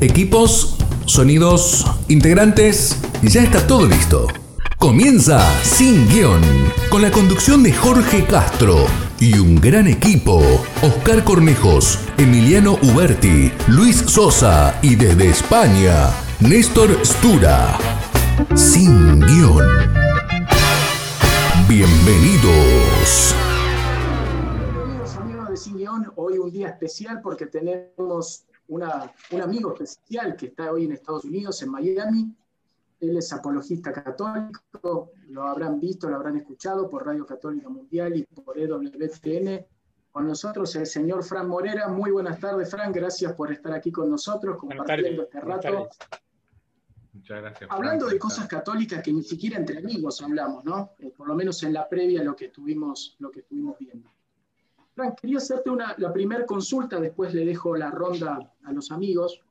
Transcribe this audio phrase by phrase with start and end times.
[0.00, 0.76] Equipos,
[1.06, 4.26] sonidos, integrantes, ya está todo listo.
[4.78, 6.42] Comienza Sin Guión,
[6.90, 8.84] con la conducción de Jorge Castro
[9.18, 10.42] y un gran equipo.
[10.82, 16.10] Oscar Cornejos, Emiliano Uberti, Luis Sosa y desde España,
[16.40, 17.78] Néstor Stura.
[18.54, 19.66] Sin Guión.
[21.66, 23.34] Bienvenidos.
[24.74, 26.12] Bienvenidos amigos de Sin Guión.
[26.16, 31.24] Hoy un día especial porque tenemos una, un amigo especial que está hoy en Estados
[31.24, 32.34] Unidos, en Miami.
[33.00, 38.22] Él es apologista católico, lo habrán visto, lo habrán escuchado por Radio Católica Mundial y
[38.24, 39.66] por EWTN.
[40.10, 41.88] Con nosotros el señor Fran Morera.
[41.88, 42.90] Muy buenas tardes, Fran.
[42.90, 45.88] Gracias por estar aquí con nosotros, compartiendo este rato.
[47.12, 47.70] Muchas gracias.
[47.70, 50.92] Hablando de cosas católicas que ni siquiera entre amigos hablamos, ¿no?
[50.98, 54.10] Eh, por lo menos en la previa lo que estuvimos, lo que estuvimos viendo.
[54.96, 59.42] Frank, quería hacerte una, la primera consulta, después le dejo la ronda a los amigos.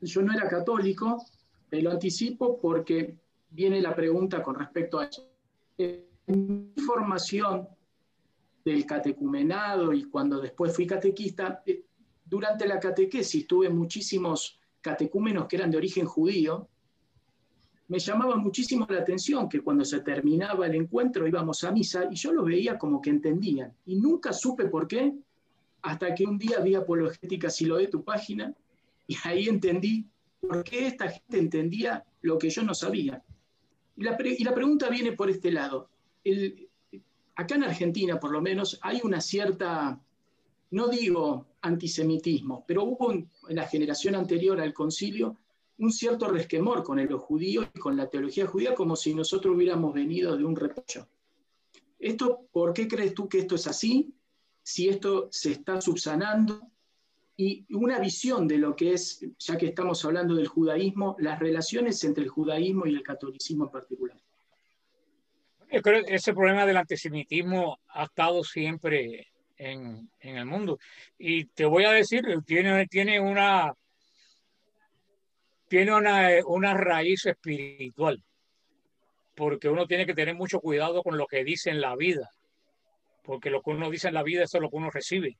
[0.00, 1.24] Yo no era católico,
[1.70, 3.16] te lo anticipo porque
[3.50, 5.30] viene la pregunta con respecto a eso.
[5.78, 7.68] En mi formación
[8.64, 11.84] del catecumenado y cuando después fui catequista, eh,
[12.24, 16.68] durante la catequesis tuve muchísimos catecúmenos que eran de origen judío,
[17.88, 22.14] me llamaba muchísimo la atención que cuando se terminaba el encuentro íbamos a misa y
[22.14, 23.74] yo lo veía como que entendían.
[23.84, 25.12] Y nunca supe por qué,
[25.82, 28.54] hasta que un día vi Apologética de tu página,
[29.06, 30.06] y ahí entendí
[30.40, 33.22] por qué esta gente entendía lo que yo no sabía.
[33.96, 35.90] Y la, y la pregunta viene por este lado.
[36.24, 36.68] El,
[37.36, 40.00] acá en Argentina, por lo menos, hay una cierta,
[40.70, 45.36] no digo antisemitismo, pero hubo en la generación anterior al concilio
[45.78, 49.92] un cierto resquemor con el judío y con la teología judía, como si nosotros hubiéramos
[49.92, 51.08] venido de un repocho.
[51.98, 54.14] ¿Esto, ¿Por qué crees tú que esto es así?
[54.62, 56.60] Si esto se está subsanando
[57.36, 62.02] y una visión de lo que es, ya que estamos hablando del judaísmo, las relaciones
[62.04, 64.16] entre el judaísmo y el catolicismo en particular.
[65.82, 70.78] Creo que ese problema del antisemitismo ha estado siempre en, en el mundo.
[71.18, 73.74] Y te voy a decir, tiene, tiene una,
[75.74, 78.22] tiene una, una raíz espiritual,
[79.34, 82.32] porque uno tiene que tener mucho cuidado con lo que dice en la vida,
[83.24, 85.36] porque lo que uno dice en la vida es lo que uno recibe.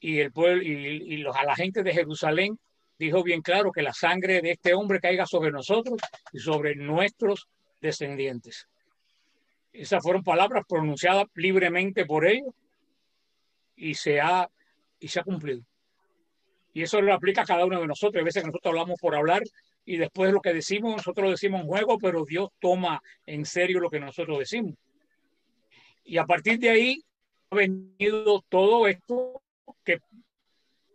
[0.00, 2.58] Y, el pueblo, y, los, a la gente de Jerusalén
[2.98, 6.00] dijo bien claro que la sangre de este hombre caiga sobre nosotros
[6.32, 7.46] y sobre nuestros
[7.80, 8.66] descendientes.
[9.72, 12.52] Esas fueron palabras pronunciadas libremente por ellos
[13.76, 14.50] y se ha,
[14.98, 15.62] y se ha cumplido.
[16.74, 18.20] Y eso lo aplica a cada uno de nosotros.
[18.20, 19.42] A veces que nosotros hablamos por hablar
[19.84, 23.78] y después lo que decimos, nosotros lo decimos en juego, pero Dios toma en serio
[23.78, 24.74] lo que nosotros decimos.
[26.02, 27.04] Y a partir de ahí
[27.50, 29.40] ha venido todo esto
[29.84, 30.00] que,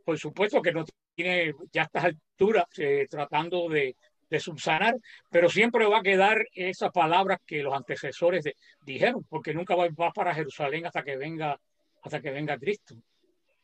[0.03, 0.83] por supuesto, que no
[1.15, 3.95] tiene ya a estas alturas eh, tratando de,
[4.29, 4.95] de, subsanar,
[5.31, 8.43] pero siempre va a quedar esas palabras que los antecesores
[8.81, 11.57] dijeron, porque nunca va, va para Jerusalén hasta que venga
[12.01, 12.95] hasta que venga Cristo.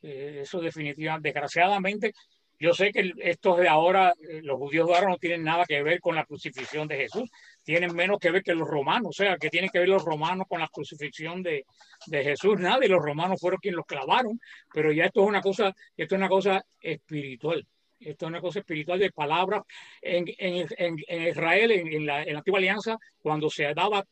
[0.06, 2.14] Eh, eso definitivamente, desgraciadamente,
[2.60, 5.82] yo sé que estos de ahora, eh, los judíos de ahora no tienen nada que
[5.82, 7.28] ver con la crucifixión de Jesús,
[7.64, 10.46] tienen menos que ver que los romanos, o sea, que tienen que ver los romanos
[10.48, 11.66] con la crucifixión de,
[12.06, 14.40] de Jesús, nada, y los romanos fueron quienes los clavaron,
[14.72, 17.66] pero ya esto es una cosa, esto es una cosa espiritual.
[18.00, 19.64] Esto es una cosa espiritual de palabras.
[20.02, 24.06] En, en, en, Israel, en la, en la antigua alianza, cuando se daba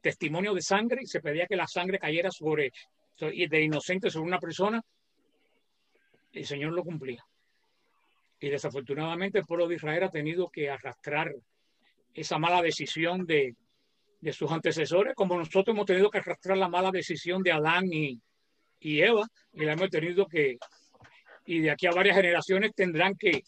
[0.00, 2.70] testimonio de sangre se pedía que la sangre cayera sobre
[3.18, 4.82] de inocente sobre una persona,
[6.44, 7.24] el Señor lo cumplía.
[8.38, 11.34] Y desafortunadamente el pueblo de Israel ha tenido que arrastrar
[12.12, 13.56] esa mala decisión de,
[14.20, 18.20] de sus antecesores, como nosotros hemos tenido que arrastrar la mala decisión de Adán y,
[18.80, 20.58] y Eva, y la hemos tenido que,
[21.46, 23.42] y de aquí a varias generaciones tendrán que,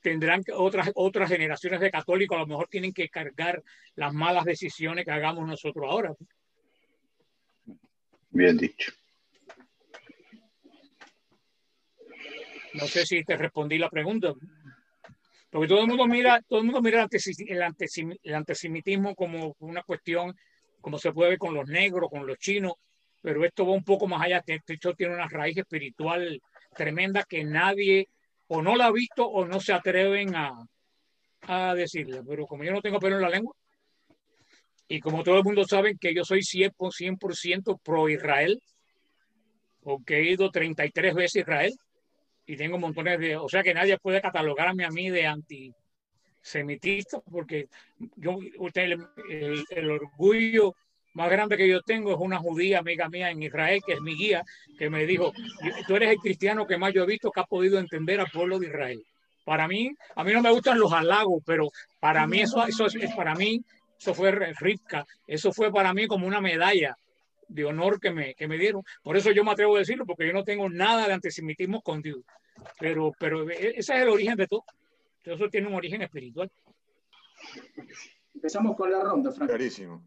[0.00, 3.62] tendrán que otras, otras generaciones de católicos a lo mejor tienen que cargar
[3.94, 6.14] las malas decisiones que hagamos nosotros ahora.
[8.30, 8.92] Bien dicho.
[12.74, 14.32] No sé si te respondí la pregunta.
[15.50, 20.34] Porque todo el mundo mira, todo el mundo mira el, antisemitismo como una cuestión,
[20.80, 22.72] como se puede ver con los negros, con los chinos,
[23.20, 24.42] pero esto va un poco más allá.
[24.46, 26.40] Esto tiene una raíz espiritual
[26.74, 28.08] tremenda que nadie
[28.48, 30.52] o no la ha visto o no se atreven a,
[31.42, 32.22] a decirla.
[32.26, 33.54] Pero como yo no tengo pelo en la lengua,
[34.88, 38.60] y como todo el mundo sabe que yo soy 100%, 100 pro Israel,
[39.82, 41.72] porque he ido 33 veces a Israel,
[42.46, 47.68] y tengo montones de, o sea que nadie puede catalogarme a mí de antisemitista porque
[48.16, 48.98] yo, usted,
[49.70, 50.74] el, orgullo
[51.14, 54.16] más grande que yo tengo es una judía amiga mía en Israel, que es mi
[54.16, 54.42] guía,
[54.78, 55.32] que me dijo,
[55.86, 58.58] tú eres el cristiano que más yo he visto que ha podido entender al pueblo
[58.58, 59.04] de Israel.
[59.44, 61.68] Para mí, a mí no me gustan los halagos, pero
[62.00, 63.62] para mí eso, eso es, para mí,
[63.98, 66.96] eso fue rica, eso fue para mí como una medalla
[67.52, 68.82] de honor que me, que me dieron.
[69.02, 72.22] Por eso yo me atrevo a decirlo, porque yo no tengo nada de antisemitismo escondido.
[72.78, 74.64] Pero, pero e, ese es el origen de todo.
[75.24, 76.50] Eso tiene un origen espiritual.
[78.34, 79.48] Empezamos con la ronda, Frank.
[79.48, 80.04] Clarísimo.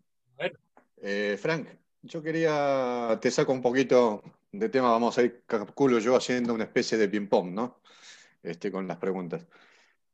[1.01, 1.67] Eh, Frank,
[2.01, 6.63] yo quería, te saco un poquito de tema, vamos a ir, calculo yo, haciendo una
[6.63, 7.81] especie de ping-pong, ¿no?
[8.41, 9.45] Este, con las preguntas.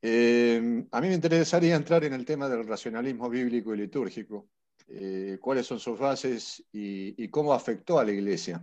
[0.02, 4.48] Eh, a mí me interesaría entrar en el tema del racionalismo bíblico y litúrgico.
[4.94, 8.62] Eh, cuáles son sus bases y, cómo afectó a la Iglesia.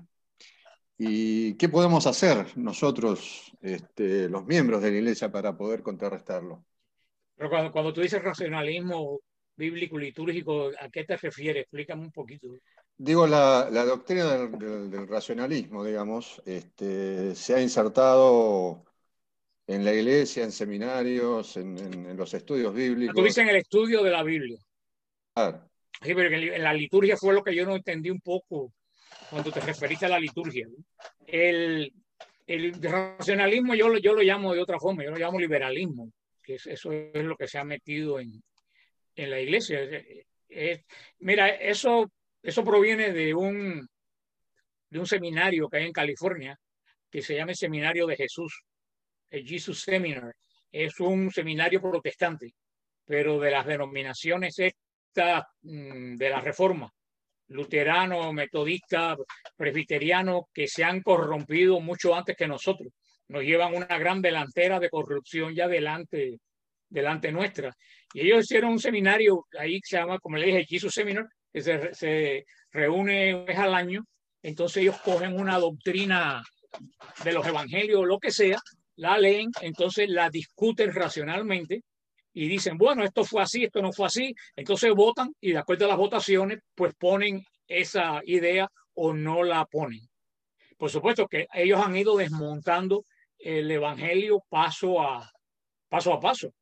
[0.99, 6.65] ¿Y qué podemos hacer nosotros, este, los miembros de la Iglesia, para poder contrarrestarlo?
[7.37, 9.21] Pero cuando, cuando tú dices racionalismo
[9.57, 11.63] bíblico litúrgico, ¿a qué te refieres?
[11.63, 12.49] Explícame un poquito.
[12.97, 18.85] Digo, la, la doctrina del, racionalismo, digamos, este, se ha insertado
[19.67, 23.15] en la iglesia, en seminarios, en, en, los estudios bíblicos.
[23.15, 24.59] Tú dices en el estudio de la Biblia.
[25.35, 25.69] Claro.
[26.01, 28.73] Sí, pero en la liturgia fue lo que yo no entendí un poco
[29.31, 30.67] cuando te referiste a la liturgia.
[31.27, 31.93] El,
[32.47, 36.13] el racionalismo yo, yo lo llamo de otra forma, yo lo llamo liberalismo,
[36.43, 38.43] que eso es lo que se ha metido en,
[39.17, 39.81] en la iglesia.
[41.19, 42.11] mira, eso,
[42.43, 43.87] eso proviene de un,
[44.89, 46.59] de un seminario que hay en California
[47.11, 48.63] que se llama el Seminario de Jesús,
[49.31, 50.35] el Jesus Seminar.
[50.71, 52.55] Es un seminario protestante,
[53.05, 54.59] pero de las denominaciones
[55.63, 56.93] Mm, de la reforma,
[57.49, 59.17] luterano, metodista,
[59.57, 62.93] presbiteriano, que se han corrompido mucho antes que nosotros.
[63.29, 66.39] Nos llevan una gran delantera de corrupción ya delante,
[66.89, 67.75] delante nuestra.
[68.13, 71.95] Y ellos hicieron un seminario, ahí se llama, como le dije, Jesus Seminar, que se,
[71.95, 74.05] se reúne una al año.
[74.43, 76.43] Entonces ellos cogen una doctrina
[77.25, 78.59] de los evangelios lo que sea,
[78.97, 81.83] la leen, entonces la discuten racionalmente
[82.39, 85.87] y dicen, bueno, esto fue así, esto no fue así, entonces votan y de acuerdo
[85.87, 90.09] a las votaciones, pues ponen esa idea o no la ponen.
[90.77, 93.03] Por supuesto que ellos han ido desmontando
[93.41, 95.29] el Evangelio paso a
[95.89, 96.13] paso.
[96.13, 96.55] A paso.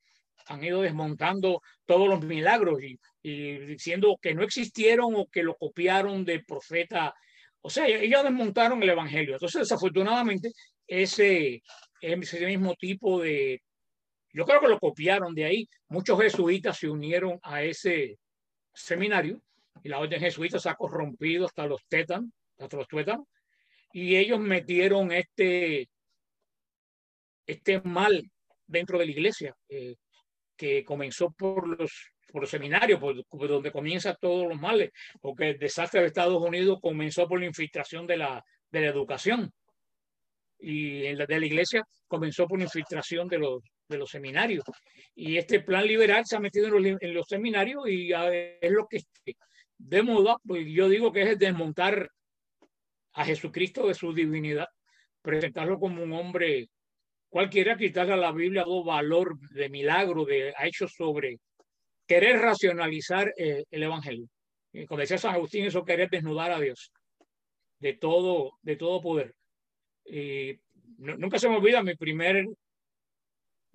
[0.46, 5.56] Han ido desmontando todos los milagros y, y diciendo que no existieron o que lo
[5.56, 7.14] copiaron del profeta.
[7.60, 9.34] O sea, ellos desmontaron el Evangelio.
[9.34, 10.52] Entonces, desafortunadamente,
[10.86, 11.62] ese,
[12.00, 13.60] ese mismo tipo de
[14.36, 15.68] yo creo que lo copiaron de ahí.
[15.88, 18.18] Muchos jesuitas se unieron a ese
[18.74, 19.40] seminario
[19.82, 23.26] y la orden jesuita se ha corrompido hasta los tétanos, hasta los tuétanos,
[23.92, 25.88] y ellos metieron este,
[27.46, 28.30] este mal
[28.66, 29.94] dentro de la iglesia, eh,
[30.54, 36.00] que comenzó por los, por seminarios, por, donde comienza todos los males, porque el desastre
[36.02, 39.50] de Estados Unidos comenzó por la infiltración de la, de la educación
[40.58, 44.64] y en de la iglesia comenzó por la infiltración de los, de los seminarios.
[45.14, 49.00] Y este plan liberal se ha metido en los, seminarios y es lo que
[49.78, 52.10] de moda, pues yo digo que es desmontar
[53.12, 54.66] a Jesucristo de su divinidad,
[55.22, 56.68] presentarlo como un hombre
[57.28, 61.38] cualquiera, quitarle a la Biblia todo valor de milagro, de ha hecho sobre
[62.06, 64.28] querer racionalizar eh, el Evangelio.
[64.72, 66.92] Y como decía San Agustín, eso querer desnudar a Dios
[67.78, 69.34] de todo, de todo poder.
[70.04, 70.58] Y
[70.98, 72.46] nunca se me olvida mi primer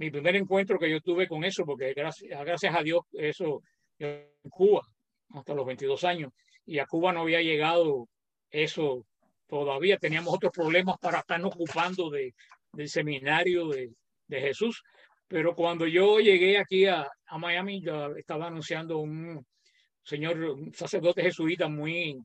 [0.01, 3.61] mi primer encuentro que yo tuve con eso, porque gracias, a Dios eso
[3.99, 4.81] en Cuba,
[5.29, 6.31] hasta los 22 años,
[6.65, 8.07] y a Cuba no había llegado
[8.49, 9.05] eso
[9.45, 12.33] todavía, teníamos otros problemas para estarnos ocupando de,
[12.73, 13.91] del seminario de,
[14.25, 14.81] de Jesús,
[15.27, 19.45] pero cuando yo llegué aquí a, a Miami, ya estaba anunciando un
[20.01, 22.19] señor, sacerdote jesuita muy,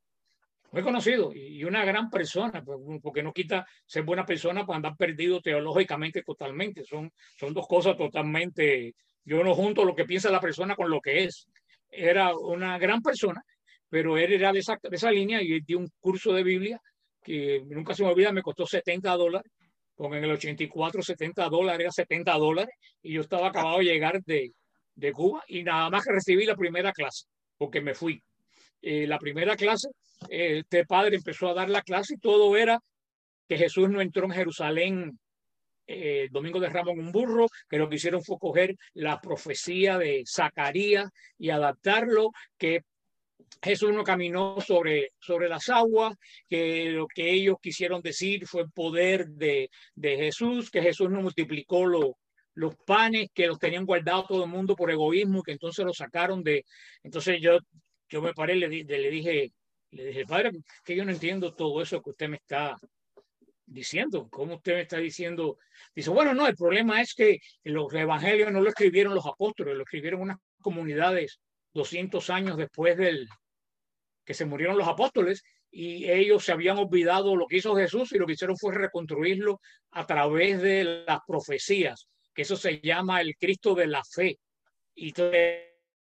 [0.73, 4.97] muy conocido y una gran persona, pues, porque no quita ser buena persona para andar
[4.97, 6.85] perdido teológicamente totalmente.
[6.85, 8.95] Son, son dos cosas totalmente,
[9.25, 11.47] yo no junto lo que piensa la persona con lo que es.
[11.91, 13.43] Era una gran persona,
[13.89, 16.81] pero él era de esa, de esa línea y dio un curso de Biblia
[17.23, 19.51] que nunca se me olvida, me costó 70 dólares,
[19.97, 24.23] porque en el 84 70 dólares era 70 dólares y yo estaba acabado de llegar
[24.23, 24.53] de,
[24.95, 28.23] de Cuba y nada más que recibí la primera clase, porque me fui.
[28.83, 29.89] Eh, la primera clase
[30.29, 32.81] este padre empezó a dar la clase y todo era
[33.49, 35.19] que Jesús no entró en Jerusalén
[35.87, 39.99] eh, el domingo de Ramos un burro, que lo que hicieron fue coger la profecía
[39.99, 42.83] de Zacarías y adaptarlo, que
[43.63, 46.17] Jesús no caminó sobre, sobre las aguas,
[46.49, 51.23] que lo que ellos quisieron decir fue el poder de, de Jesús, que Jesús no
[51.23, 55.97] multiplicó los panes, que los tenían guardados todo el mundo por egoísmo, que entonces los
[55.97, 56.65] sacaron de...
[57.05, 57.59] Entonces yo,
[58.09, 59.53] yo me paré, le, le dije,
[59.91, 60.51] le dije, padre,
[60.85, 62.77] que yo no entiendo todo eso que usted me está,
[63.67, 64.29] diciendo?
[64.31, 65.59] ¿Cómo usted me está diciendo?
[65.95, 69.83] Dice, bueno, no, el problema es que los evangelios no lo escribieron los apóstoles, lo
[69.83, 71.41] escribieron unas comunidades
[71.75, 73.29] 200 años después del
[74.25, 78.19] que se murieron los apóstoles y ellos se habían olvidado lo que hizo Jesús y
[78.19, 79.61] lo que hicieron fue reconstruirlo
[79.91, 84.39] a través de las profecías, que eso se llama el Cristo de la fe.
[84.95, 85.13] Y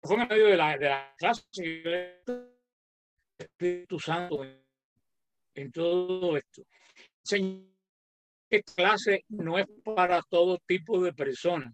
[0.02, 1.44] fue en medio de la, de la clase
[3.38, 4.46] Espíritu Santo
[5.54, 6.64] en todo esto.
[7.24, 7.64] Señor,
[8.50, 11.74] esta clase no es para todo tipo de personas.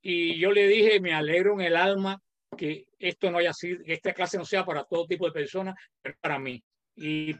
[0.00, 2.20] Y yo le dije, me alegro en el alma
[2.56, 5.74] que esto no haya sido, que esta clase no sea para todo tipo de personas,
[6.00, 6.62] pero para mí.
[6.94, 7.34] Y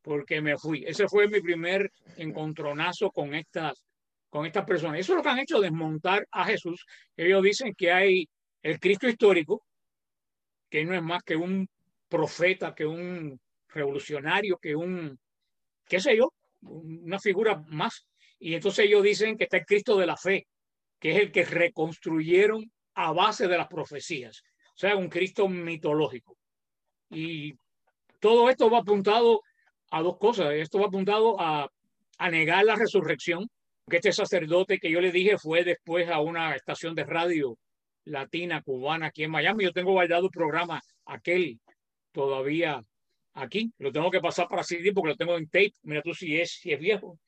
[0.00, 0.84] porque me fui.
[0.86, 3.84] Ese fue mi primer encontronazo con estas,
[4.34, 4.98] con estas personas.
[4.98, 6.84] Eso es lo que han hecho, desmontar a Jesús.
[7.16, 8.28] Ellos dicen que hay
[8.62, 9.64] el Cristo histórico,
[10.68, 11.68] que no es más que un
[12.08, 15.16] profeta, que un revolucionario, que un,
[15.86, 18.08] qué sé yo, una figura más.
[18.40, 20.48] Y entonces ellos dicen que está el Cristo de la fe,
[20.98, 24.42] que es el que reconstruyeron a base de las profecías.
[24.74, 26.36] O sea, un Cristo mitológico.
[27.08, 27.54] Y
[28.18, 29.42] todo esto va apuntado
[29.92, 30.54] a dos cosas.
[30.54, 31.70] Esto va apuntado a,
[32.18, 33.48] a negar la resurrección,
[33.88, 37.58] que este sacerdote que yo le dije fue después a una estación de radio
[38.04, 39.64] latina, cubana, aquí en Miami.
[39.64, 41.60] Yo tengo guardado el programa aquel
[42.12, 42.82] todavía
[43.34, 43.72] aquí.
[43.78, 45.74] Lo tengo que pasar para CD porque lo tengo en tape.
[45.82, 47.18] Mira tú si es, si es viejo.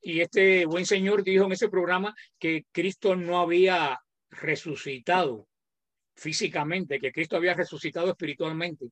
[0.00, 5.46] Y este buen señor dijo en ese programa que Cristo no había resucitado
[6.16, 8.86] físicamente, que Cristo había resucitado espiritualmente.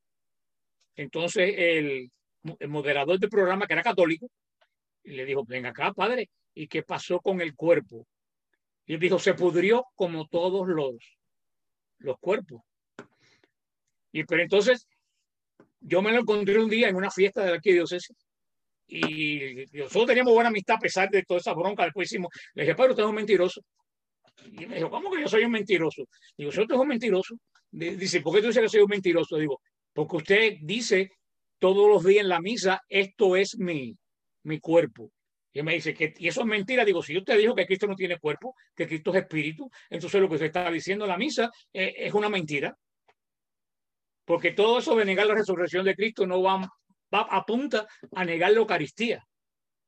[0.95, 2.11] Entonces el,
[2.69, 4.31] moderador del programa, que era católico,
[5.05, 8.07] le dijo, ven acá, padre, ¿y qué pasó con el cuerpo?
[8.87, 10.97] Y él dijo, se pudrió como todos los,
[11.99, 12.63] los cuerpos.
[14.13, 14.89] Y pero entonces
[15.81, 18.17] yo me lo encontré un día en una fiesta de la arquidiócesis
[18.87, 21.85] y nosotros teníamos buena amistad a pesar de toda esa bronca.
[21.85, 23.61] Después hicimos, le dije, pero usted es un mentiroso.
[24.45, 26.03] Y me dijo, ¿cómo que yo soy un mentiroso?
[26.37, 27.37] Digo, ¿usted es un mentiroso?
[27.71, 29.37] Dice, ¿por qué tú dices que soy un mentiroso?
[29.37, 29.61] Digo,
[29.93, 31.13] porque usted dice
[31.59, 33.95] todos los días en la misa, esto es mi,
[34.45, 35.11] mi cuerpo.
[35.53, 36.85] Y me dice que eso es mentira.
[36.85, 40.29] Digo, si usted dijo que Cristo no tiene cuerpo, que Cristo es espíritu, entonces lo
[40.29, 42.77] que usted está diciendo en la misa eh, es una mentira.
[44.25, 46.61] Porque todo eso de negar la resurrección de Cristo no va,
[47.13, 49.27] va apunta a negar la Eucaristía.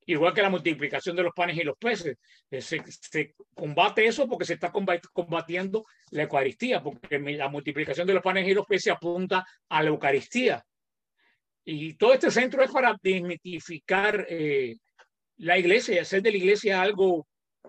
[0.06, 2.18] Igual que la multiplicación de los panes y los peces.
[2.50, 8.22] Eh, se, combate eso porque se está combatiendo la Eucaristía, porque la multiplicación de los
[8.22, 10.64] panes y los peces apunta a la Eucaristía.
[11.64, 14.76] Y todo este centro es para desmitificar eh,
[15.36, 17.26] la iglesia hacer de la iglesia algo,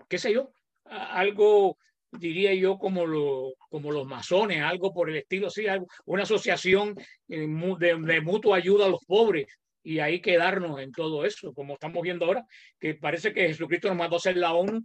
[0.08, 0.50] qué sé yo,
[0.84, 1.76] algo
[2.18, 5.66] diría yo, como, lo, como los masones, algo por el estilo, sí,
[6.04, 6.94] una asociación
[7.28, 7.46] eh,
[7.78, 9.46] de, mutua ayuda a los pobres
[9.82, 12.44] y ahí quedarnos en todo eso, como estamos viendo ahora,
[12.78, 14.84] que parece que Jesucristo nos mandó a ser la ONU.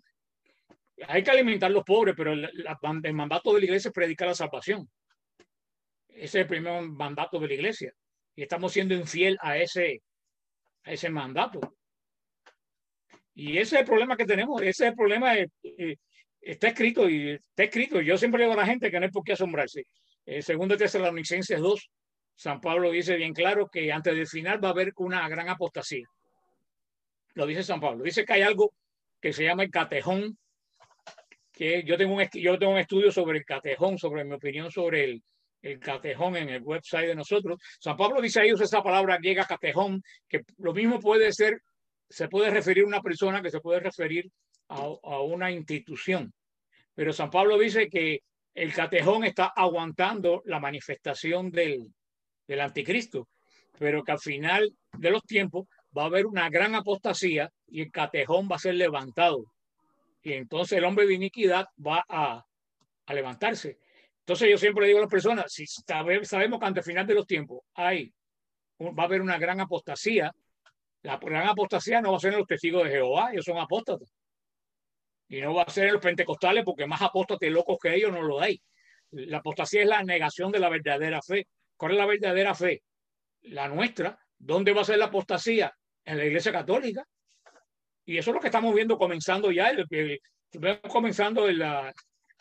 [1.08, 2.50] Hay que alimentar a los pobres, pero el,
[3.04, 4.89] el mandato de la iglesia es predicar la salvación.
[6.10, 7.94] Ese es el primer mandato de la iglesia.
[8.39, 10.01] Y estamos siendo infiel a ese,
[10.86, 11.60] a ese mandato.
[13.36, 14.62] Y ese es el problema que tenemos.
[14.62, 15.34] Ese es el problema.
[15.34, 15.98] De, eh,
[16.39, 18.00] está escrito y está escrito.
[18.00, 19.88] Yo siempre digo a la gente que no hay por qué asombrarse.
[20.25, 21.89] Eh, segundo Tesalonicenses 2,
[22.34, 26.08] San Pablo dice bien claro que antes del final va a haber una gran apostasía.
[27.34, 28.05] Lo dice San Pablo.
[28.05, 28.72] Dice que hay algo
[29.19, 30.38] que se llama el catejón,
[31.51, 35.03] que yo tengo un, yo tengo un estudio sobre el catejón, sobre mi opinión sobre
[35.03, 35.24] el,
[35.62, 37.60] el catejón en el website de nosotros.
[37.80, 41.62] San Pablo dice ahí, usa esa palabra griega catejón, que lo mismo puede ser,
[42.10, 44.30] se puede referir a una persona que se puede referir
[44.70, 46.34] a, una institución.
[46.96, 48.22] Pero San Pablo dice que
[48.54, 51.94] el catejón está aguantando la manifestación del,
[52.48, 53.30] del anticristo,
[53.78, 57.92] pero que al final de los tiempos va a haber una gran apostasía y el
[57.92, 59.46] catejón va a ser levantado.
[60.22, 62.44] Y entonces el hombre de iniquidad va a,
[63.06, 63.80] a levantarse.
[64.29, 67.25] Entonces yo siempre digo a las personas, si sabemos que ante el final de los
[67.25, 68.13] tiempos hay,
[68.79, 70.31] va a haber una gran apostasía,
[71.01, 74.13] la gran apostasía no va a ser en los testigos de Jehová, ellos son apóstatas.
[75.29, 78.21] Y no va a ser en los pentecostales porque más apóstatas locos que ellos no
[78.21, 78.62] lo hay.
[79.13, 81.48] La apostasía es la negación de la verdadera fe.
[81.75, 82.83] ¿Cuál es la verdadera fe?
[83.41, 84.15] La nuestra.
[84.38, 85.75] ¿Dónde va a ser la apostasía?
[86.05, 87.03] En la iglesia católica.
[88.05, 89.71] Y eso es lo que estamos viendo comenzando ya.
[89.71, 90.21] El,
[90.88, 91.91] comenzando la,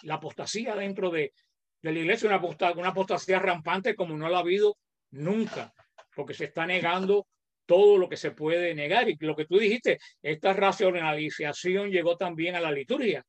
[0.02, 1.33] la apostasía dentro de,
[1.82, 4.76] de la iglesia, una, una apostasía rampante como no la ha habido
[5.11, 5.73] nunca,
[6.14, 7.26] porque se está negando
[7.66, 9.08] todo lo que se puede negar.
[9.08, 13.23] Y lo que tú dijiste, esta racionalización llegó también a la liturgia.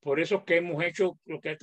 [0.00, 1.56] Por eso es que hemos hecho lo que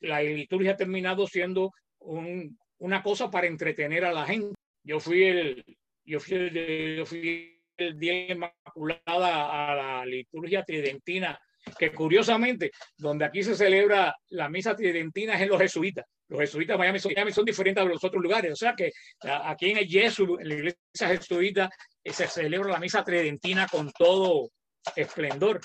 [0.00, 4.54] la, liturgia ha terminado siendo una cosa para entretener a la gente.
[4.82, 5.64] Yo fui el,
[6.04, 11.38] yo fui, yo fui el día inmaculada a la liturgia tridentina,
[11.78, 16.04] que curiosamente, donde aquí se celebra la misa tridentina es en los jesuitas.
[16.28, 18.52] Los jesuitas de Miami son, diferentes de los otros lugares.
[18.52, 18.92] O sea que
[19.44, 21.70] aquí en el Yesu, en la iglesia jesuita,
[22.04, 24.50] eh, se celebra la misa tridentina con todo
[24.94, 25.60] esplendor.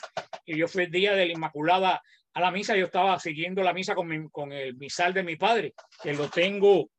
[0.46, 2.02] Y yo fui el día de la Inmaculada
[2.34, 5.74] a la misa, yo estaba siguiendo la misa con, con el misal de mi padre,
[6.02, 6.90] que lo tengo,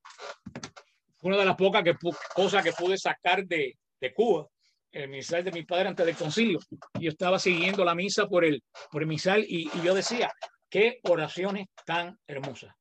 [1.22, 1.94] una de las pocas que,
[2.34, 4.46] cosas que pude sacar de, de Cuba
[4.92, 6.58] el misal de mi padre antes del concilio.
[7.00, 10.32] Yo estaba siguiendo la misa por el, por el misal y, y yo decía,
[10.68, 12.74] qué oraciones tan hermosas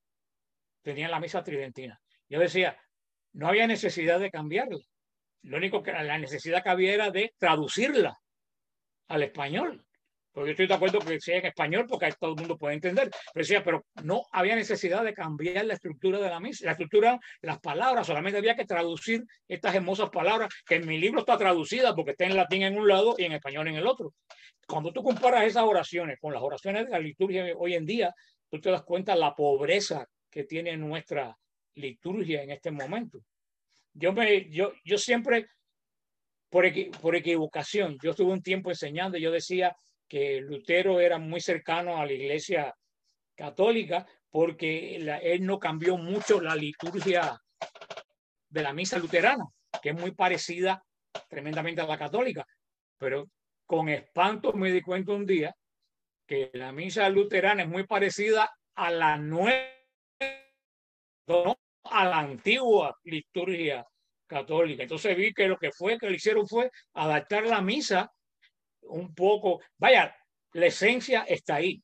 [0.82, 2.00] tenían la misa tridentina.
[2.30, 2.78] Yo decía,
[3.34, 4.80] no había necesidad de cambiarla.
[5.42, 8.18] Lo único que la necesidad que había era de traducirla
[9.08, 9.85] al español.
[10.36, 13.10] Porque yo estoy de acuerdo que sea en español porque todo el mundo puede entender.
[13.34, 16.66] Pero decía, pero no había necesidad de cambiar la estructura de la misa.
[16.66, 21.22] La estructura, las palabras, solamente había que traducir estas hermosas palabras que en mi libro
[21.22, 24.14] está traducida porque está en latín en un lado y en español en el otro.
[24.68, 28.14] Cuando tú comparas esas oraciones con las oraciones de la liturgia hoy en día,
[28.50, 31.34] tú te das cuenta la pobreza que tiene nuestra
[31.76, 33.20] liturgia en este momento.
[33.94, 35.48] Yo, me, yo, yo siempre,
[36.50, 36.66] por,
[37.00, 39.74] por equivocación, yo estuve un tiempo enseñando, yo decía
[40.08, 42.74] que Lutero era muy cercano a la iglesia
[43.36, 47.40] católica porque él no cambió mucho la liturgia
[48.50, 49.46] de la misa luterana,
[49.82, 50.84] que es muy parecida
[51.30, 52.46] tremendamente a la católica.
[52.98, 53.30] Pero
[53.66, 55.56] con espanto me di cuenta un día
[56.28, 59.70] que la misa luterana es muy parecida a la nueva,
[61.28, 63.86] no, a la antigua liturgia
[64.28, 64.84] católica.
[64.84, 68.12] Entonces vi que lo que fue que le hicieron fue adaptar la misa
[68.90, 70.16] un poco, vaya,
[70.54, 71.82] la esencia está ahí,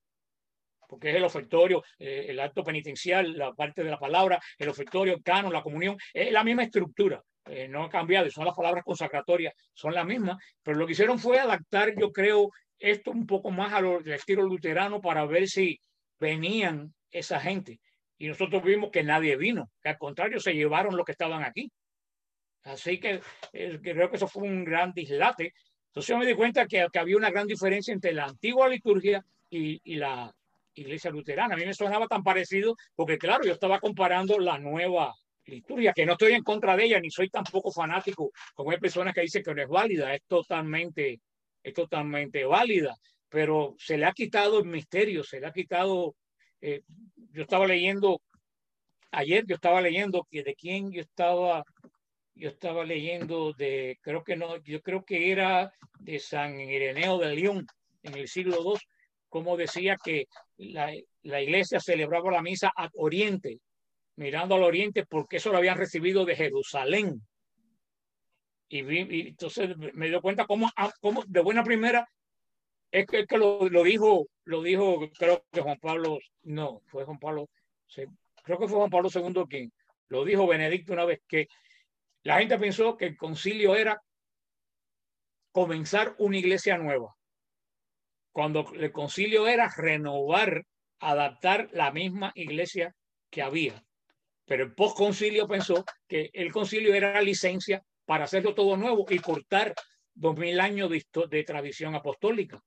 [0.87, 5.13] porque es el ofertorio, eh, el acto penitencial, la parte de la palabra, el ofertorio,
[5.13, 8.83] el canon, la comunión, es la misma estructura, eh, no ha cambiado, son las palabras
[8.83, 13.51] consacratorias, son las mismas, pero lo que hicieron fue adaptar, yo creo, esto un poco
[13.51, 15.79] más al estilo luterano para ver si
[16.19, 17.79] venían esa gente.
[18.17, 21.71] Y nosotros vimos que nadie vino, que al contrario se llevaron los que estaban aquí.
[22.63, 23.21] Así que
[23.53, 25.53] eh, creo que eso fue un gran dislate
[25.91, 29.95] entonces yo me di cuenta que, había una gran diferencia entre la antigua liturgia y,
[29.97, 30.33] la
[30.73, 31.55] iglesia luterana.
[31.55, 36.05] A mí me sonaba tan parecido porque, claro, yo estaba comparando la nueva liturgia, que
[36.05, 39.43] no estoy en contra de ella, ni soy tampoco fanático, como hay personas que dicen
[39.43, 41.19] que no es válida, es totalmente,
[41.61, 42.95] es totalmente válida,
[43.27, 46.15] pero se le ha quitado el misterio, se le ha quitado,
[46.61, 46.83] eh,
[47.33, 48.21] yo estaba leyendo,
[49.11, 51.65] ayer yo estaba leyendo que de quién yo estaba
[52.35, 57.35] yo estaba leyendo de, creo que no, yo creo que era de San Ireneo de
[57.35, 57.67] León
[58.03, 58.79] en el siglo II,
[59.29, 60.91] como decía que la,
[61.23, 63.59] la iglesia celebraba la misa al oriente,
[64.15, 67.21] mirando al oriente, porque eso lo habían recibido de Jerusalén.
[68.69, 72.07] Y, vi, entonces me dio cuenta cómo, ah, cómo, de buena primera
[72.91, 77.19] es que, que lo, lo, dijo, lo dijo, creo que Juan Pablo, no, fue Juan
[77.19, 77.49] Pablo,
[78.43, 79.71] creo que fue Juan Pablo II quien
[80.09, 81.47] lo dijo Benedicto una vez que
[82.23, 84.01] la gente pensó que el concilio era
[85.51, 87.15] comenzar una iglesia nueva,
[88.31, 90.63] cuando el concilio era renovar,
[90.99, 92.95] adaptar la misma iglesia
[93.29, 93.83] que había.
[94.45, 99.73] Pero el postconcilio pensó que el concilio era licencia para hacerlo todo nuevo y cortar
[100.13, 102.59] dos mil años de, de, tradición apostólica.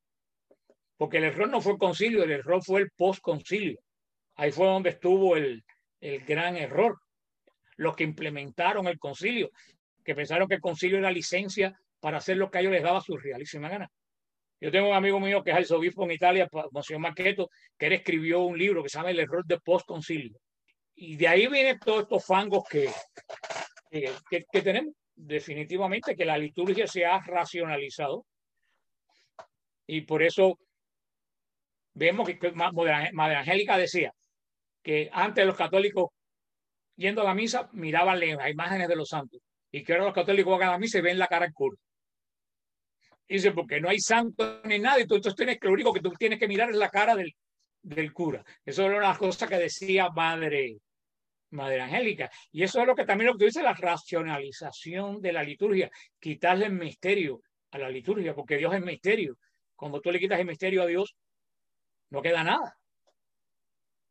[0.97, 3.79] Porque el error no fue el concilio, el error fue el postconcilio.
[4.37, 5.65] Ahí fue donde estuvo el,
[6.01, 6.99] el gran error
[7.77, 9.51] los que implementaron el concilio,
[10.05, 13.01] que pensaron que el concilio era licencia para hacer lo que a ellos les daba
[13.01, 13.91] su realísima gana.
[14.61, 18.43] Yo tengo un amigo mío que es arzobispo en Italia, Monsignor Maqueto, que él escribió
[18.43, 20.39] un libro que se llama El error de post-concilio.
[20.95, 22.89] Y de ahí vienen todos estos fangos que,
[23.91, 24.95] que, que, tenemos.
[25.17, 28.25] Definitivamente que la liturgia se ha racionalizado.
[29.87, 30.59] Y por eso
[31.95, 34.13] vemos que Madre Angélica decía
[34.83, 36.11] que antes los católicos
[36.97, 39.41] yendo a la misa, miraban las imágenes de los santos.
[39.71, 41.77] Y que los católicos van a la misa y ven la cara del cura.
[43.29, 46.01] dice, porque no hay santo ni nada, y tú entonces tienes que lo único que
[46.01, 47.35] tú tienes que mirar es la cara del,
[47.83, 48.45] del cura.
[48.65, 50.79] Eso era una cosa que decía Madre,
[51.51, 52.31] Madre Angélica.
[52.53, 55.91] Y eso es lo que también lo que tú dices, la racionalización de la liturgia,
[56.21, 59.37] quitarle el misterio a la liturgia, porque Dios es misterio.
[59.75, 61.17] Cuando tú le quitas el misterio a Dios,
[62.11, 62.77] no queda nada.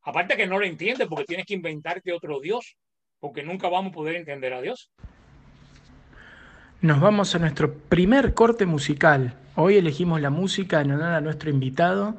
[0.04, 2.76] Aparte que no lo entiendes porque tienes que inventarte otro Dios,
[3.20, 4.90] porque nunca vamos a poder entender a Dios.
[6.82, 9.36] Nos vamos a nuestro primer corte musical.
[9.56, 12.18] Hoy elegimos la música en honor a nuestro invitado.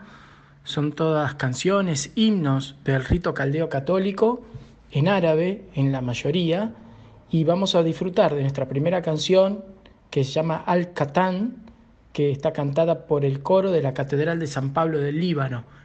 [0.62, 4.42] Son todas canciones, himnos del rito caldeo católico,
[4.90, 6.72] en árabe, en la mayoría,
[7.28, 9.62] y vamos a disfrutar de nuestra primera canción
[10.08, 11.56] que se llama Al-Qatán,
[12.14, 15.64] que está cantada por el coro de la Catedral de San Pablo del Líbano.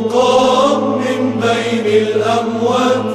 [0.00, 3.10] قام من بين الأموات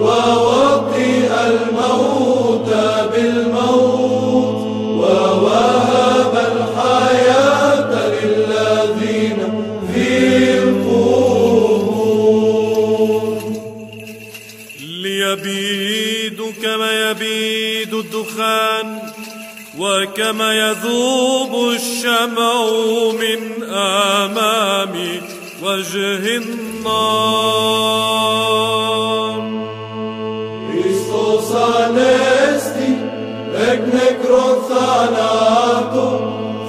[0.00, 2.70] ووطئ الموت
[3.12, 4.60] بالموت
[5.00, 9.38] ووهب الحياة للذين
[9.94, 10.08] في
[10.58, 11.20] القبور.
[15.02, 18.98] ليبيد كما يبيد الدخان
[19.78, 22.64] وكما يذوب الشمع
[23.20, 23.49] من
[25.80, 27.80] وجه النار
[30.68, 32.90] Christos anesti
[33.68, 36.20] ec necron thanatum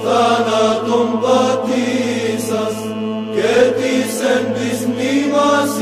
[0.04, 2.76] thanatum patisas
[3.34, 5.72] que tis en bis mimas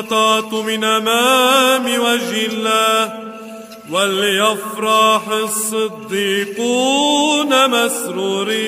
[0.00, 3.12] الخطاة من أمام وجه الله
[3.90, 6.70] وليفرح الصديقون
[7.70, 8.60] مسرورين.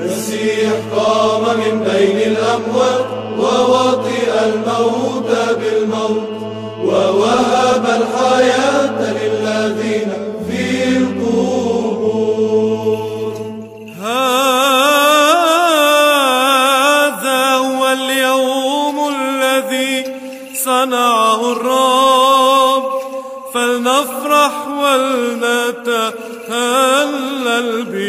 [0.00, 3.06] المسيح قام من بين الأموات
[3.38, 5.30] ووطئ الموت
[27.63, 28.02] ولنتهلل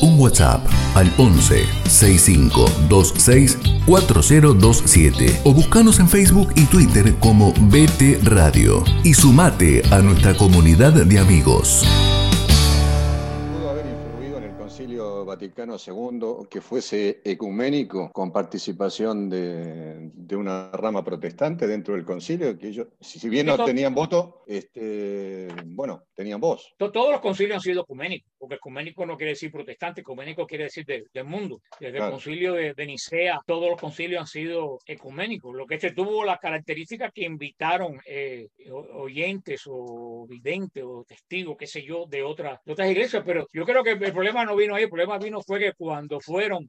[0.00, 8.82] Un WhatsApp al 11 6526 4027 o buscanos en Facebook y Twitter como BT Radio
[9.04, 11.84] y sumate a nuestra comunidad de amigos.
[15.34, 22.68] Vaticano II que fuese ecuménico con participación de, una rama protestante dentro del concilio, que
[22.68, 26.74] ellos, si bien no tenían voto, este, bueno, tenían voz.
[26.78, 30.84] Todos los concilios han sido ecuménicos, porque ecuménico no quiere decir protestante, ecuménico quiere decir
[30.84, 31.62] del mundo.
[31.80, 36.26] Desde el concilio de, Nicea, todos los concilios han sido ecuménicos, lo que este tuvo
[36.26, 38.48] la característica que invitaron eh,
[38.92, 43.64] oyentes o videntes o testigos, qué sé yo, de, otra, de otras iglesias, pero yo
[43.64, 46.68] creo que el problema no vino ahí, el problema vino fue que cuando fueron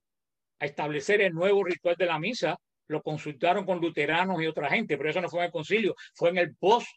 [0.60, 2.58] a establecer el nuevo ritual de la misa,
[2.88, 6.30] lo consultaron con luteranos y otra gente, pero eso no fue en el concilio, fue
[6.30, 6.88] en el post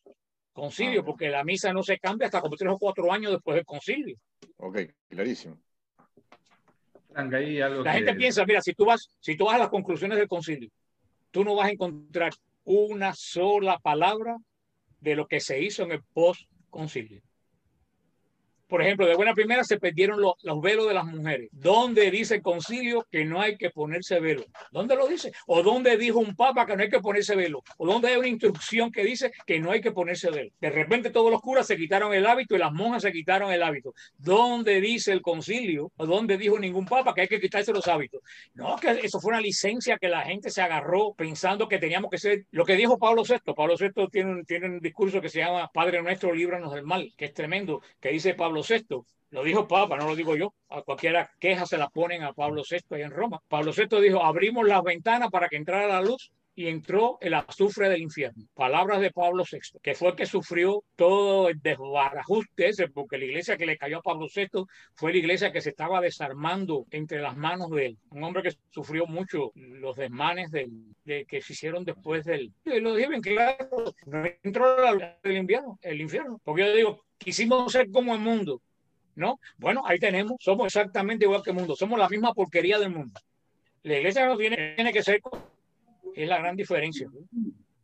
[0.58, 3.64] concilio, porque la misa no se cambia hasta como tres o cuatro años después del
[3.64, 4.16] concilio.
[4.56, 5.58] Ok, clarísimo.
[7.14, 10.70] la gente piensa, mira, si tú vas, si tú vas a las conclusiones del concilio,
[11.30, 12.32] tú no vas a encontrar
[12.64, 14.36] una sola palabra
[15.00, 17.22] de lo que se hizo en el post concilio
[18.68, 21.48] por ejemplo, de buena primera se perdieron los, velos de las mujeres.
[21.52, 24.44] ¿Dónde dice el concilio que no hay que ponerse velo?
[24.70, 25.32] ¿Dónde lo dice?
[25.46, 27.62] ¿O dónde dijo un papa que no hay que ponerse velo?
[27.78, 30.50] ¿O dónde hay una instrucción que dice que no hay que ponerse velo?
[30.60, 33.62] De repente todos los curas se quitaron el hábito y las monjas se quitaron el
[33.62, 33.94] hábito.
[34.18, 35.90] ¿Dónde dice el concilio?
[35.96, 38.20] ¿O dónde dijo ningún papa que hay que quitarse los hábitos?
[38.54, 42.18] No, que eso fue una licencia que la gente se agarró pensando que teníamos que
[42.18, 43.54] ser lo que dijo Pablo VI.
[43.54, 47.12] Pablo VI tiene un, tiene un discurso que se llama Padre Nuestro, líbranos del mal,
[47.16, 50.54] que es tremendo, que dice Pablo Pablo VI, lo dijo Papa, no lo digo yo,
[50.70, 53.40] a cualquiera queja se la ponen a Pablo VI ahí en Roma.
[53.46, 57.88] Pablo VI dijo, abrimos las ventanas para que entrara la luz y entró el azufre
[57.88, 58.42] del infierno.
[58.52, 63.26] Palabras de Pablo VI, que fue el que sufrió todo el desbarajuste ese, porque la
[63.26, 64.64] iglesia que le cayó a Pablo VI
[64.96, 67.98] fue la iglesia que se estaba desarmando entre las manos de él.
[68.10, 70.68] Un hombre que sufrió mucho los desmanes de,
[71.28, 72.52] que se hicieron después de él.
[72.64, 74.84] Y lo dije bien claro, no entró
[75.22, 76.40] el infierno, el infierno.
[76.42, 78.60] Porque yo digo, quisimos ser como el mundo,
[79.14, 79.38] ¿no?
[79.58, 83.20] Bueno, ahí tenemos, somos exactamente igual que el mundo, somos la misma porquería del mundo.
[83.84, 85.20] La iglesia no tiene, tiene que ser,
[86.22, 87.08] es la gran diferencia.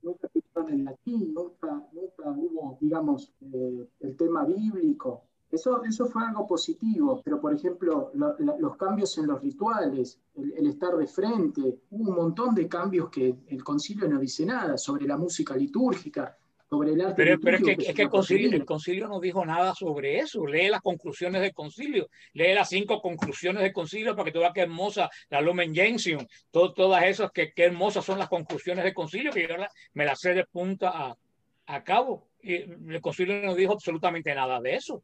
[0.02, 0.28] Nunca
[0.68, 1.82] en latín, nunca,
[2.26, 5.24] hubo, digamos, eh, el tema bíblico.
[5.50, 10.66] Eso, eso fue algo positivo, pero por ejemplo, los cambios en los rituales, el, el,
[10.66, 15.06] estar de frente, hubo un montón de cambios que el concilio no dice nada sobre
[15.06, 16.36] la música litúrgica,
[17.16, 20.46] pero, pero es que, es que el, concilio, el concilio no dijo nada sobre eso.
[20.46, 24.52] Lee las conclusiones del concilio, lee las cinco conclusiones del concilio para que tú veas
[24.52, 29.32] qué hermosa la Lumen Gentium, todas esas, que qué hermosas son las conclusiones del concilio,
[29.32, 29.54] que yo
[29.94, 31.16] me las sé de punta a,
[31.66, 32.28] a cabo.
[32.42, 35.02] Y el concilio no dijo absolutamente nada de eso.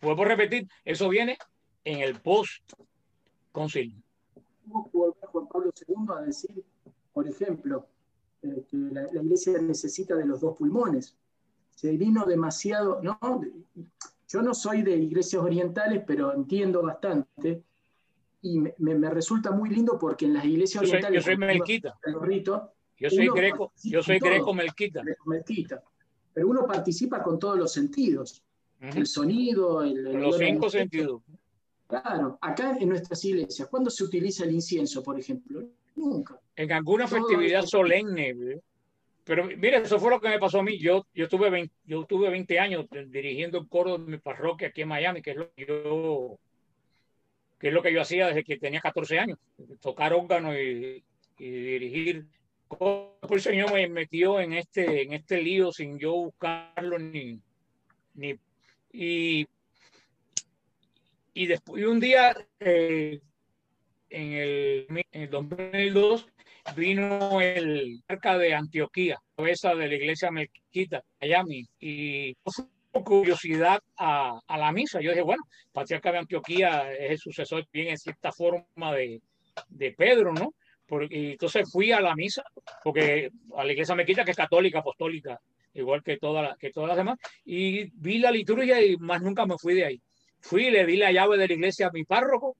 [0.00, 1.36] Vuelvo a repetir, eso viene
[1.84, 2.72] en el post
[3.52, 4.02] concilio.
[4.70, 6.64] Juan Pablo II a decir,
[7.12, 7.86] por ejemplo,
[8.42, 11.16] eh, que la, iglesia necesita de los dos pulmones.
[11.74, 13.18] Se vino demasiado, ¿no?
[14.28, 17.64] Yo no soy de iglesias orientales, pero entiendo bastante
[18.42, 21.24] y me, resulta muy lindo porque en las iglesias orientales...
[21.24, 21.98] Yo soy melquita.
[22.98, 25.02] yo soy greco, yo soy greco melquita.
[25.26, 25.82] melquita.
[26.32, 28.42] Pero uno participa con todos los sentidos.
[28.80, 30.04] El sonido, el...
[30.04, 31.22] los cinco sentidos.
[31.86, 35.68] Claro, acá en nuestras iglesias, ¿cuándo se utiliza el incienso, por ejemplo?
[35.96, 36.38] Nunca.
[36.56, 38.60] En alguna festividad solemne.
[39.24, 40.78] Pero mira, eso fue lo que me pasó a mí.
[40.78, 44.82] Yo, yo, tuve 20, yo tuve 20 años dirigiendo el coro de mi parroquia aquí
[44.82, 46.38] en Miami, que es lo que yo,
[47.58, 49.38] que es lo que yo hacía desde que tenía 14 años.
[49.80, 51.04] Tocar órgano y,
[51.38, 52.26] dirigir.
[52.66, 57.40] Por el Señor me metió en este, en este lío sin yo buscarlo ni...
[58.14, 58.38] ni
[58.92, 59.46] y,
[61.34, 63.20] y después un día eh,
[64.10, 66.26] en el, en 2002
[66.76, 72.34] vino el arca de Antioquía, cabeza de la iglesia Melquita, Miami, y
[72.92, 75.00] curiosidad a, a, la misa.
[75.00, 75.42] Yo dije, bueno,
[75.72, 79.20] Patriarca de Antioquía es el sucesor bien en cierta forma de,
[79.68, 80.54] de Pedro, ¿no?
[81.08, 82.42] y entonces fui a la misa,
[82.82, 85.40] porque a la iglesia Melquita, que es católica, apostólica,
[85.74, 89.56] igual que, toda que todas las demás, y vi la liturgia y más nunca me
[89.56, 90.00] fui de ahí.
[90.40, 92.56] Fui le di la llave de la iglesia a mi párroco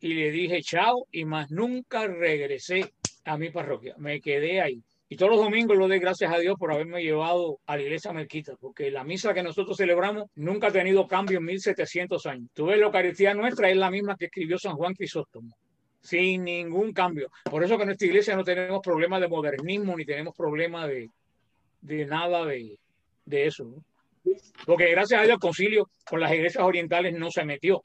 [0.00, 2.92] y le dije chao y más nunca regresé
[3.24, 3.94] a mi parroquia.
[3.98, 4.82] Me quedé ahí.
[5.10, 8.12] Y todos los domingos lo doy gracias a Dios por haberme llevado a la iglesia
[8.12, 12.50] Melquita, porque la misa que nosotros celebramos nunca ha tenido cambio en 1700 años.
[12.52, 15.56] Tú ves la Eucaristía nuestra, es la misma que escribió San Juan Crisóstomo,
[16.02, 17.30] sin ningún cambio.
[17.44, 21.08] Por eso que en nuestra iglesia no tenemos problema de modernismo ni tenemos problema de,
[21.80, 22.78] de nada de,
[23.24, 23.82] de eso.
[24.66, 27.82] Porque gracias a Dios el concilio con las iglesias orientales no se metió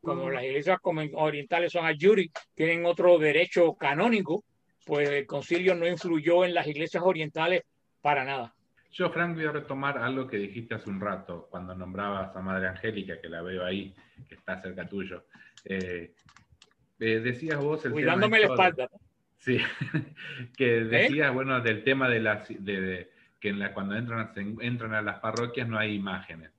[0.00, 0.78] como las iglesias
[1.14, 4.44] orientales son a Yuri, tienen otro derecho canónico,
[4.86, 7.62] pues el concilio no influyó en las iglesias orientales
[8.00, 8.54] para nada.
[8.92, 12.68] Yo, Frank, voy a retomar algo que dijiste hace un rato, cuando nombrabas a Madre
[12.68, 13.94] Angélica, que la veo ahí,
[14.28, 15.24] que está cerca tuyo.
[15.64, 16.12] Eh,
[16.98, 17.84] eh, decías vos...
[17.84, 18.88] El Cuidándome la espalda.
[19.38, 19.58] Sí,
[20.56, 20.84] que ¿Eh?
[20.84, 22.48] decías, bueno, del tema de las...
[22.48, 26.50] De, que la, cuando entran, entran a las parroquias no hay imágenes.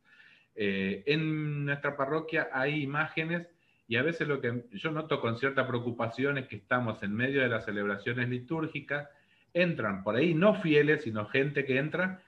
[0.63, 3.47] En nuestra parroquia hay imágenes
[3.87, 7.41] y a veces lo que yo noto con cierta preocupación es que estamos en medio
[7.41, 9.09] de las celebraciones litúrgicas,
[9.53, 12.21] entran por ahí no fieles, sino gente que entra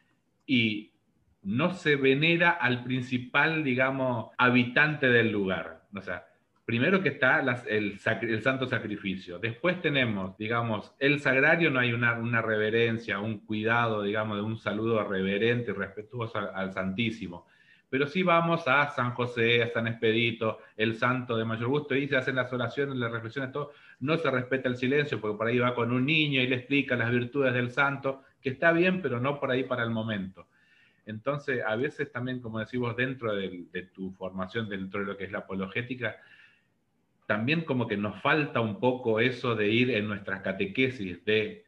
[0.45, 0.91] y
[1.43, 5.83] no se venera al principal, digamos, habitante del lugar.
[5.95, 6.25] O sea,
[6.65, 9.39] primero que está el, santo sacrificio.
[9.39, 14.57] Después tenemos, digamos, el sagrario, no hay una, una, reverencia, un cuidado, digamos, de un
[14.57, 17.45] saludo reverente y respetuoso al Santísimo
[17.93, 22.07] pero sí vamos a San José, a San Expedito, el santo de mayor gusto, y
[22.07, 23.71] se hacen las oraciones, las reflexiones, todo.
[23.99, 26.95] No se respeta el silencio, porque por ahí va con un niño y le explica
[26.95, 30.47] las virtudes del santo, que está bien, pero no por ahí para el momento.
[31.05, 35.25] Entonces, a veces también, como decimos, dentro de, de tu formación, dentro de lo que
[35.25, 36.15] es la apologética,
[37.27, 41.63] también como que nos falta un poco eso de ir en nuestras catequesis, de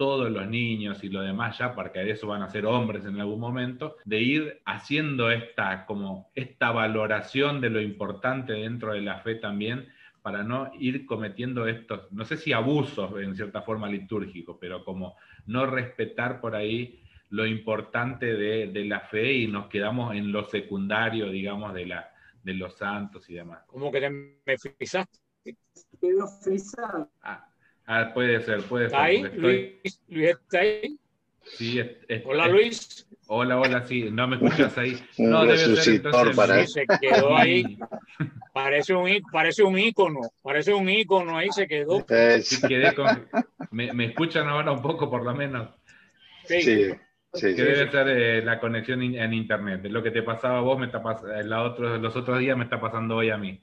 [0.00, 3.38] todos los niños y lo demás ya, porque eso van a ser hombres en algún
[3.38, 9.34] momento, de ir haciendo esta, como esta valoración de lo importante dentro de la fe
[9.34, 9.88] también,
[10.22, 15.16] para no ir cometiendo estos, no sé si abusos en cierta forma litúrgico, pero como
[15.44, 20.48] no respetar por ahí lo importante de, de la fe y nos quedamos en lo
[20.48, 22.10] secundario, digamos, de, la,
[22.42, 23.64] de los santos y demás.
[23.66, 25.18] ¿Cómo que me frisaste?
[26.00, 27.10] Quedó frisado.
[27.20, 27.49] Ah,
[27.86, 28.98] Ah, puede ser, puede ser.
[28.98, 30.98] Ahí, Luis, Luis está ahí.
[31.42, 31.80] Sí,
[32.24, 33.06] hola Luis.
[33.26, 34.96] Hola, hola, sí, no me escuchas ahí.
[35.18, 36.36] No, debe ser entonces.
[36.36, 36.66] Para...
[36.66, 37.78] Sí, se quedó ahí.
[38.52, 42.04] Parece un, parece un ícono, parece un ícono, ahí se quedó.
[42.42, 43.28] Sí, quedé con...
[43.70, 45.68] me, me, escuchan ahora un poco, por lo menos.
[46.44, 46.62] Sí.
[46.62, 46.90] sí.
[47.32, 49.80] Sí, que debe ser eh, la conexión en internet.
[49.84, 52.64] Lo que te pasaba a vos, me está pas la otro, los otros días me
[52.64, 53.62] está pasando hoy a mí.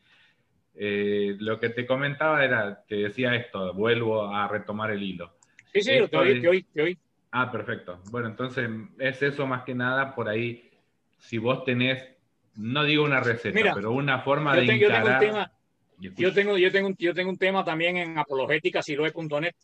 [0.79, 5.33] Eh, lo que te comentaba era, te decía esto, vuelvo a retomar el hilo.
[5.73, 6.97] Sí, sí, te oí, te oí,
[7.31, 7.99] Ah, perfecto.
[8.09, 10.69] Bueno, entonces es eso más que nada por ahí,
[11.17, 12.03] si vos tenés,
[12.55, 15.51] no digo una receta, pero una forma de tengo, encarar...
[15.99, 19.55] Yo tengo, yo, tengo, yo, tengo, un tema también en apologética siloe.net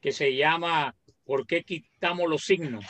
[0.00, 2.84] que se llama ¿Por qué quitamos los signos?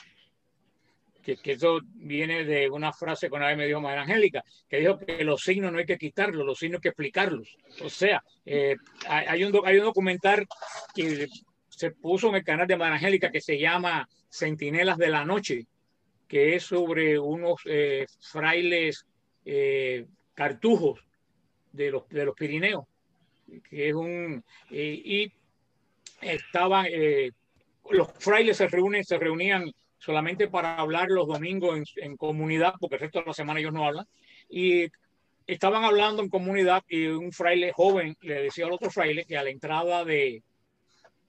[1.37, 4.99] Que, eso viene de una frase que una vez me dijo María Angélica, que dijo
[4.99, 7.57] que los signos no hay que quitarlos, los signos hay que explicarlos.
[7.83, 10.47] O sea, eh, hay, un, hay un documental
[10.95, 11.29] que
[11.69, 15.67] se puso en el canal de María Angélica que se llama Centinelas de la Noche,
[16.27, 19.05] que es sobre unos eh, frailes
[19.45, 21.01] eh, cartujos
[21.73, 22.85] de los, de los Pirineos,
[23.69, 24.43] que es un...
[24.71, 25.33] y
[26.21, 26.87] estaban...
[27.91, 33.03] los frailes se, reúnen, se reunían solamente para hablar los domingos en, comunidad, porque el
[33.03, 34.07] resto de la semana ellos no hablan.
[34.49, 34.89] Y
[35.47, 39.43] estaban hablando en comunidad y un fraile joven le decía al otro fraile que a
[39.43, 40.43] la entrada de,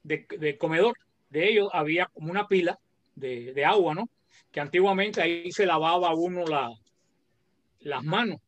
[0.04, 0.96] de, comedor
[1.30, 2.80] de ellos había como una pila
[3.16, 4.10] de, de, agua, ¿no?
[4.52, 6.72] Que antiguamente ahí se lavaba uno la,
[7.82, 8.40] las manos,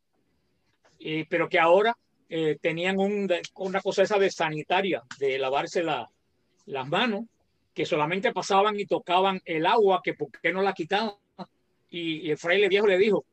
[1.29, 1.95] pero que ahora
[2.33, 6.09] eh, tenían un, una cosa esa de sanitaria, de lavarse la,
[6.65, 7.25] las manos
[7.73, 11.15] que solamente pasaban y tocaban el agua, que por qué no la quitaban.
[11.89, 13.25] Y, el fraile viejo le dijo,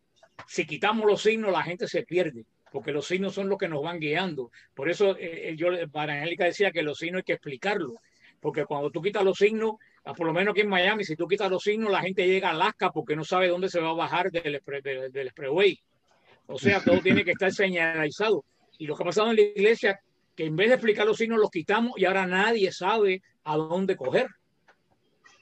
[0.46, 3.82] si quitamos los signos, la gente se pierde, porque los signos son los que nos
[3.82, 4.50] van guiando.
[4.74, 7.94] Por eso eh, eh yo, para Angélica decía que los signos hay que explicarlos,
[8.40, 11.26] porque cuando tú quitas los signos, ah, por lo menos aquí en Miami, si tú
[11.26, 13.94] quitas los signos, la gente llega a Alaska porque no sabe dónde se va a
[13.94, 15.78] bajar del, del, del expressway.
[16.46, 18.44] O sea, todo tiene que estar señalizado.
[18.78, 20.00] Y lo que ha pasado en la iglesia,
[20.38, 23.96] que en vez de explicar los signos los quitamos y ahora nadie sabe a dónde
[23.96, 24.28] coger.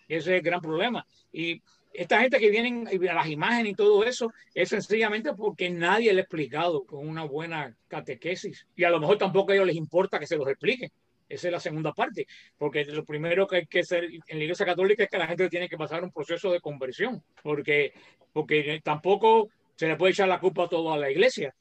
[0.09, 1.07] Ese es el gran problema.
[1.31, 1.61] Y
[1.93, 6.21] esta gente que vienen a las imágenes y todo eso es sencillamente porque nadie le
[6.21, 8.67] ha explicado con una buena catequesis.
[8.75, 10.91] Y a lo mejor tampoco a ellos les importa que se los explique.
[11.29, 12.27] Esa es la segunda parte,
[12.57, 15.51] porque lo primero que hay que hacer en la Iglesia Católica es que la gente
[15.51, 17.93] tiene que pasar un proceso de conversión, porque,
[18.33, 21.55] porque tampoco se le puede echar la culpa todo a la Iglesia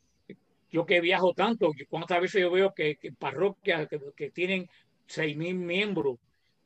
[0.75, 4.67] yo que viajo tanto, cuántas veces yo veo que, parroquias que, tienen
[5.05, 6.17] seis mil miembros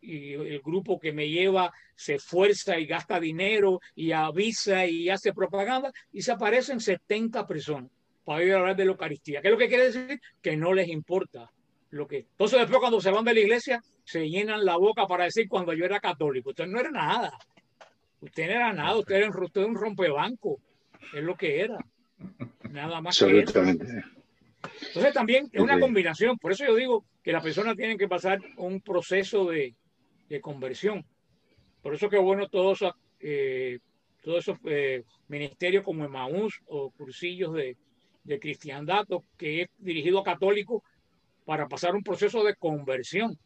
[0.02, 5.32] y el grupo que me lleva se esfuerza y gasta dinero y avisa y hace
[5.32, 7.92] propaganda y se aparecen 70 personas
[8.26, 9.42] para ir a hablar de la Eucaristía.
[9.42, 10.20] ¿Qué es lo que quiere decir?
[10.42, 11.48] Que no les importa
[11.92, 12.18] lo que...
[12.18, 15.72] Entonces después cuando se van de la iglesia se llenan la boca para decir cuando
[15.74, 16.50] yo era católico.
[16.50, 17.38] Usted no era nada.
[18.22, 18.98] Usted no era nada.
[18.98, 20.60] Usted era un rompebanco.
[21.14, 21.78] Es lo que era.
[22.70, 23.22] Nada más.
[23.22, 24.04] Absolutamente.
[24.88, 28.40] Entonces también es una combinación, por eso yo digo que las personas tienen que pasar
[28.58, 29.74] un proceso de,
[30.28, 31.06] de conversión.
[31.82, 33.80] Por eso que bueno todos esos, eh,
[34.22, 37.78] todos esos eh, ministerios como Emaús o cursillos de,
[38.24, 39.06] de cristiandad
[39.38, 40.84] que es dirigido a católicos
[41.46, 43.38] para pasar un proceso de conversión.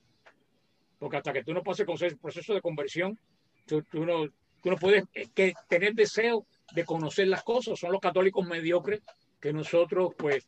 [0.98, 3.18] Porque hasta que tú no pases el proceso de conversión,
[3.66, 4.28] tú, tú no,
[4.62, 7.80] tú no puedes eh, que tener deseo de conocer las cosas.
[7.80, 9.02] Son los católicos mediocres
[9.40, 10.48] que nosotros pues,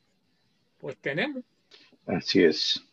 [0.79, 1.43] pues tenemos.
[2.05, 2.83] Así es.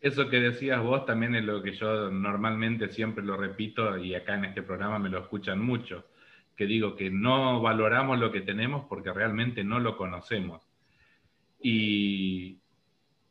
[0.00, 4.34] Eso que decías vos también es lo que yo normalmente siempre lo repito y acá
[4.34, 6.06] en este programa me lo escuchan mucho,
[6.56, 10.62] que digo que no valoramos lo que tenemos porque realmente no lo conocemos.
[11.62, 12.58] Y,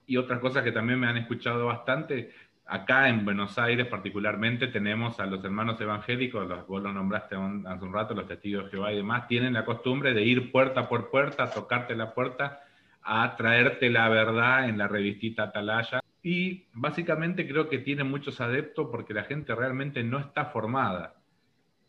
[0.05, 2.31] y otra cosa que también me han escuchado bastante,
[2.69, 7.85] acá en Buenos Aires particularmente tenemos a los hermanos evangélicos, los, vos lo nombraste hace
[7.85, 11.09] un rato, los testigos de Jehová y demás, tienen la costumbre de ir puerta por
[11.09, 12.61] puerta, tocarte la puerta,
[13.01, 15.99] a traerte la verdad en la revistita Atalaya.
[16.21, 21.15] Y básicamente creo que tiene muchos adeptos porque la gente realmente no está formada.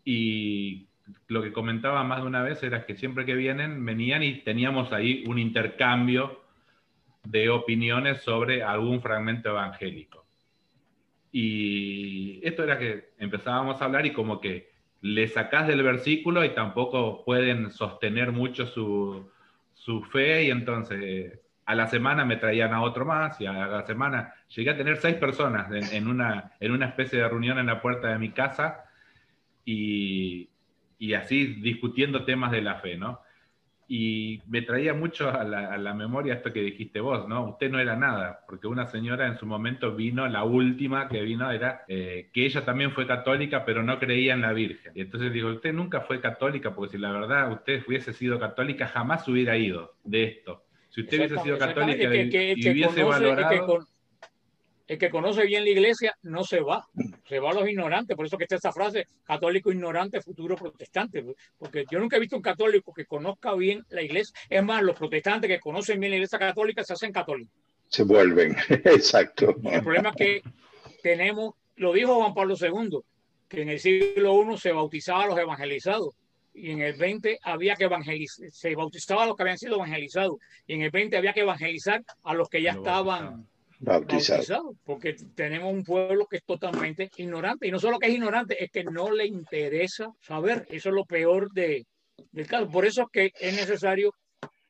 [0.05, 0.87] Y
[1.29, 4.93] lo que comentaba más de una vez era que siempre que vienen, venían y teníamos
[4.93, 6.41] ahí un intercambio
[7.25, 10.20] de opiniones sobre algún fragmento evangélico.
[11.33, 14.71] Y esto era que empezábamos a hablar y como que
[15.03, 19.31] le sacás del versículo y tampoco pueden sostener mucho su,
[19.75, 23.87] su fe y entonces a la semana me traían a otro más y a la
[23.87, 27.81] semana llegué a tener seis personas en, una, en una especie de reunión en la
[27.81, 28.85] puerta de mi casa
[29.65, 30.51] y,
[30.99, 33.21] y así discutiendo temas de la fe, ¿no?
[33.93, 37.49] Y me traía mucho a la, memoria esto que dijiste vos, ¿no?
[37.49, 41.51] Usted no era nada, porque una señora en su momento vino, la última que vino
[41.51, 44.93] era eh, que ella también fue católica, pero no creía en la Virgen.
[44.95, 48.87] Y entonces digo, usted nunca fue católica, porque si la verdad usted hubiese sido católica,
[48.87, 50.63] jamás hubiera ido de esto.
[50.91, 53.89] Si usted hubiese sido católica y, hubiese valorado
[54.91, 56.85] el que conoce bien la iglesia no se va,
[57.29, 58.17] se va a los ignorantes.
[58.17, 61.25] Por eso que está esta frase, católico ignorante, futuro protestante.
[61.57, 64.35] Porque yo nunca he visto un católico que conozca bien la iglesia.
[64.49, 67.55] Es más, los protestantes que conocen bien la iglesia católica se hacen católicos.
[67.87, 69.55] Se vuelven, exacto.
[69.63, 70.43] El problema es que
[71.05, 72.99] tenemos, lo dijo Juan Pablo II,
[73.49, 76.17] que en el siglo I se bautizaba a los evangelizados
[76.53, 80.39] y en el 20 había que evangelizar, se bautizaba a los que habían sido evangelizados
[80.67, 83.47] y en el 20 había que evangelizar a los que ya estaban
[83.81, 84.77] bautizado.
[84.85, 87.67] porque tenemos un pueblo que es totalmente ignorante.
[87.67, 90.67] Y no solo que es ignorante, es que no le interesa saber.
[90.71, 91.87] Eso es lo peor de,
[92.31, 92.69] del caso.
[92.69, 94.13] Por eso es que es necesario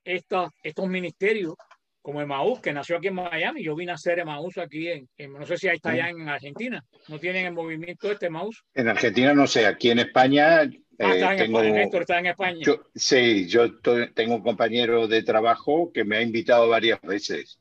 [0.04, 1.54] esta, estos ministerios
[2.02, 3.62] como Emaús, que nació aquí en Miami.
[3.62, 6.82] Yo vine a hacer Emaús aquí en, no sé si ahí está allá en Argentina.
[7.08, 8.64] ¿No tienen el movimiento este Emaús?
[8.74, 10.62] En Argentina no sé, aquí en España...
[11.02, 12.66] Ah, está, en España, está en España.
[12.94, 13.80] sí, yo
[14.14, 17.59] tengo un compañero de trabajo que me ha invitado varias veces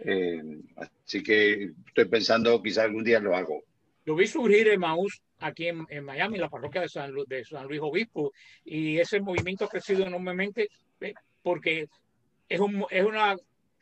[0.00, 0.42] eh,
[0.76, 3.62] así que estoy pensando, quizás algún día lo hago.
[4.04, 7.66] Yo vi surgir el Maús aquí en, en, Miami, la parroquia de San, de San
[7.66, 8.32] Luis Obispo,
[8.64, 10.68] y ese movimiento ha crecido enormemente
[11.00, 11.88] eh, porque
[12.48, 13.36] es, un, es una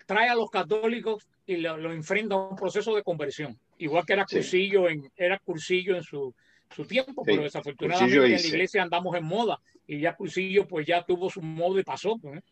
[0.06, 3.58] trae a los católicos y lo, lo, enfrenta a un proceso de conversión.
[3.78, 6.34] Igual que era Cursillo, en, era Cursillo en su,
[6.74, 11.04] su tiempo, pero desafortunadamente en la iglesia andamos en moda y ya Cursillo pues ya
[11.04, 12.16] tuvo su modo y pasó.
[12.18, 12.42] Pues, ¿eh?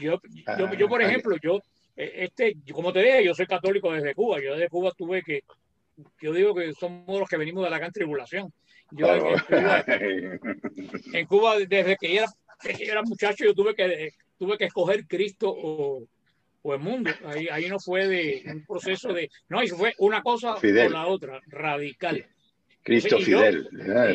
[0.00, 0.20] Yo,
[0.58, 1.60] yo, yo, por ah, ejemplo, yo
[1.96, 4.40] este, como te dije, yo soy católico desde Cuba.
[4.42, 5.42] Yo desde Cuba tuve que,
[6.20, 8.52] yo digo que somos los que venimos de la gran tribulación.
[8.92, 9.08] Yo
[11.12, 12.26] en, Cuba, desde que era,
[12.78, 16.06] era muchacho, yo tuve que, tuve que escoger Cristo o,
[16.62, 17.10] o el mundo.
[17.24, 21.06] Ahí, ahí no fue de un proceso de, no, eso fue una cosa o la
[21.06, 22.26] otra, radical.
[22.82, 23.68] Cristo Fidel.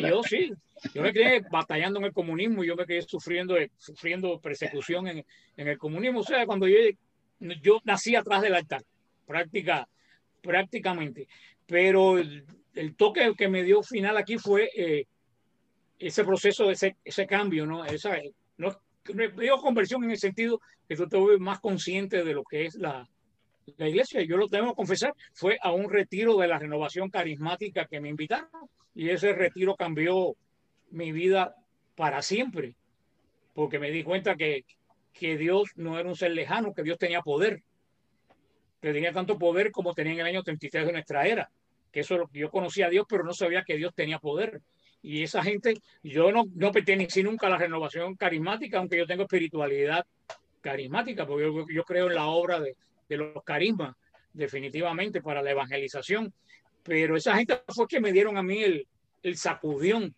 [0.08, 0.50] Yo, sí,
[0.94, 5.26] yo me quedé batallando en el comunismo, yo me quedé sufriendo, sufriendo persecución en,
[5.58, 6.20] en el comunismo.
[6.20, 6.78] O sea, cuando yo
[7.62, 8.82] yo nací atrás del altar,
[9.26, 9.88] práctica,
[10.40, 11.28] prácticamente.
[11.66, 12.44] Pero el,
[12.96, 15.06] toque que me dio final aquí fue eh,
[15.98, 17.84] ese proceso, ese, ese cambio, ¿no?
[17.84, 18.16] Esa,
[18.56, 22.74] no digo conversión en el sentido que tú te más consciente de lo que es
[22.76, 23.08] la,
[23.76, 24.22] la iglesia.
[24.22, 28.08] Yo lo tengo que confesar, fue a un retiro de la renovación carismática que me
[28.08, 28.48] invitaron
[28.94, 30.36] y ese retiro cambió
[30.90, 31.54] mi vida
[31.94, 32.74] para siempre,
[33.54, 34.64] porque me di cuenta que,
[35.12, 37.62] que Dios no era un ser lejano, que Dios tenía poder,
[38.80, 41.50] que tenía tanto poder como tenía en el año 33 de nuestra era,
[41.92, 44.60] que eso yo conocía a Dios, pero no sabía que Dios tenía poder.
[45.02, 49.22] Y esa gente, yo no, no pertenecí nunca a la renovación carismática, aunque yo tengo
[49.22, 50.06] espiritualidad
[50.60, 52.76] carismática, porque yo, creo en la obra de,
[53.16, 53.94] los carismas,
[54.32, 56.32] definitivamente, para la evangelización.
[56.82, 58.86] Pero esa gente fue que me dieron a mí el,
[59.22, 60.14] el sacudión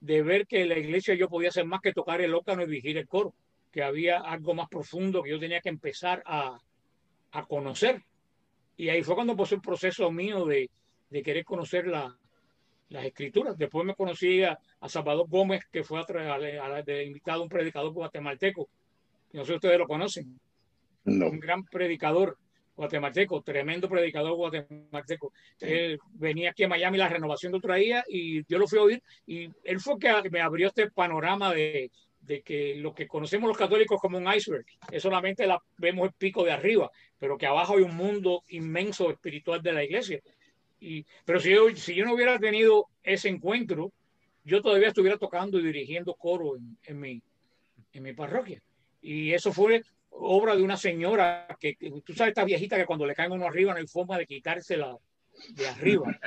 [0.00, 2.98] de ver que la iglesia yo podía hacer más que tocar el ócano y vigir
[2.98, 3.34] el coro
[3.74, 6.56] que había algo más profundo que yo tenía que empezar a,
[7.32, 8.00] a conocer.
[8.76, 10.70] Y ahí fue cuando empezó el proceso mío de,
[11.10, 12.16] de querer conocer la,
[12.90, 13.58] las escrituras.
[13.58, 14.56] Después me conocí a,
[14.86, 18.68] Salvador Gómez, que fue a, a, de invitado un predicador guatemalteco.
[19.32, 20.38] No sé si ustedes lo conocen.
[21.04, 22.38] Un gran predicador
[22.76, 25.32] guatemalteco, tremendo predicador guatemalteco.
[25.58, 28.82] Él venía aquí a Miami, la renovación de otra día, y yo lo fui a
[28.82, 31.90] oír, y él fue que me abrió este panorama de,
[32.26, 36.14] de que lo que conocemos los católicos como un iceberg es solamente la, vemos el
[36.14, 40.20] pico de arriba, pero que abajo hay un mundo inmenso espiritual de la iglesia.
[40.80, 43.92] Y, pero si yo, si yo no hubiera tenido ese encuentro,
[44.44, 47.22] yo todavía estuviera tocando y dirigiendo coro en, mi,
[47.92, 48.62] en mi parroquia.
[49.00, 53.14] Y eso fue obra de una señora que, tú sabes, esta viejita que cuando le
[53.14, 54.96] caen uno arriba no hay forma de quitársela
[55.50, 56.18] de arriba.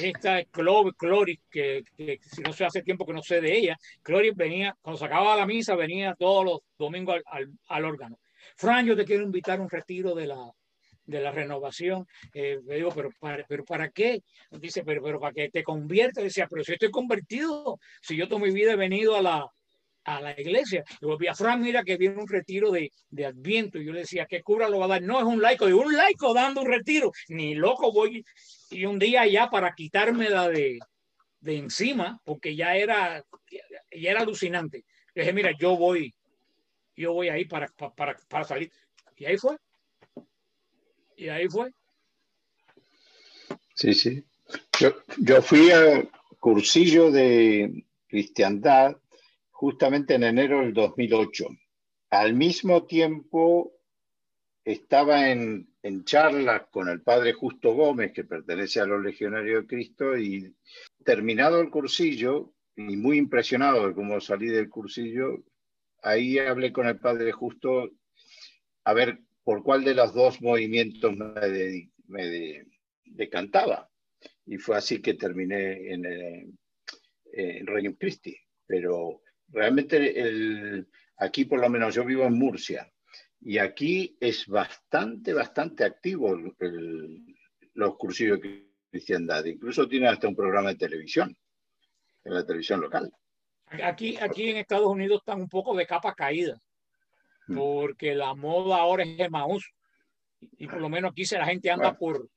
[0.00, 1.84] Esta es Cloris, que,
[2.20, 5.46] si no sé hace tiempo que no sé de ella, Cloris venía, cuando sacaba la
[5.46, 8.18] misa, venía todos los domingos al, al, órgano.
[8.56, 10.52] Fran, yo te quiero invitar a un retiro de la,
[11.04, 12.06] de la renovación.
[12.34, 14.22] Eh, digo, pero para, pero ¿para qué?
[14.50, 16.24] Dice, pero, pero para que te conviertas.
[16.24, 19.50] Decía, pero si estoy convertido, si yo toda mi vida he venido a la,
[20.08, 20.84] a la iglesia.
[21.00, 23.78] Y volví a Fran, mira que viene un retiro de, de Adviento.
[23.78, 25.02] Y yo le decía, ¿qué cura lo va a dar?
[25.02, 25.66] No, es un laico.
[25.66, 27.12] de un laico dando un retiro.
[27.28, 28.24] Ni loco voy.
[28.70, 30.78] Y un día ya para quitarme la de,
[31.40, 34.84] de encima, porque ya era, ya era alucinante.
[35.14, 36.14] Le dije, mira, yo voy,
[36.96, 38.72] yo voy ahí para, para, para salir.
[39.16, 39.56] Y ahí fue.
[41.16, 41.70] Y ahí fue.
[43.74, 44.24] Sí, sí.
[44.80, 46.08] Yo, yo fui al
[46.40, 48.96] cursillo de cristiandad
[49.58, 51.48] justamente en enero del 2008.
[52.10, 53.72] Al mismo tiempo
[54.64, 59.66] estaba en, en charlas con el padre Justo Gómez, que pertenece a los Legionarios de
[59.66, 60.54] Cristo, y
[61.04, 65.42] terminado el cursillo, y muy impresionado de cómo salí del cursillo,
[66.04, 67.90] ahí hablé con el padre Justo
[68.84, 72.64] a ver por cuál de los dos movimientos me,
[73.06, 73.90] decantaba.
[74.46, 76.52] Y fue así que terminé en, el,
[77.32, 78.36] en Reino Christi.
[78.64, 82.90] Pero realmente el, aquí por lo menos yo vivo en Murcia
[83.40, 87.24] y aquí es bastante, bastante activo el,
[87.74, 89.44] los cursillos de cristiandad.
[89.44, 91.36] Incluso tiene hasta un programa de televisión,
[92.24, 93.10] en la televisión local.
[93.82, 96.58] Aquí, aquí en Estados Unidos están un poco de capa caída,
[97.46, 97.56] mm.
[97.56, 99.72] porque la moda ahora es Emaús.
[100.40, 102.28] Y por lo menos aquí se la gente anda por...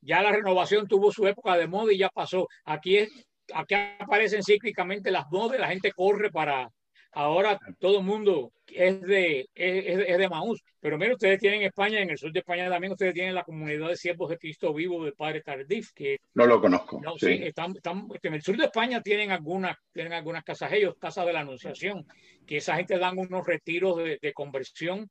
[0.00, 2.48] Ya la renovación tuvo su época de moda y ya pasó.
[2.64, 3.10] Aquí es
[3.54, 6.68] aquí aparecen cíclicamente las modas, la gente corre para,
[7.12, 10.62] ahora todo el mundo es de, es, es de Maús.
[10.80, 13.88] Pero mira, ustedes tienen España, en el sur de España también ustedes tienen la comunidad
[13.88, 15.92] de siervos de Cristo vivo del Padre Tardif.
[15.94, 17.00] Que, no lo conozco.
[17.18, 17.38] sí.
[17.42, 21.32] están, están, en el sur de España tienen algunas, tienen algunas casas ellos, casas de
[21.32, 22.06] la Anunciación,
[22.46, 25.08] que esa gente dan unos retiros de, de conversión,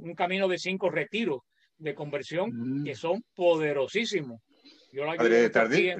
[0.00, 1.40] un camino de cinco retiros
[1.78, 2.84] de conversión mm.
[2.84, 4.40] que son poderosísimos.
[4.92, 5.96] Yo la Padre Tardif,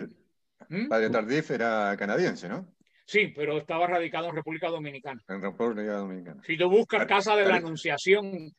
[0.68, 0.88] ¿Mm?
[0.88, 2.66] Padre Tardif era canadiense, ¿no?
[3.04, 5.22] Sí, pero estaba radicado en República Dominicana.
[5.28, 6.42] En República Dominicana.
[6.44, 8.52] Si tú buscas Casa de la Anunciación,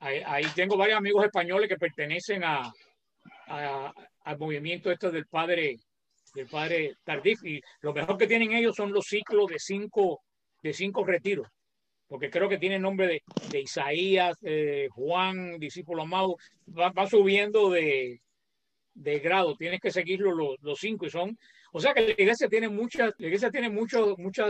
[0.00, 2.72] ahí, ahí, tengo varios amigos españoles que pertenecen a,
[4.24, 5.76] al movimiento este del padre
[6.34, 10.22] del padre Tardif y lo mejor que tienen ellos son los ciclos de cinco
[10.62, 11.48] de cinco retiros
[12.06, 14.36] porque creo que tiene nombre de, de Isaías,
[14.90, 16.36] Juan, discípulo amado,
[16.76, 18.20] va, va subiendo de,
[19.00, 21.38] de grado, tienes que seguirlo los, los, cinco y son,
[21.72, 24.48] o sea que la iglesia tiene muchas, la iglesia tiene mucho, muchas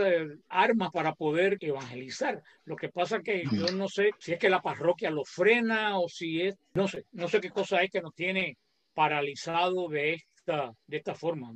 [0.49, 2.41] armas para poder evangelizar.
[2.65, 6.09] Lo que pasa que yo no sé si es que la parroquia lo frena o
[6.09, 8.57] si es, no sé, no sé qué cosa es que nos tiene
[8.93, 11.53] paralizado de esta, de esta forma.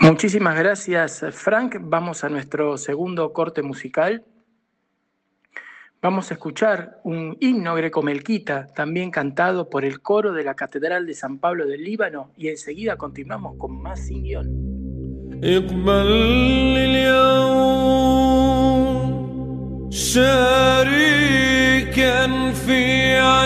[0.00, 1.76] Muchísimas gracias, Frank.
[1.80, 4.24] Vamos a nuestro segundo corte musical.
[6.01, 11.13] Vamos a escuchar un himno grecomelquita, también cantado por el coro de la Catedral de
[11.13, 14.71] San Pablo del Líbano, y enseguida continuamos con más sin guión.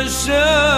[0.05, 0.75] لست أقول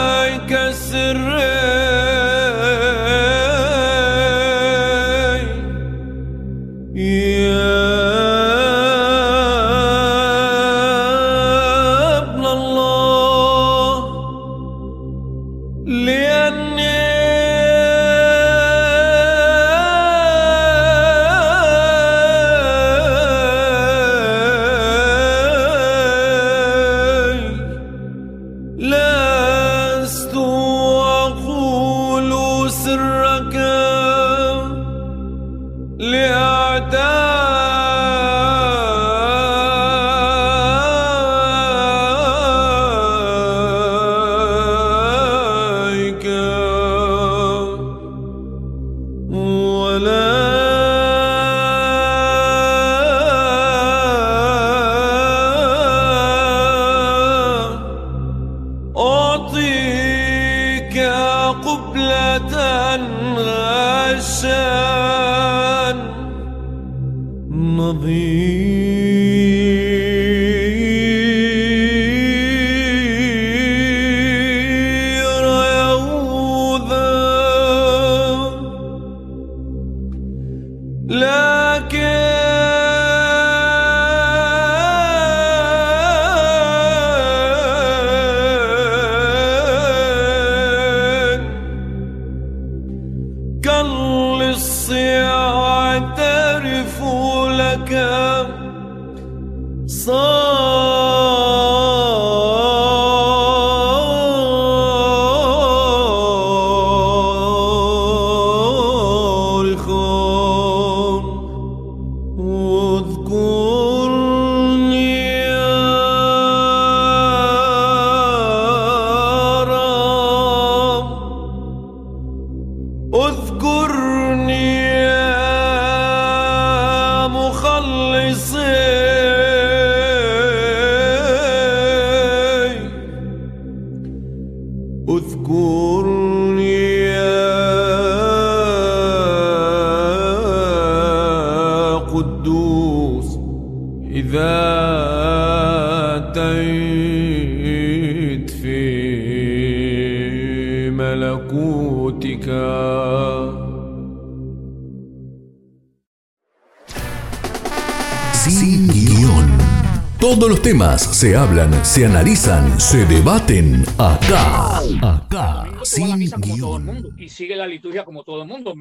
[161.13, 164.79] se hablan, se analizan, se debaten acá.
[165.03, 167.15] Acá, sin guion.
[167.19, 168.75] Y sigue la liturgia como todo el mundo.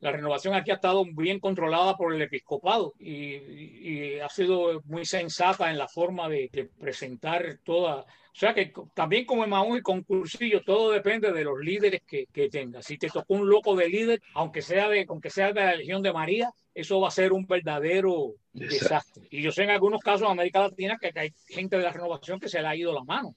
[0.00, 5.70] La, renovación aquí ha estado bien controlada por el episcopado y, ha sido muy sensata
[5.70, 8.00] en la forma de, presentar toda.
[8.00, 12.26] O sea que también como Emaús y con Cursillo, todo depende de los líderes que,
[12.32, 12.82] que tenga.
[12.82, 16.02] Si te tocó un loco de líder, aunque sea de, aunque sea de la Legión
[16.02, 19.26] de María, eso va a ser un verdadero desastre.
[19.30, 22.38] Y yo sé en algunos casos en América Latina que hay gente de la renovación
[22.38, 23.34] que se le ha ido la mano.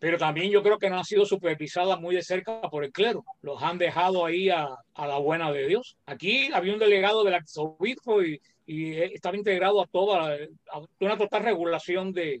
[0.00, 3.22] Pero también yo creo que no ha sido supervisada muy de cerca por el clero.
[3.42, 4.66] Los han dejado ahí a,
[4.96, 5.98] la buena de Dios.
[6.06, 10.32] Aquí había un delegado del arzobispo y, y estaba integrado a toda
[10.72, 12.40] a una total regulación de,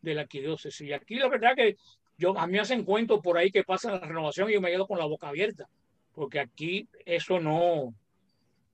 [0.00, 0.80] de la arquidiócesis.
[0.80, 1.76] Y aquí la verdad que
[2.16, 4.70] yo, a mí me hacen cuento por ahí que pasa la renovación y yo me
[4.70, 5.68] quedo con la boca abierta.
[6.14, 7.94] Porque aquí eso no,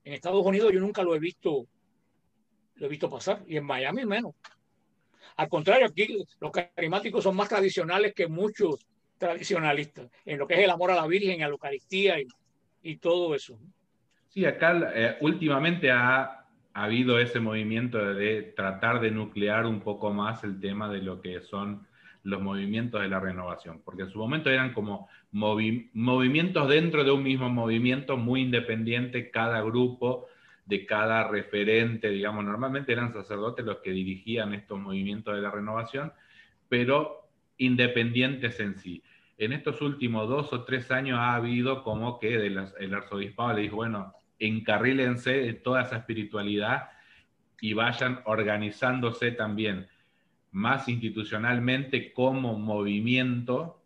[0.05, 1.67] en Estados Unidos yo nunca lo he visto,
[2.77, 4.37] lo he visto pasar, y en Miami menos.
[5.35, 8.87] Al contrario, aquí los carismáticos son más tradicionales que muchos
[9.19, 12.19] tradicionalistas, en lo que es el amor a la Virgen, a la Eucaristía
[12.83, 13.59] y, todo eso.
[14.29, 16.44] Sí, acá eh, últimamente ha,
[16.75, 21.21] ha, habido ese movimiento de tratar de nuclear un poco más el tema de lo
[21.21, 21.87] que son
[22.25, 27.23] los movimientos de la renovación, porque en su momento eran como movimientos dentro de un
[27.23, 30.27] mismo movimiento muy independiente, cada grupo
[30.65, 36.13] de cada referente, digamos, normalmente eran sacerdotes los que dirigían estos movimientos de la renovación,
[36.69, 39.03] pero independientes en sí.
[39.37, 43.77] En estos últimos dos o tres años ha habido como que el arzobispado le dijo,
[43.77, 44.15] bueno,
[44.47, 46.91] encarrílense de toda esa espiritualidad
[47.61, 49.89] y vayan organizándose también
[50.51, 53.83] más institucionalmente como movimiento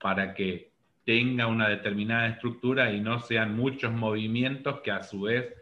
[0.00, 0.72] para que
[1.04, 5.54] tenga una determinada estructura y no sean muchos movimientos que a su vez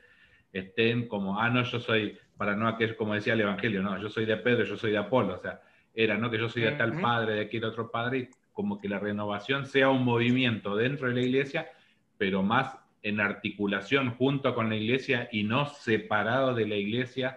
[0.53, 4.09] estén como, ah, no, yo soy, para no aquel, como decía el Evangelio, no, yo
[4.09, 5.61] soy de Pedro, yo soy de Apolo, o sea,
[5.95, 6.31] era, ¿no?
[6.31, 9.67] Que yo soy de tal padre, de aquel otro padre, y como que la renovación
[9.67, 11.71] sea un movimiento dentro de la iglesia,
[12.19, 12.77] pero más
[13.07, 17.37] en articulación junto con la iglesia y no separado de la iglesia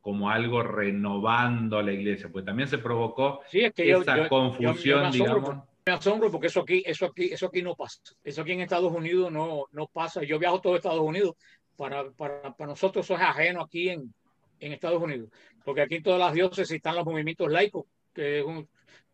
[0.00, 5.58] como algo renovando la iglesia, pues también se provocó esa confusión, digamos.
[5.84, 8.00] Me asombro porque eso aquí, eso aquí, eso aquí no pasa.
[8.24, 10.22] Eso aquí en Estados Unidos no, no pasa.
[10.22, 11.34] Yo viajo todo Estados Unidos.
[11.76, 14.14] Para, para, para nosotros eso es ajeno aquí en,
[14.60, 15.28] en, Estados Unidos.
[15.64, 17.84] Porque aquí en todas las diócesis están los movimientos laicos,
[18.14, 18.44] que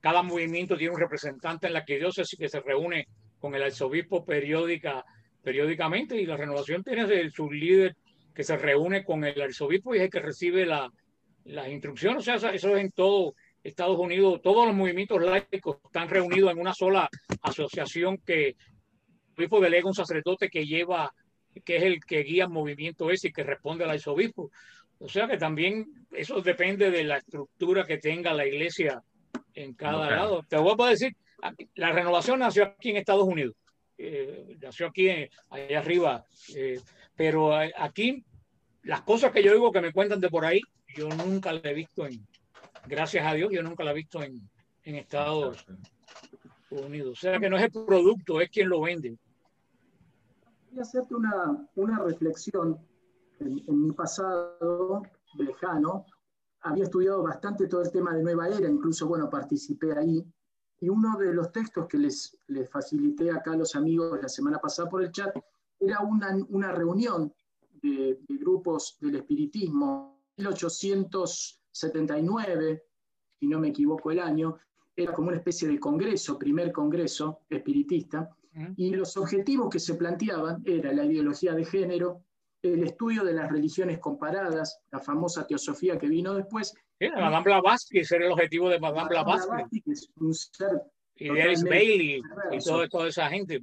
[0.01, 3.09] cada movimiento tiene un representante en la que diócesis que se reúne
[3.41, 5.05] con el arzobispo periódica,
[5.49, 7.97] periódicamente y la renovación tiene su líder
[8.35, 10.93] que se reúne con el arzobispo y es el que recibe la,
[11.45, 12.19] las instrucciones.
[12.29, 13.35] O sea, eso es en todo
[13.65, 14.43] Estados Unidos.
[14.43, 17.09] Todos los movimientos laicos están reunidos en una sola
[17.41, 18.57] asociación que el
[19.39, 21.15] obispo delega un sacerdote que lleva,
[21.65, 24.51] que es el que guía el movimiento ese y que responde al arzobispo.
[24.99, 29.03] O sea que también eso depende de la estructura que tenga la iglesia
[29.55, 30.45] en cada lado.
[30.47, 31.17] Te voy a decir,
[31.75, 33.55] la renovación nació aquí en Estados Unidos.
[33.99, 35.11] Eh, nació aquí,
[35.51, 36.25] allá arriba,
[36.55, 36.81] eh,
[37.17, 38.25] pero aquí
[38.85, 40.61] las cosas que yo digo que me cuentan de por ahí,
[40.95, 42.25] yo nunca la he visto en,
[42.87, 44.49] gracias a Dios, yo nunca la he visto en,
[44.85, 45.67] en Estados
[46.71, 47.19] Unidos.
[47.19, 49.19] O sea que no es el producto, es quien lo vende.
[50.71, 52.79] Voy hacerte una, una reflexión
[53.41, 55.03] en, mi pasado
[55.35, 56.07] lejano,
[56.61, 60.25] había estudiado bastante todo el tema de Nueva Era, incluso, bueno, participé ahí.
[60.81, 64.59] Y uno de los textos que les, les facilité acá a los amigos la semana
[64.59, 65.35] pasada por el chat
[65.81, 67.33] era una, una reunión
[67.83, 72.85] de, de grupos del espiritismo, 1879,
[73.39, 74.57] si no me equivoco el año,
[74.97, 78.35] era como una especie de congreso, primer congreso espiritista,
[78.76, 82.24] y los objetivos que se planteaban era la ideología de género,
[82.61, 86.74] el estudio de las religiones comparadas, la famosa teosofía que vino después.
[87.01, 89.83] Sí, Madame Blavatsky, ese era el objetivo de Madame, Blavatsky.
[90.17, 90.83] un ser
[91.19, 92.23] y Dennis Bailey
[92.53, 93.63] y todo, toda esa gente.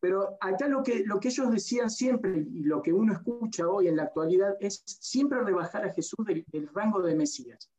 [0.00, 3.88] Pero acá lo que, lo que ellos decían siempre y lo que uno escucha hoy
[3.88, 7.70] en la actualidad es siempre rebajar a Jesús del, del rango de Mesías,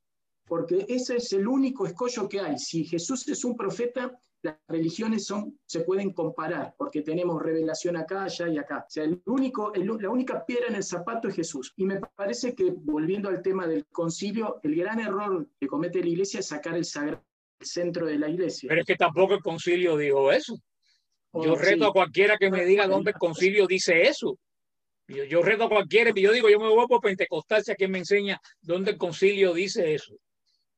[0.46, 2.58] porque ese es el único escollo que hay.
[2.58, 8.24] Si Jesús es un profeta, las religiones son, se pueden comparar, porque tenemos revelación acá,
[8.24, 8.86] allá y acá.
[8.88, 11.74] O sea, el único, el, la única piedra en el zapato es Jesús.
[11.76, 16.10] Y me parece que, volviendo al tema del concilio, el gran error que comete la
[16.10, 17.24] iglesia es sacar el sagrado
[17.60, 18.68] del centro de la iglesia.
[18.70, 20.58] Pero es que tampoco el concilio dijo eso.
[21.34, 24.40] Yo reto a cualquiera que me diga dónde el concilio dice eso.
[25.08, 27.76] Yo, yo reto a cualquiera, y yo digo, yo me voy por Pentecostal, si a
[27.76, 30.18] quien me enseña dónde el concilio dice eso.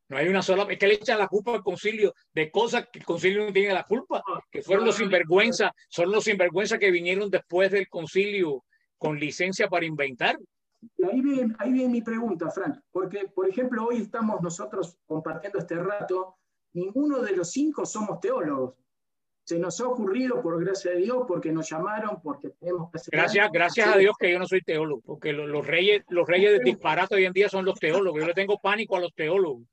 [0.10, 3.00] No hay una sola, es que le echan la culpa al concilio de cosas que
[3.00, 7.30] el concilio no tiene la culpa, que fueron los sinvergüenza, son los sinvergüenza que vinieron
[7.30, 8.66] después del concilio
[8.98, 10.38] con licencia para inventar.
[10.98, 15.60] Y ahí viene, ahí viene mi pregunta, Frank, porque, por ejemplo, hoy estamos nosotros compartiendo
[15.60, 16.38] este rato,
[16.74, 18.76] ninguno de los cinco somos teólogos
[19.50, 23.12] se nos ha ocurrido, por gracia de Dios, porque nos llamaron, porque tenemos que hacer
[23.12, 26.52] Gracias, gracias a Dios que yo no soy teólogo, porque los, los reyes, los reyes
[26.52, 28.22] del disparate hoy en día son los teólogos.
[28.22, 29.64] Yo le tengo pánico a los teólogos.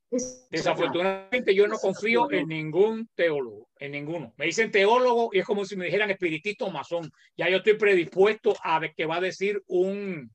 [0.51, 4.33] Desafortunadamente yo no confío en ningún teólogo, en ninguno.
[4.39, 7.11] Me dicen teólogo y es como si me dijeran espiritista o masón.
[7.37, 10.33] Ya yo estoy predispuesto a ver que va a decir un,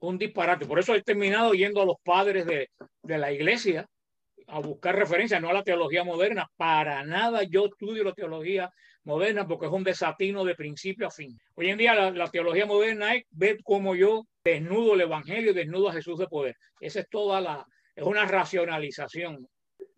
[0.00, 0.66] un disparate.
[0.66, 2.68] Por eso he terminado yendo a los padres de,
[3.02, 3.88] de la iglesia
[4.52, 6.50] a buscar referencias, no a la teología moderna.
[6.56, 8.70] Para nada yo estudio la teología
[9.04, 11.40] moderna porque es un desatino de principio a fin.
[11.54, 15.88] Hoy en día la, la teología moderna es ver cómo yo desnudo el evangelio, desnudo
[15.88, 16.56] a Jesús de poder.
[16.80, 19.48] Esa es toda la, es una racionalización.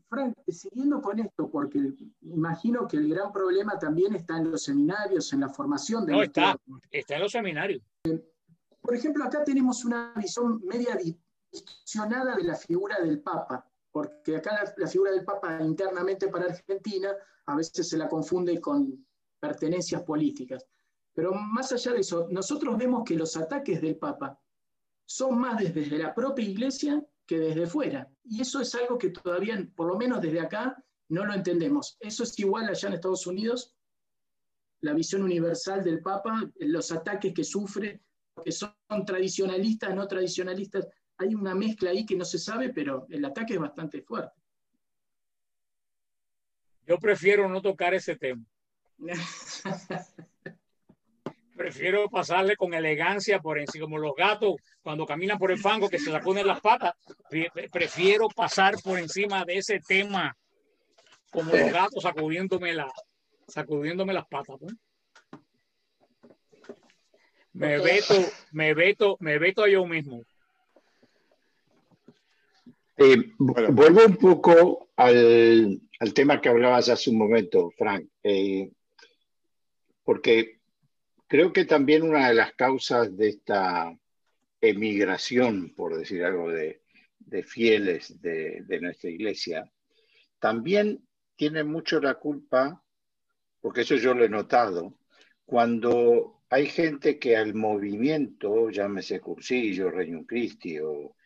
[0.09, 1.81] Frank, siguiendo con esto, porque
[2.23, 6.23] imagino que el gran problema también está en los seminarios, en la formación de No,
[6.23, 6.57] está,
[6.93, 7.83] está en los seminarios.
[8.81, 10.97] Por ejemplo, acá tenemos una visión media
[11.51, 17.15] distorsionada de la figura del Papa porque acá la, figura del Papa internamente para Argentina
[17.47, 19.07] a veces se la confunde con
[19.39, 20.67] pertenencias políticas.
[21.15, 24.37] Pero más allá de eso, nosotros vemos que los ataques del Papa
[25.07, 28.11] son más desde la propia iglesia que desde fuera.
[28.25, 30.77] Y eso es algo que todavía, por lo menos desde acá,
[31.11, 31.97] no lo entendemos.
[32.01, 33.77] Eso es igual allá en Estados Unidos,
[34.81, 38.03] la visión universal del Papa, los ataques que sufre,
[38.45, 38.75] que son
[39.07, 40.89] tradicionalistas, no tradicionalistas,
[41.19, 44.41] hay una mezcla ahí que no se sabe, pero el ataque es bastante fuerte.
[46.87, 48.45] Yo prefiero no tocar ese tema.
[51.57, 55.99] prefiero pasarle con elegancia por encima, como los gatos cuando caminan por el fango que
[55.99, 56.95] se sacuden las patas.
[57.73, 60.37] Prefiero pasar por encima de ese tema
[61.31, 62.93] como los gatos sacudiéndome, la,
[63.49, 64.61] sacudiéndome las patas.
[64.61, 64.69] ¿no?
[67.53, 68.15] Me veto,
[68.53, 70.23] me veto, me veto a yo mismo.
[72.97, 73.73] Eh, bueno.
[73.73, 78.71] Vuelvo un poco al, al, tema que hablabas hace un momento, Frank, eh,
[80.05, 80.61] porque
[81.27, 83.93] creo que también una de las causas de esta
[84.61, 86.83] emigración, por decir algo, de,
[87.19, 89.71] de fieles de, de, nuestra iglesia,
[90.39, 92.83] también tiene mucho la culpa,
[93.61, 94.99] porque eso yo lo he notado,
[95.45, 101.17] cuando hay gente que al movimiento, llámese Cursillo, Reino Christi o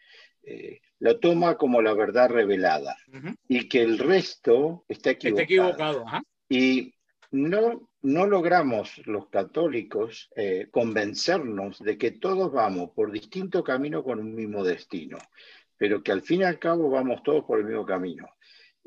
[0.43, 3.36] eh, lo toma como la verdad revelada uh -huh.
[3.49, 5.42] y que el resto está equivocado.
[5.42, 6.05] Está equivocado.
[6.16, 6.22] ¿eh?
[6.49, 6.94] Y
[7.30, 14.18] no, no logramos los católicos eh, convencernos de que todos vamos por distinto camino con
[14.18, 15.18] un mismo destino,
[15.76, 18.28] pero que al fin y al cabo vamos todos por el mismo camino.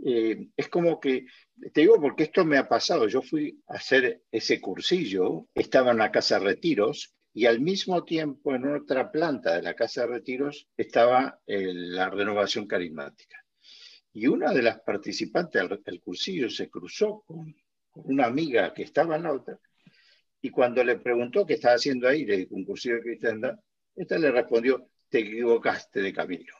[0.03, 1.27] Eh, es como que,
[1.73, 5.99] te digo porque esto me ha pasado, yo fui a hacer ese cursillo, estaba en
[5.99, 10.07] la casa de retiros y al mismo tiempo en otra planta de la Casa de
[10.07, 13.37] Retiros estaba el, la renovación carismática.
[14.13, 17.55] Y una de las participantes del, cursillo se cruzó con,
[17.89, 19.57] con, una amiga que estaba en la otra
[20.41, 23.59] y cuando le preguntó qué estaba haciendo ahí, le dijo un cursillo de cristiandad,
[23.95, 26.53] esta le respondió, te equivocaste de camino.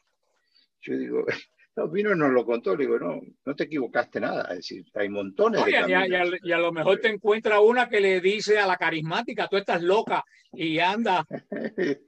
[0.81, 1.25] Yo digo,
[1.75, 5.09] no, vino nos lo contó, le digo, no, no te equivocaste nada, es decir, hay
[5.09, 8.01] montones Oye, de y, a, y, a, y, a, lo mejor te encuentra una que
[8.01, 11.25] le dice a la carismática, tú estás loca y anda.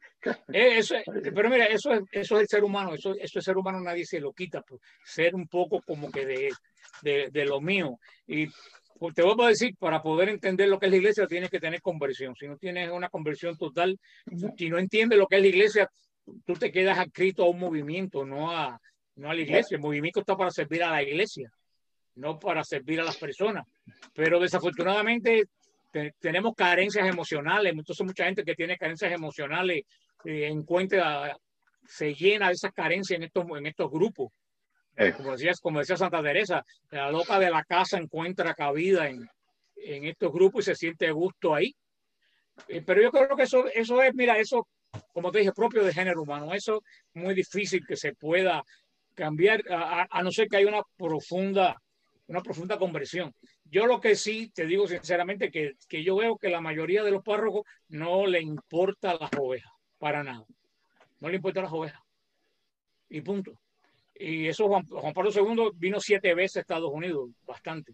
[0.54, 0.96] Eh, eso,
[1.36, 4.06] pero mira, eso es, eso es el ser humano, eso, eso es ser humano, nadie
[4.06, 6.50] se lo quita, pues, ser un poco como que de,
[7.02, 8.00] de, de lo mío.
[8.26, 8.48] Y
[9.14, 11.82] te voy a decir, para poder entender lo que es la iglesia, tienes que tener
[11.82, 12.36] conversión.
[12.36, 14.00] Si no tienes una conversión total,
[14.58, 15.90] si no entiendes lo que es la iglesia,
[16.46, 18.80] tú te quedas adscrito a un movimiento, no a,
[19.16, 19.76] no a la iglesia.
[19.76, 21.52] El movimiento está para servir a la iglesia,
[22.16, 23.66] no para servir a las personas.
[24.14, 25.46] Pero desafortunadamente
[26.20, 27.74] tenemos carencias emocionales.
[27.74, 29.84] Entonces mucha gente que tiene carencias emocionales
[30.26, 31.38] eh, encuentra,
[31.86, 34.32] se llena de esas carencias en estos, en estos grupos.
[34.96, 35.14] Eh.
[35.16, 39.28] Como, decía, como decía Santa Teresa, la loca de la casa encuentra cabida en,
[39.76, 41.76] en estos grupos y se siente gusto ahí.
[42.68, 44.68] Eh, pero yo creo que eso, eso es, mira, eso,
[45.12, 46.54] como te dije, propio de género humano.
[46.54, 46.84] Eso
[47.14, 48.64] es muy difícil que se pueda
[49.14, 51.82] cambiar, a, no ser que haya una profunda,
[52.28, 53.34] una profunda conversión.
[53.64, 57.12] Yo lo que sí te digo sinceramente que, que yo veo que la mayoría de
[57.12, 60.46] los párrocos no le importa las ovejas, para nada.
[61.20, 62.02] No le importa las ovejas.
[63.10, 63.54] Y punto.
[64.16, 67.94] Y eso Juan, Pablo II vino siete veces a Estados Unidos, bastante.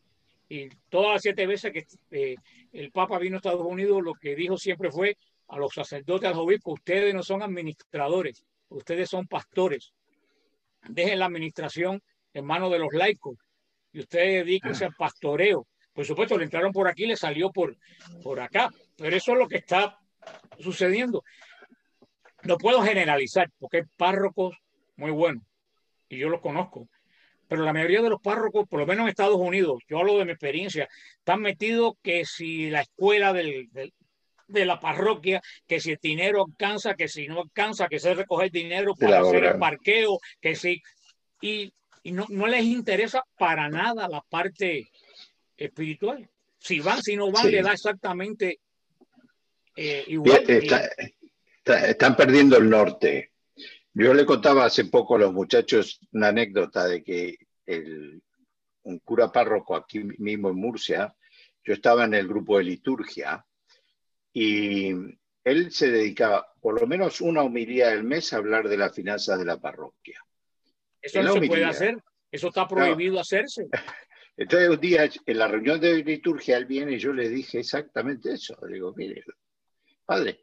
[0.49, 2.35] Y todas las siete veces que eh,
[2.71, 5.15] el Papa vino a Estados Unidos, lo que dijo siempre fue
[5.47, 9.93] a los sacerdotes, a los ustedes no son administradores, ustedes son pastores.
[10.87, 12.01] Dejen la administración
[12.33, 13.37] en manos de los laicos
[13.91, 15.67] y ustedes dedíquense al pastoreo.
[15.93, 17.75] Por supuesto, le entraron por aquí, le salió por,
[18.23, 19.97] por acá, pero eso es lo que está
[20.59, 21.23] sucediendo.
[22.43, 24.55] No puedo generalizar, porque hay párrocos
[24.95, 25.43] muy buenos,
[26.07, 26.87] y yo los conozco,
[27.49, 30.25] pero la mayoría de los párrocos, por lo menos en Estados Unidos, yo hablo de
[30.25, 33.69] mi experiencia, están metidos que si la escuela del,
[34.49, 38.51] de la parroquia, que si el dinero alcanza, que si no alcanza, que se recoger
[38.51, 40.81] dinero para hacer el parqueo, que si...
[41.41, 41.71] Y
[42.03, 44.89] y no, no les interesa para nada la parte
[45.57, 46.29] espiritual.
[46.57, 48.59] Si van, si no van, le da exactamente
[49.75, 50.43] eh, igual.
[51.65, 53.31] están perdiendo el norte.
[53.93, 58.21] Yo le contaba hace poco a los muchachos una anécdota de que el,
[58.83, 61.13] un cura párroco aquí mismo en Murcia,
[61.63, 63.45] yo estaba en el grupo de liturgia
[64.33, 64.91] y
[65.43, 69.39] él se dedicaba por lo menos una homilía al mes a hablar de las finanzas
[69.39, 70.19] de la parroquia.
[71.01, 71.97] Eso no se puede hacer,
[72.31, 73.67] eso está prohibido hacerse.
[74.37, 78.33] Entonces un día en la reunión de liturgia él viene y yo le dije exactamente
[78.33, 78.57] eso.
[78.65, 79.23] Le digo, mire,
[80.05, 80.41] padre,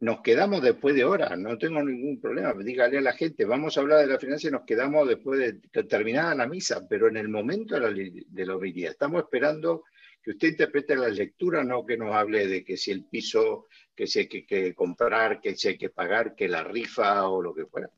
[0.00, 2.52] nos quedamos después de hora, no tengo ningún problema.
[2.52, 5.84] Dígale a la gente, vamos a hablar de la finanza y nos quedamos después de
[5.84, 9.84] terminada la misa, pero en el momento de la, de la estamos esperando
[10.22, 14.06] que usted interprete la lectura, no que nos hable de que si el piso, que
[14.06, 17.54] si hay que, que comprar, que si hay que pagar, que la rifa o lo
[17.54, 17.90] que fuera.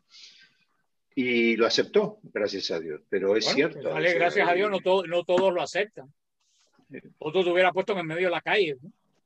[1.14, 3.00] Y lo aceptó, gracias a Dios.
[3.08, 3.80] Pero es cierto.
[3.82, 6.12] Pues, vale, gracias a Dios, no, todo, no todos lo aceptan.
[7.18, 8.76] Otros te hubiera puesto en el medio de la calle.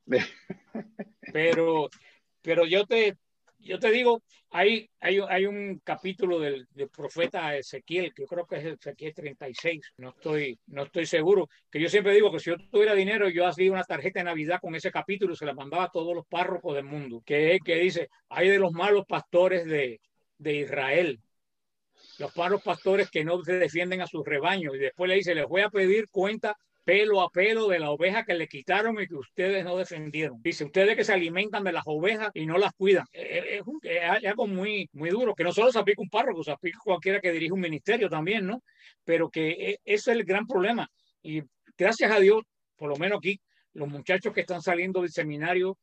[1.33, 1.89] pero,
[2.41, 3.17] pero yo te,
[3.65, 8.45] yo te digo, hay, hay, hay un capítulo del, del, profeta Ezequiel, que yo creo
[8.45, 12.51] que es Ezequiel 36, no estoy, no estoy seguro, que yo siempre digo que si
[12.51, 15.53] yo tuviera dinero, yo hacía una tarjeta de Navidad con ese capítulo y se la
[15.53, 19.65] mandaba a todos los párrocos del mundo, que, que dice, hay de los malos pastores
[19.65, 19.99] de,
[20.37, 21.19] de Israel,
[22.19, 25.61] los paros pastores que no defienden a sus rebaños y después le dice, les voy
[25.61, 29.65] a pedir cuenta pelo a pelo de la oveja que le quitaron y que ustedes
[29.65, 30.41] no defendieron.
[30.41, 33.05] Dice, ustedes que se alimentan de las ovejas y no las cuidan.
[33.11, 36.51] Eh, eh, es, algo muy, muy duro, que no solo se aplica un párroco, se
[36.51, 38.61] aplica cualquiera que dirige un ministerio también, ¿no?
[39.03, 40.87] Pero que ese es el gran problema.
[41.23, 41.41] Y
[41.75, 42.43] gracias a Dios,
[42.77, 43.41] por lo menos aquí,
[43.73, 45.77] los muchachos que están saliendo del seminario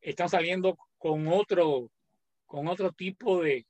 [0.00, 1.90] están saliendo con otro,
[2.46, 3.66] con otro tipo de,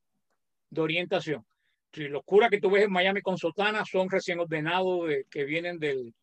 [0.68, 1.44] de orientación
[1.92, 6.14] los curas que tú ves en Miami con sotana son recién ordenados que vienen del,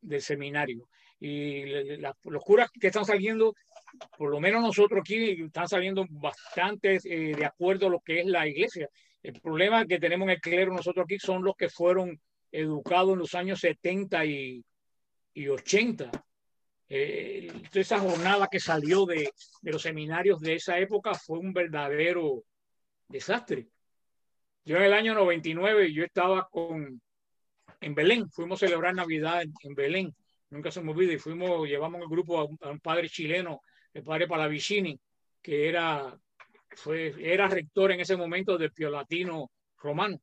[0.00, 0.88] del seminario.
[1.20, 1.64] Y
[1.96, 3.54] los curas que están saliendo,
[4.16, 8.26] por lo menos nosotros aquí, están saliendo bastante eh, de acuerdo a lo que es
[8.26, 8.88] la iglesia.
[9.22, 12.20] El problema que tenemos en el clero nosotros aquí son los que fueron
[12.52, 14.64] educados en los años 70 y,
[15.34, 16.10] y 80.
[16.90, 19.30] Eh, esa jornada que salió de,
[19.60, 22.44] de los seminarios de esa época fue un verdadero
[23.08, 23.68] desastre
[24.68, 27.00] yo en el año 99 yo estaba con,
[27.80, 30.14] en Belén, fuimos a celebrar Navidad en, Belén,
[30.50, 33.60] nunca se me olvida, y fuimos, llevamos el grupo a un, padre chileno,
[33.92, 34.98] el padre Palavicini,
[35.42, 36.18] que era,
[36.70, 40.20] fue, era rector en ese momento del Piolatino Romano.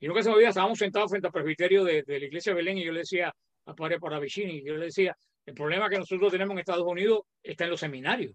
[0.00, 2.78] Y nunca se me olvida, estábamos sentados frente al presbiterio de, la iglesia de Belén
[2.78, 3.32] y yo le decía
[3.66, 5.16] al padre Palavicini, yo le decía,
[5.46, 8.34] el problema que nosotros tenemos en Estados Unidos está en los seminarios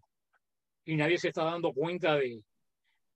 [0.85, 2.41] y nadie se está dando cuenta de,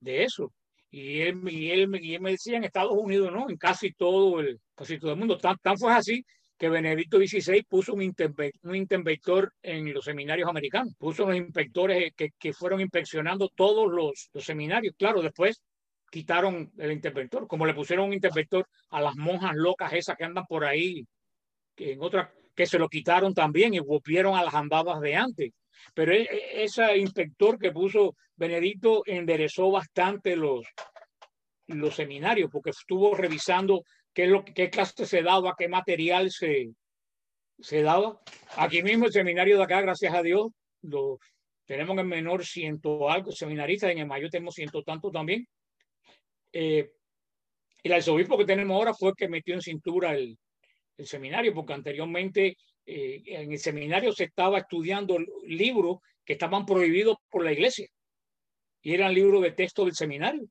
[0.01, 0.51] de eso.
[0.91, 3.49] Y él, y él, y él me decía en Estados Unidos, ¿no?
[3.49, 5.37] En casi todo el, casi todo el mundo.
[5.37, 6.25] Tan, tan fue así
[6.57, 12.53] que Benedicto XVI puso un, interventor en los seminarios americanos, puso unos inspectores que, que
[12.53, 14.93] fueron inspeccionando todos los, los, seminarios.
[14.97, 15.61] Claro, después
[16.11, 20.45] quitaron el interventor, como le pusieron un interventor a las monjas locas esas que andan
[20.45, 21.07] por ahí,
[21.73, 25.51] que en otra que se lo quitaron también y volvieron a las andadas de antes.
[25.93, 30.65] Pero e, e, ese inspector que puso Benedicto enderezó bastante los,
[31.67, 36.72] los seminarios, porque estuvo revisando qué, lo, qué clase se daba, qué material se,
[37.59, 38.19] se daba.
[38.57, 40.47] Aquí mismo el seminario de acá, gracias a Dios,
[40.82, 41.19] lo,
[41.65, 45.47] tenemos en menor ciento algo seminaristas, en el mayor tenemos ciento tanto también.
[46.51, 46.91] Eh,
[47.84, 50.38] el arzobispo que tenemos ahora fue que metió en cintura el,
[50.97, 57.17] el seminario, porque anteriormente eh, en el seminario se estaba estudiando libros que estaban prohibidos
[57.29, 57.88] por la iglesia
[58.82, 60.47] y eran libros de texto del seminario.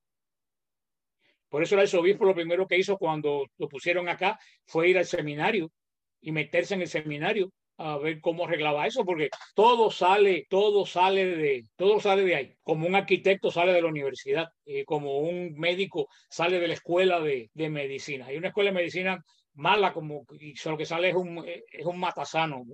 [1.49, 5.07] Por eso el arzobispo lo primero que hizo cuando lo pusieron acá fue ir al
[5.07, 5.73] seminario
[6.21, 11.25] y meterse en el seminario a ver cómo arreglaba eso, porque todo sale, todo sale
[11.25, 12.55] de, todo sale de ahí.
[12.63, 17.21] Como un arquitecto sale de la universidad, y como un médico sale de la escuela
[17.21, 18.27] de, de medicina.
[18.27, 19.25] Hay una escuela de medicina
[19.55, 22.65] mala, como y lo que sale es un, es un matasano.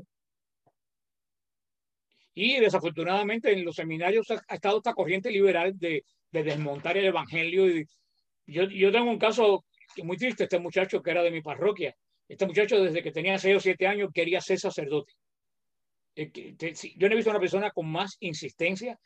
[2.34, 7.66] Y desafortunadamente en los seminarios ha, estado esta corriente liberal de, de desmontar el evangelio.
[7.68, 7.86] Y
[8.46, 9.64] yo, yo tengo un caso
[10.02, 11.94] muy triste, este muchacho que era de mi parroquia.
[12.28, 15.12] Este muchacho desde que tenía 6 o 7 años quería ser sacerdote.
[16.16, 16.30] Eh,
[16.96, 18.98] yo no he visto una persona con más insistencia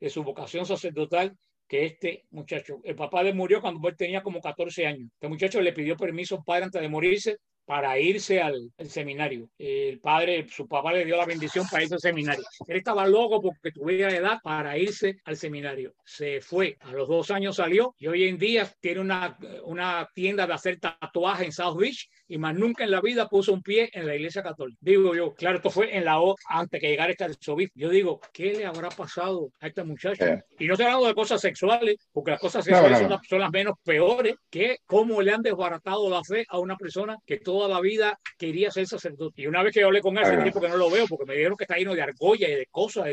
[0.00, 1.36] de su vocación sacerdotal
[1.68, 2.80] que este muchacho.
[2.82, 5.10] El papá de murió cuando él tenía como 14 años.
[5.12, 7.38] Este muchacho le pidió permiso al padre antes de morirse
[7.68, 9.50] para irse al, seminario.
[9.58, 12.42] El padre, su papá le dio la bendición para irse al seminario.
[12.66, 15.92] Él estaba loco porque tuviera edad para irse al seminario.
[16.02, 20.46] Se fue, a los dos años salió y hoy en día tiene una, una tienda
[20.46, 23.90] de hacer tatuajes en South Beach y más nunca en la vida puso un pie
[23.92, 24.78] en la iglesia católica.
[24.80, 27.74] Digo yo, claro, esto fue en la O antes que llegara este arzobispo.
[27.78, 30.24] Yo digo, ¿qué le habrá pasado a este muchacho?
[30.58, 32.98] Y no estoy hablando de cosas sexuales, porque las cosas sexuales
[33.28, 37.38] Son, las, menos peores que cómo le han desbaratado la fe a una persona que
[37.38, 39.42] toda la vida quería ser sacerdote.
[39.42, 41.24] Y una vez que yo hablé con él, hace tiempo que no lo veo, porque
[41.24, 43.06] me dijeron que está lleno de argolla y de cosas,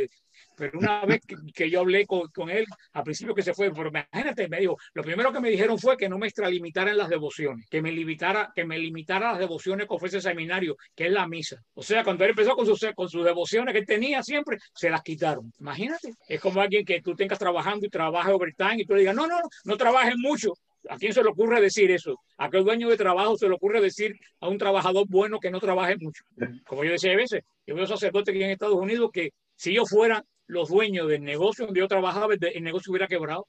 [0.56, 1.22] pero una vez
[1.54, 4.78] que, yo hablé con, con, él, al principio que se fue, pero imagínate, me dijo,
[4.94, 8.52] lo primero que me dijeron fue que no me extralimitaran las devociones, que me limitara,
[8.56, 11.62] que me limitara las devociones que ofrece el seminario, que es la misa.
[11.74, 15.02] O sea, cuando él empezó con sus, con sus devociones que tenía siempre, se las
[15.02, 15.52] quitaron.
[15.60, 19.16] Imagínate, es como alguien que tú tengas trabajando y trabaje overtime y tú le digas,
[19.16, 20.54] no, no, no, no trabajes mucho,
[20.90, 22.20] ¿A quién se le ocurre decir eso?
[22.38, 25.60] ¿A qué dueño de trabajo se le ocurre decir a un trabajador bueno que no
[25.60, 26.24] trabaje mucho?
[26.68, 29.86] Como yo decía a veces, yo veo sacerdotes aquí en Estados Unidos que si yo
[29.86, 33.48] fuera los dueños del negocio donde yo trabajaba, el negocio hubiera quebrado.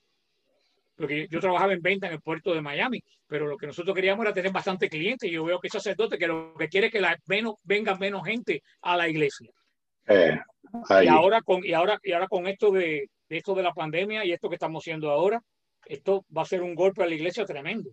[0.96, 4.24] Porque yo trabajaba en venta en el puerto de Miami, pero lo que nosotros queríamos
[4.24, 5.28] era tener bastante clientes.
[5.28, 8.24] Y yo veo que sacerdote que lo que quiere es que la, menos, venga menos
[8.24, 9.50] gente a la iglesia.
[10.09, 10.38] Eh,
[11.02, 14.24] y, ahora con, y, ahora, y ahora con esto de, de esto de la pandemia
[14.24, 15.42] y esto que estamos haciendo ahora,
[15.84, 17.90] esto va a ser un golpe a la iglesia tremendo.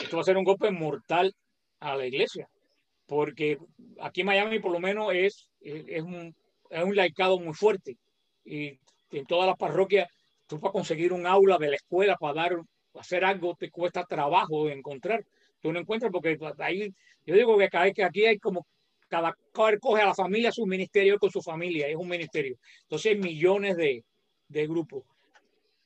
[0.00, 1.34] Esto va a ser un golpe mortal
[1.80, 2.48] a la iglesia,
[3.06, 3.58] porque
[4.00, 6.34] aquí en Miami por lo menos es, es, un,
[6.70, 7.96] es un laicado muy fuerte
[8.44, 8.78] y
[9.10, 10.08] en todas las parroquias
[10.46, 12.56] tú para conseguir un aula de la escuela para dar
[12.98, 15.24] hacer algo te cuesta trabajo encontrar.
[15.60, 16.92] Tú no encuentras porque ahí
[17.24, 18.66] yo digo que, que aquí hay como
[19.08, 22.56] cada cual coge a la familia su ministerio con su familia, es un ministerio.
[22.82, 24.04] Entonces hay millones de,
[24.48, 25.04] de grupos.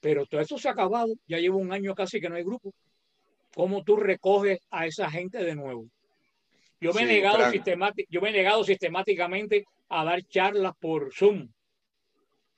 [0.01, 1.13] Pero todo eso se ha acabado.
[1.27, 2.73] Ya llevo un año casi que no hay grupo.
[3.55, 5.87] ¿Cómo tú recoges a esa gente de nuevo?
[6.81, 7.39] Yo me, he negado
[8.09, 11.49] yo me he negado sistemáticamente a dar charlas por Zoom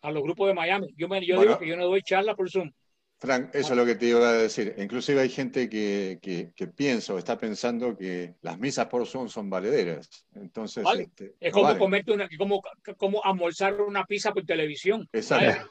[0.02, 0.94] a los grupos de Miami.
[0.96, 2.70] Yo, me, yo digo que yo no doy charlas por Zoom.
[3.18, 4.74] Frank, eso es lo que te iba a decir.
[4.78, 9.48] Inclusive hay gente que, que, piensa o está pensando que las misas por Zoom son
[9.48, 10.26] valederas.
[10.34, 12.60] Entonces, este, es como comerte una, como,
[12.96, 15.08] como almorzar una pizza por televisión.
[15.12, 15.70] Exacto.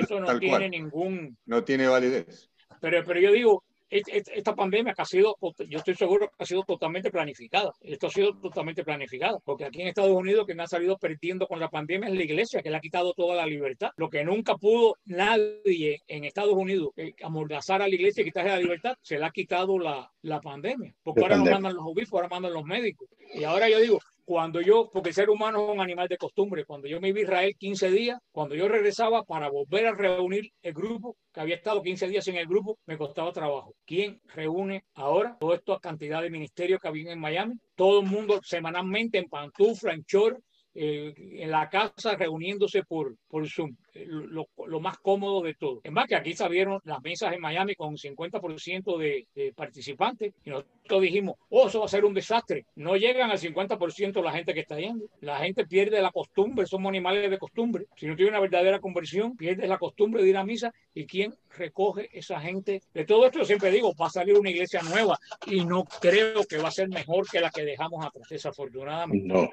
[0.00, 1.36] Eso no tiene ningún.
[1.46, 2.48] No tiene validez.
[2.80, 5.36] Pero, pero yo digo, esta pandemia que ha sido,
[5.68, 7.72] yo estoy seguro que ha sido totalmente planificada.
[7.80, 11.60] Esto ha sido totalmente planificado, porque aquí en Estados Unidos quien ha salido perdiendo con
[11.60, 13.90] la pandemia es la iglesia, que le ha quitado toda la libertad.
[13.96, 18.50] Lo que nunca pudo nadie en Estados Unidos eh, amordazar a la iglesia y quitarle
[18.50, 20.94] la libertad, se le ha quitado la, la pandemia.
[21.02, 23.08] Porque ahora no mandan los obispos, ahora mandan los médicos.
[23.34, 23.98] Y ahora yo digo,
[24.28, 27.18] cuando yo, porque el ser humano es un animal de costumbre, cuando yo me a
[27.18, 31.80] Israel 15 días, cuando yo regresaba para volver a reunir el grupo, que había estado
[31.80, 33.72] 15 días en el grupo, me costaba trabajo.
[33.86, 37.54] ¿Quién reúne ahora toda esta cantidad de ministerios que había en Miami?
[37.74, 40.38] Todo el mundo semanalmente en pantufla, en short,
[40.80, 41.12] eh,
[41.42, 44.46] en la casa reuniéndose por, por Zoom, eh, lo,
[44.80, 45.80] más cómodo de todo.
[45.82, 50.50] Es más, que aquí salieron las mesas en Miami con 50% de, de, participantes y
[50.50, 52.64] nosotros dijimos, oh, eso va a ser un desastre.
[52.76, 55.06] No llegan al 50% la gente que está yendo.
[55.20, 57.86] La gente pierde la costumbre, somos animales de costumbre.
[57.96, 61.34] Si no tiene una verdadera conversión, pierdes la costumbre de ir a misa y quién
[61.56, 62.82] recoge esa gente.
[62.94, 66.44] De todo esto yo siempre digo, va a salir una iglesia nueva y no creo
[66.44, 69.26] que va a ser mejor que la que dejamos atrás, desafortunadamente.
[69.26, 69.50] No.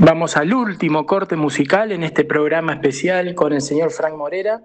[0.00, 4.62] Vamos al último corte musical en este programa especial con el señor Frank Morera.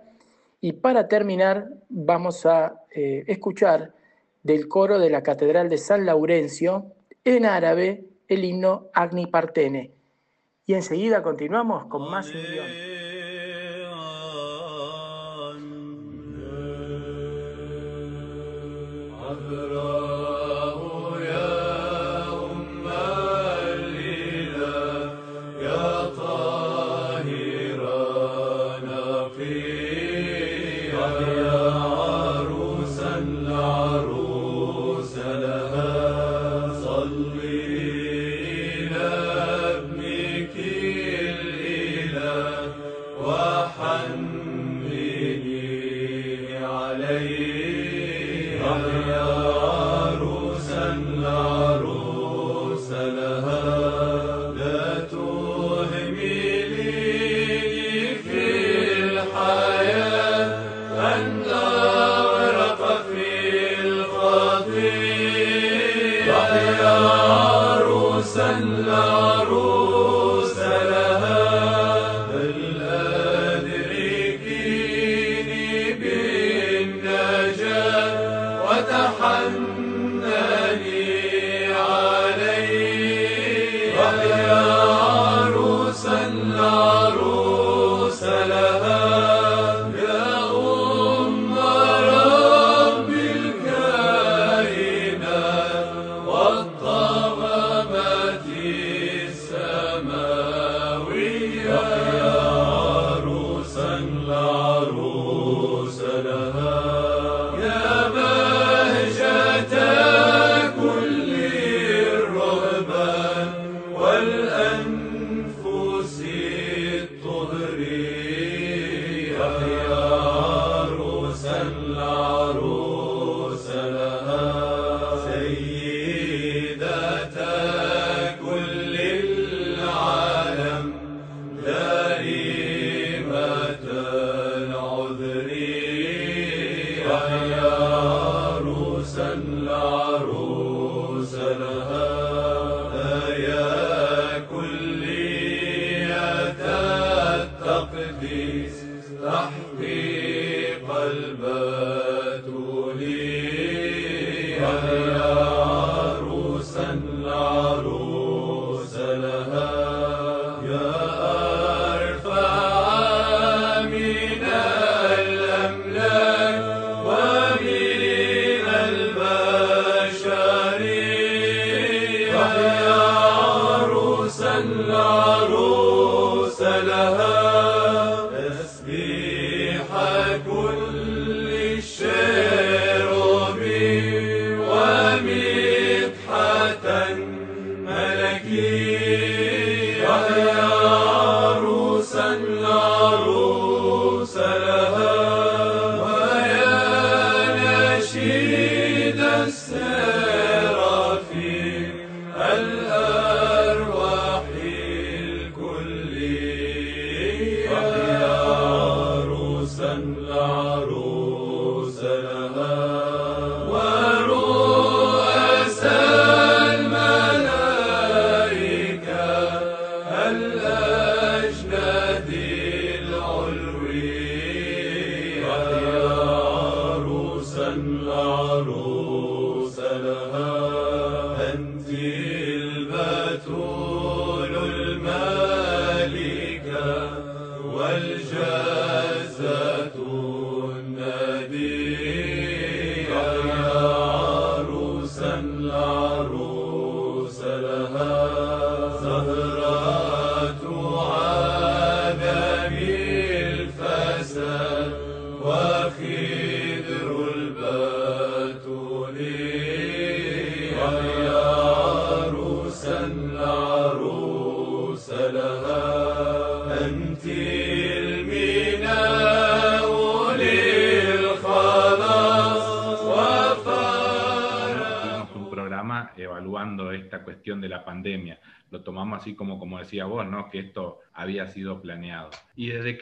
[0.61, 3.93] Y para terminar, vamos a eh, escuchar
[4.43, 6.93] del coro de la Catedral de San Laurencio
[7.25, 9.89] en árabe el himno Agni Partene.
[10.67, 12.35] Y enseguida continuamos con más un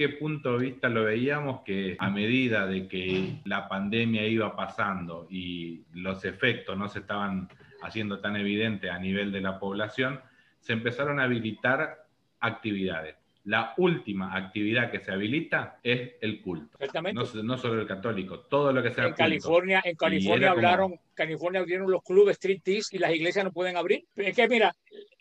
[0.01, 1.61] qué punto de vista lo veíamos?
[1.63, 7.47] Que a medida de que la pandemia iba pasando y los efectos no se estaban
[7.83, 10.19] haciendo tan evidentes a nivel de la población,
[10.59, 12.07] se empezaron a habilitar
[12.39, 16.77] actividades la última actividad que se habilita es el culto.
[17.11, 21.61] No, no, solo el católico, todo lo que sea en California, en California hablaron, California
[21.61, 22.61] abrieron los clubes street
[22.91, 24.05] y las iglesias no pueden abrir.
[24.15, 24.75] Es que mira,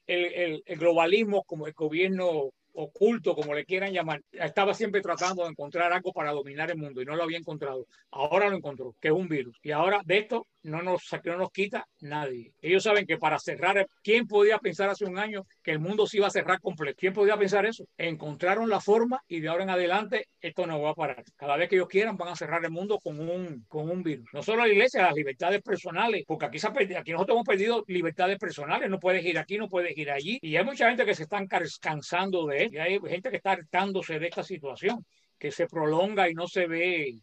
[0.06, 5.50] el, el globalismo como el gobierno oculto, como le quieran llamar, estaba siempre tratando de
[5.50, 7.86] encontrar algo para dominar el mundo y no lo había encontrado.
[8.10, 9.56] Ahora lo encontró, que es un virus.
[9.62, 12.52] Y ahora de esto no nos, no nos quita nadie.
[12.60, 16.18] Ellos saben que para cerrar, ¿quién podía pensar hace un año que el mundo se
[16.18, 16.96] iba a cerrar completo?
[16.98, 17.84] ¿Quién podía pensar eso?
[17.96, 21.24] Encontraron la forma y de ahora en adelante esto no va a parar.
[21.36, 24.26] Cada vez que ellos quieran van a cerrar el mundo con un, con un virus.
[24.32, 27.46] No solo la iglesia, las libertades personales, porque aquí, se ha perdido, aquí nosotros hemos
[27.46, 28.90] perdido libertades personales.
[28.90, 30.38] No puedes ir aquí, no puedes ir allí.
[30.42, 32.74] Y hay mucha gente que se están cansando de él.
[32.74, 35.04] Y hay gente que está hartándose de esta situación,
[35.38, 37.22] que se prolonga y no se ve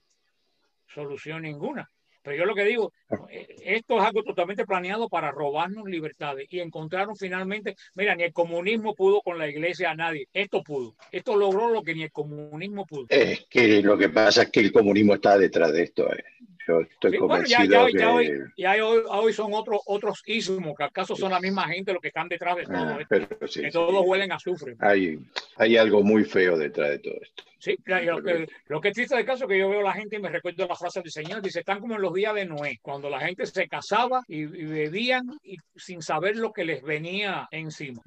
[0.87, 1.89] solución ninguna.
[2.27, 2.91] Pero yo lo que digo,
[3.29, 8.33] eh, esto es algo totalmente planeado para robarnos libertades y encontraron finalmente, mira, ni el
[8.33, 12.11] comunismo pudo con la iglesia a nadie, esto pudo, esto logró lo que ni el
[12.11, 13.05] comunismo pudo.
[13.07, 16.11] Es que lo que pasa es que el comunismo está detrás de esto.
[16.11, 16.21] Eh.
[16.67, 21.31] Yo estoy convencido bueno, ya, hoy, ya hoy, son otros otros ismos, que acaso son
[21.31, 24.35] la misma gente los que están detrás de todo ah, esto, que todos huelen a
[24.35, 24.75] azufre.
[24.79, 25.17] Hay,
[25.55, 27.43] hay algo muy feo detrás de todo esto.
[27.59, 29.93] Sí, lo que, lo que es triste del caso es que yo veo a la
[29.93, 32.45] gente y me recuerdo la frase del Señor, dice, están como en los días de
[32.45, 37.47] Noé, cuando la gente se casaba y, bebían y sin saber lo que les venía
[37.51, 38.01] encima.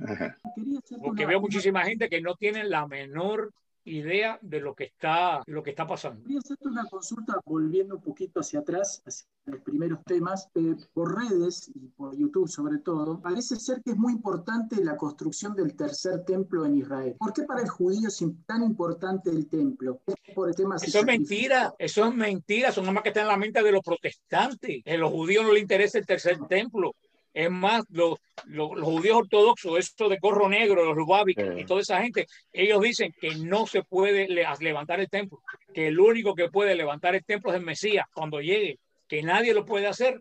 [1.03, 3.53] Porque veo muchísima gente que no tiene la menor
[3.91, 6.23] idea de lo que está, lo que está pasando.
[6.23, 11.17] Quería hacerte una consulta volviendo un poquito hacia atrás, hacia los primeros temas, eh, por
[11.17, 15.75] redes y por YouTube sobre todo, parece ser que es muy importante la construcción del
[15.75, 17.17] tercer templo en Israel.
[17.19, 20.01] ¿Por qué para el judío es tan importante el templo?
[20.35, 23.37] por el tema eso es mentira, eso es mentira, eso más que está en la
[23.37, 24.83] mente de los protestantes.
[24.87, 26.95] A los judíos no les interesa el tercer templo.
[27.33, 32.03] Es más, los, los, judíos ortodoxos, esto de corro negro, los rubábicos y toda esa
[32.03, 35.43] gente, ellos dicen que no se puede levantar el templo,
[35.73, 39.55] que el único que puede levantar el templo es el Mesías cuando llegue, que nadie
[39.55, 40.21] lo puede hacer.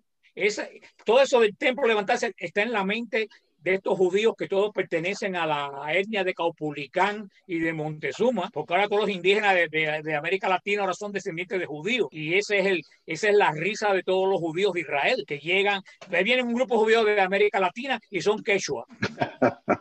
[1.04, 3.28] todo eso del templo levantarse está en la mente
[3.62, 8.74] de estos judíos que todos pertenecen a la etnia de Caupulicán y de Montezuma, porque
[8.74, 12.08] ahora todos los indígenas de, América Latina ahora son descendientes de judíos.
[12.12, 15.40] Y ese es el, esa es la risa de todos los judíos de Israel, que
[15.40, 18.86] llegan, vienen un grupo judío de América Latina y son quechua.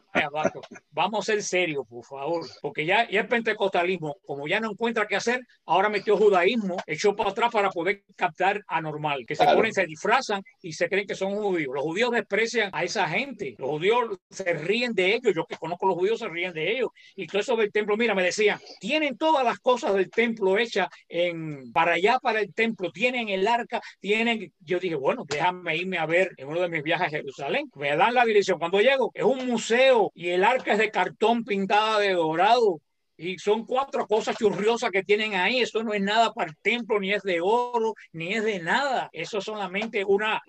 [0.90, 5.06] Vamos a ser serios, por favor, porque ya, ya el pentecostalismo, como ya no encuentra
[5.06, 9.72] qué hacer, ahora metió judaísmo, echó para atrás para poder captar anormal, que se ponen,
[9.72, 11.72] se disfrazan y se creen que son judíos.
[11.74, 15.86] Los judíos desprecian a esa gente, los judíos se ríen de ellos, yo que conozco
[15.86, 16.90] a los judíos se ríen de ellos.
[17.16, 20.88] Y todo eso del templo, mira, me decían, tienen todas las cosas del templo hechas
[21.08, 25.98] en, para allá, para el templo, tienen el arca, tienen, yo dije, bueno, déjame irme
[25.98, 29.10] a ver en uno de mis viajes a Jerusalén, me dan la dirección, cuando llego,
[29.14, 32.80] es un museo y el arca es de cartón pintada de dorado
[33.18, 35.60] y son cuatro cosas churriosas que tienen ahí.
[35.60, 39.10] Eso no es nada para el templo, ni es de oro, ni es de nada.
[39.12, 40.40] Eso es solamente una,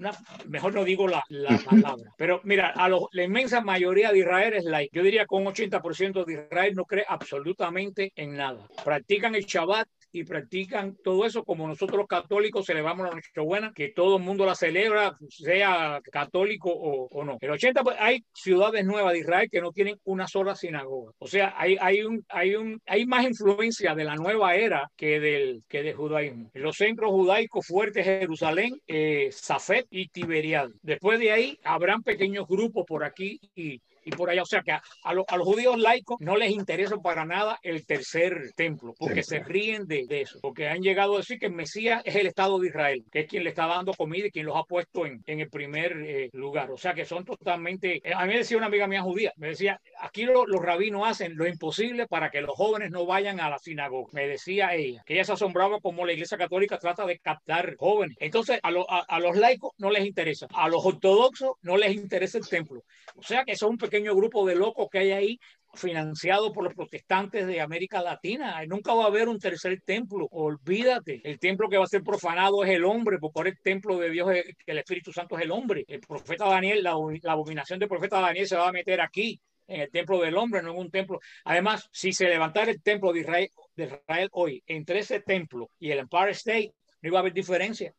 [0.46, 2.12] mejor no digo la, la palabra.
[2.16, 4.96] Pero mira, a la inmensa mayoría de Israel es like.
[4.96, 8.68] Yo diría que un 80% de Israel no cree absolutamente en nada.
[8.86, 13.90] Practican el Shabbat, y practican todo eso como nosotros los católicos celebramos la Nochebuena, que
[13.90, 17.38] todo el mundo la celebra, sea católico o, no.
[17.42, 21.12] El 80 pues, hay ciudades nuevas de Israel que no tienen una sola sinagoga.
[21.20, 25.20] O sea, hay, hay, un, hay, un, hay más influencia de la nueva era que
[25.20, 26.50] del, que del judaísmo.
[26.54, 30.70] los centros judaicos fuertes, Jerusalén, eh, Safed y Tiberiad.
[30.82, 34.44] Después de ahí habrán pequeños grupos por aquí y y por allá.
[34.44, 38.94] O sea que a, los judíos laicos no les interesa para nada el tercer templo,
[38.98, 42.28] porque se ríen de, eso, porque han llegado a decir que el Mesías es el
[42.28, 45.06] Estado de Israel, que es quien le está dando comida y quien los ha puesto
[45.06, 46.72] en, en el primer eh, lugar.
[46.72, 48.02] O sea que son totalmente...
[48.04, 51.36] Eh, a mí me decía una amiga mía judía, me decía, aquí los rabinos hacen
[51.36, 54.10] lo imposible para que los jóvenes no vayan a la sinagoga.
[54.14, 58.18] Me decía ella, que ella se asombraba como la Iglesia Católica trata de captar jóvenes.
[58.20, 62.48] Entonces a, a los laicos no les interesa, a los ortodoxos no les interesa el
[62.48, 62.84] templo.
[63.16, 65.40] O sea que son un pequeño grupo de locos que hay ahí
[65.74, 68.60] financiado por los protestantes de América Latina.
[68.68, 70.28] Nunca va a haber un tercer templo.
[70.32, 71.22] Olvídate.
[71.24, 74.30] El templo que va a ser profanado es el hombre, porque el templo de Dios,
[74.66, 75.86] el Espíritu Santo es el hombre.
[75.88, 76.92] El profeta Daniel, la,
[77.32, 80.72] abominación del profeta Daniel se va a meter aquí, en el templo del hombre, no
[80.72, 81.20] en un templo.
[81.46, 85.92] Además, si se levantara el templo de Israel, de Israel hoy entre ese templo y
[85.92, 87.94] el Empire State, no iba a haber diferencia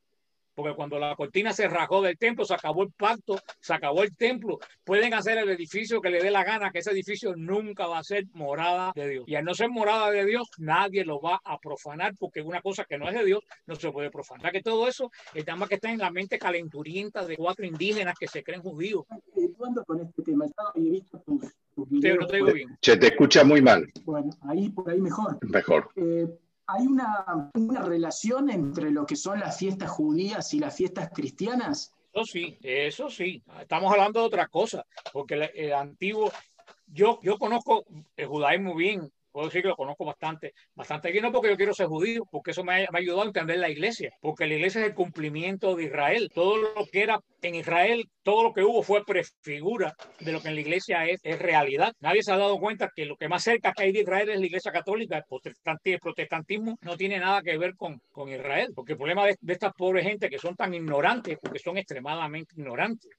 [0.55, 4.17] porque cuando la cortina se rajó del templo, se acabó el pacto, se acabó el
[4.17, 4.59] templo.
[4.85, 8.05] Pueden hacer el edificio que le dé la gana, que ese edificio nunca va a
[8.05, 9.25] ser morada de Dios.
[9.27, 12.85] Y al no ser morada de Dios, nadie lo va a profanar, porque una cosa
[12.85, 14.53] que no es de Dios no se puede profanar.
[14.53, 18.29] Que todo eso es más que está en la mente calenturienta de cuatro indígenas que
[18.29, 19.05] se creen judíos.
[19.87, 21.43] con este tema, he visto tus,
[21.77, 22.77] no te digo bien.
[22.81, 23.91] Se te escucha muy mal.
[24.05, 25.39] Bueno, ahí por ahí mejor.
[25.43, 25.91] Mejor.
[25.97, 26.29] Eh,
[26.73, 31.93] ¿Hay una, una, relación entre lo que son las fiestas judías y las fiestas cristianas?
[32.13, 33.43] Eso sí, eso sí.
[33.61, 36.31] Estamos hablando de otra cosa, porque el, antiguo,
[36.87, 37.85] yo, yo conozco
[38.17, 41.75] el judaísmo bien, puedo decir que lo conozco bastante, bastante bien, no porque yo quiero
[41.75, 44.55] ser judío, porque eso me ha, me ha, ayudado a entender la iglesia, porque la
[44.55, 46.31] iglesia es el cumplimiento de Israel.
[46.35, 50.49] Todo lo que era en Israel, todo lo que hubo fue prefigura de lo que
[50.49, 51.95] en la iglesia es, es realidad.
[52.01, 54.41] Nadie se ha dado cuenta que lo que más cerca que hay de Israel es
[54.41, 55.25] la iglesia católica.
[55.85, 59.53] El protestantismo no tiene nada que ver con, con Israel, porque el problema de, de
[59.53, 63.11] esta pobre gente que son tan ignorantes, porque son extremadamente ignorantes,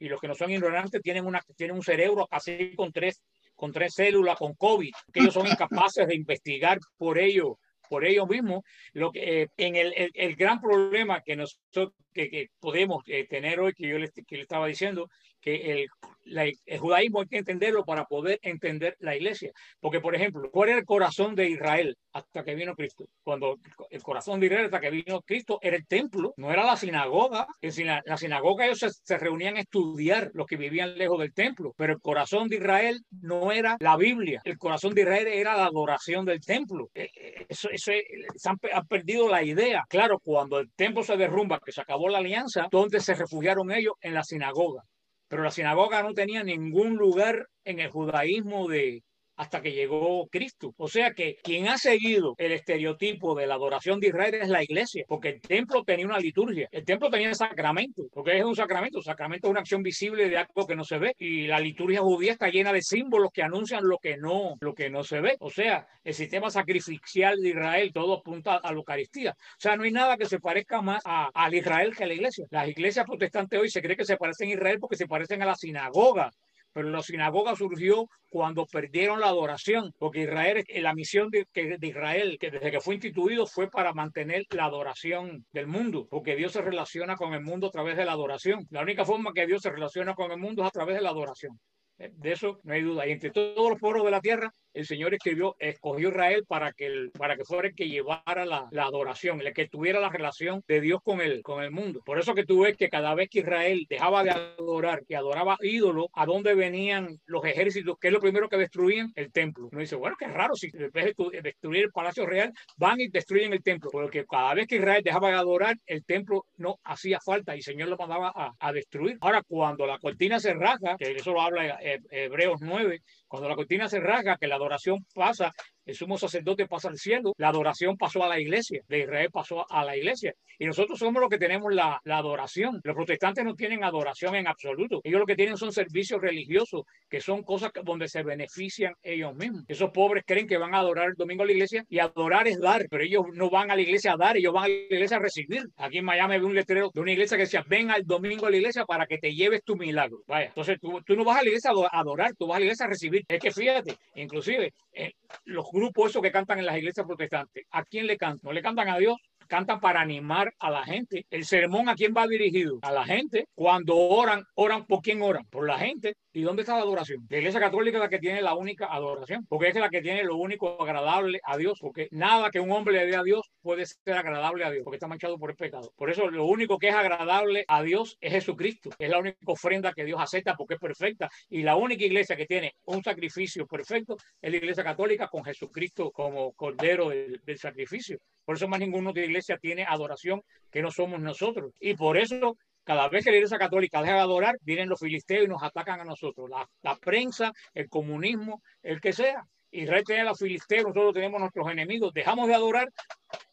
[0.00, 3.20] y los que no son ignorantes tienen, una, tienen un cerebro casi con tres
[3.58, 7.58] con tres células con COVID, que ellos son incapaces de investigar por ello
[7.88, 12.48] por ellos mismos, lo que, eh, en el, el, gran problema que nosotros que, que
[12.60, 15.08] podemos eh, tener hoy, que yo le, que le estaba diciendo,
[15.40, 15.88] que el,
[16.28, 19.52] el, judaísmo hay que entenderlo para poder entender la iglesia.
[19.80, 23.04] Porque, por ejemplo, ¿cuál era el corazón de Israel hasta que vino Cristo?
[23.22, 23.56] Cuando
[23.90, 27.46] el corazón de Israel hasta que vino Cristo era el templo, no era la sinagoga.
[27.60, 31.74] En la, la sinagoga ellos se, reunían a estudiar los que vivían lejos del templo,
[31.76, 34.40] pero el corazón de Israel no era la Biblia.
[34.44, 36.90] El corazón de Israel era la adoración del templo.
[36.94, 37.92] E, e, eso, eso
[38.36, 39.84] se han, han perdido la idea.
[39.88, 43.94] Claro, cuando el templo se derrumba, que se acabó la alianza, ¿dónde se refugiaron ellos?
[44.00, 44.84] En la sinagoga.
[45.28, 49.04] Pero la sinagoga no tenía ningún lugar en el judaísmo de,
[49.38, 50.74] hasta que llegó Cristo.
[50.76, 54.62] O sea que quien ha seguido el estereotipo de la adoración de Israel es la
[54.62, 59.00] iglesia, porque el templo tenía una liturgia, el templo tenía sacramento, porque es un sacramento,
[59.00, 62.32] sacramento es una acción visible de algo que no se ve y la liturgia judía
[62.32, 65.36] está llena de símbolos que anuncian lo que no, lo que no se ve.
[65.38, 69.30] O sea, el sistema sacrificial de Israel todo apunta a la Eucaristía.
[69.30, 72.44] O sea, no hay nada que se parezca más al Israel que a la iglesia.
[72.50, 75.46] Las iglesias protestantes hoy se cree que se parecen a Israel porque se parecen a
[75.46, 76.30] la sinagoga
[76.72, 81.46] pero la sinagoga surgió cuando perdieron la adoración, porque Israel, la misión de,
[81.80, 86.52] Israel, que desde que fue instituido, fue para mantener la adoración del mundo, porque Dios
[86.52, 88.66] se relaciona con el mundo a través de la adoración.
[88.70, 91.10] La única forma que Dios se relaciona con el mundo es a través de la
[91.10, 91.58] adoración.
[91.98, 93.06] De eso no hay duda.
[93.06, 96.86] Y entre todos los pueblos de la tierra, el Señor escribió, escogió Israel para que,
[96.86, 100.62] el, para que fuera el que llevara la, la, adoración, el que tuviera la relación
[100.68, 102.00] de Dios con el, con el mundo.
[102.06, 105.56] Por eso que tú ves que cada vez que Israel dejaba de adorar, que adoraba
[105.62, 107.96] ídolos, ¿a dónde venían los ejércitos?
[108.00, 109.10] ¿Qué es lo primero que destruían?
[109.16, 109.68] El templo.
[109.72, 113.08] Uno dice, bueno, qué raro, si en vez de destruir el palacio real, van y
[113.08, 113.90] destruyen el templo.
[113.90, 117.64] Porque cada vez que Israel dejaba de adorar, el templo no hacía falta y el
[117.64, 119.18] Señor lo mandaba a, a destruir.
[119.22, 121.80] Ahora, cuando la cortina se rasga, que eso lo habla
[122.10, 124.67] Hebreos 9, cuando la cortina se rasga, que la adoración
[125.14, 125.52] pasa
[125.88, 129.64] el sumo sacerdote pasa al cielo, la adoración pasó a la iglesia, de Israel pasó
[129.70, 130.34] a la iglesia.
[130.58, 132.80] Y nosotros somos los que tenemos la, la, adoración.
[132.84, 135.00] Los protestantes no tienen adoración en absoluto.
[135.02, 139.64] Ellos lo que tienen son servicios religiosos, que son cosas donde se benefician ellos mismos.
[139.66, 142.60] Esos pobres creen que van a adorar el domingo a la iglesia y adorar es
[142.60, 145.16] dar, pero ellos no van a la iglesia a dar, ellos van a la iglesia
[145.16, 145.62] a recibir.
[145.76, 148.50] Aquí en Miami vi un letrero de una iglesia que decía, ven al domingo a
[148.50, 150.18] la iglesia para que te lleves tu milagro.
[150.26, 152.66] Vaya, entonces tú, tú no vas a la iglesia a adorar, tú vas a la
[152.66, 153.24] iglesia a recibir.
[153.26, 155.12] Es que fíjate, inclusive eh,
[155.44, 158.40] los grupos esos que cantan en las iglesias protestantes, ¿a quién le cantan?
[158.42, 159.16] ¿No le cantan a Dios?
[159.48, 161.26] Cantan para animar a la gente.
[161.30, 162.78] El sermón a quién va dirigido?
[162.82, 163.46] A la gente.
[163.54, 165.44] Cuando oran, oran por quién oran?
[165.50, 166.14] Por la gente.
[166.32, 167.26] ¿Y dónde está la adoración?
[167.28, 170.22] La iglesia católica es la que tiene la única adoración, porque es la que tiene
[170.22, 173.86] lo único agradable a Dios, porque nada que un hombre le dé a Dios puede
[173.86, 175.92] ser agradable a Dios, porque está manchado por el pecado.
[175.96, 178.90] Por eso lo único que es agradable a Dios es Jesucristo.
[178.98, 181.28] Es la única ofrenda que Dios acepta porque es perfecta.
[181.48, 186.12] Y la única iglesia que tiene un sacrificio perfecto es la iglesia católica con Jesucristo
[186.12, 188.18] como cordero del, del sacrificio.
[188.44, 191.72] Por eso más ninguno de la iglesia tiene adoración que no somos nosotros.
[191.80, 192.56] Y por eso
[192.88, 196.00] cada vez que la Iglesia Católica deja de adorar, vienen los filisteos y nos atacan
[196.00, 196.48] a nosotros.
[196.48, 199.44] La, la prensa, el comunismo, el que sea.
[199.70, 202.12] Israel tiene a los filisteos, nosotros tenemos nuestros enemigos.
[202.12, 202.88] Dejamos de adorar.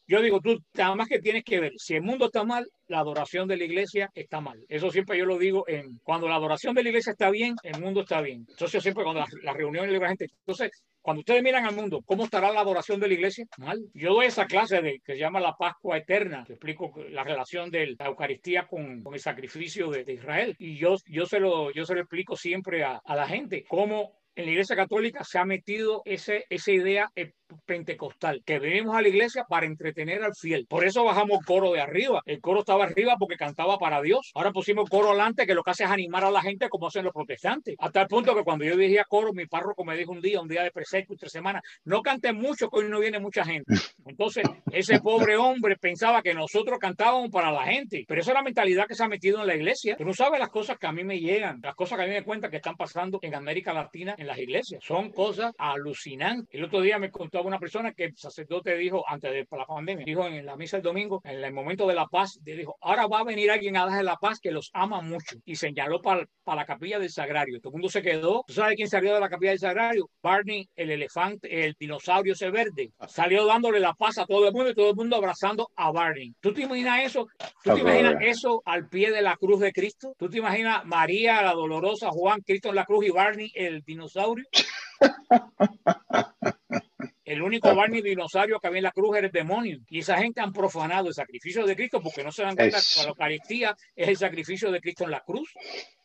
[0.07, 2.99] Yo digo, tú nada más que tienes que ver, si el mundo está mal, la
[2.99, 4.63] adoración de la iglesia está mal.
[4.69, 7.81] Eso siempre yo lo digo en cuando la adoración de la iglesia está bien, el
[7.81, 8.45] mundo está bien.
[8.47, 12.01] Entonces siempre cuando las la reuniones de la gente, entonces cuando ustedes miran al mundo,
[12.03, 13.45] ¿cómo estará la adoración de la iglesia?
[13.57, 13.79] Mal.
[13.93, 17.69] Yo doy esa clase de que se llama la Pascua Eterna, que explico la relación
[17.69, 20.55] de la Eucaristía con, con el sacrificio de, de, Israel.
[20.57, 24.13] Y yo, yo, se lo, yo se lo explico siempre a, a la gente, cómo
[24.35, 27.33] en la Iglesia Católica se ha metido ese, esa idea, eh,
[27.65, 30.65] pentecostal, que venimos a la iglesia para entretener al fiel.
[30.67, 32.21] Por eso bajamos coro de arriba.
[32.25, 34.31] El coro estaba arriba porque cantaba para Dios.
[34.35, 37.05] Ahora pusimos coro adelante que lo que hace es animar a la gente como hacen
[37.05, 37.75] los protestantes.
[37.79, 40.47] Hasta el punto que cuando yo dirigía coro, mi párroco me dijo un día, un
[40.47, 43.73] día de presencia, tres semanas, no canten mucho que hoy no viene mucha gente.
[44.05, 48.05] Entonces, ese pobre hombre pensaba que nosotros cantábamos para la gente.
[48.07, 49.95] Pero esa es la mentalidad que se ha metido en la iglesia.
[49.97, 52.13] Tú no sabes las cosas que a mí me llegan, las cosas que a mí
[52.13, 54.83] me cuentan que están pasando en América Latina en las iglesias.
[54.83, 56.47] Son cosas alucinantes.
[56.51, 60.05] El otro día me contaba una persona que el sacerdote dijo, antes de la pandemia,
[60.05, 63.19] dijo en la misa del domingo, en el momento de la paz, dijo, ahora va
[63.19, 65.37] a venir alguien a darle la paz que los ama mucho.
[65.45, 67.59] Y señaló para, para la capilla del sagrario.
[67.59, 68.43] Todo el mundo se quedó.
[68.47, 70.09] ¿Tú sabes quién salió de la capilla del sagrario?
[70.21, 72.91] Barney, el elefante, el dinosaurio ese verde.
[73.07, 76.33] Salió dándole la paz a todo el mundo y todo el mundo abrazando a Barney.
[76.39, 77.27] ¿Tú te imaginas eso?
[77.63, 80.15] ¿Tú te imaginas eso al pie de la cruz de Cristo?
[80.17, 84.45] ¿Tú te imaginas María, la dolorosa, Juan, Cristo en la cruz y Barney, el dinosaurio?
[87.25, 89.79] El único Barney dinosaurio que había en la cruz era el demonio.
[89.89, 93.01] Y esa gente han profanado el sacrificio de Cristo porque no se dan cuenta que
[93.01, 95.51] la Eucaristía es el sacrificio de Cristo en la cruz.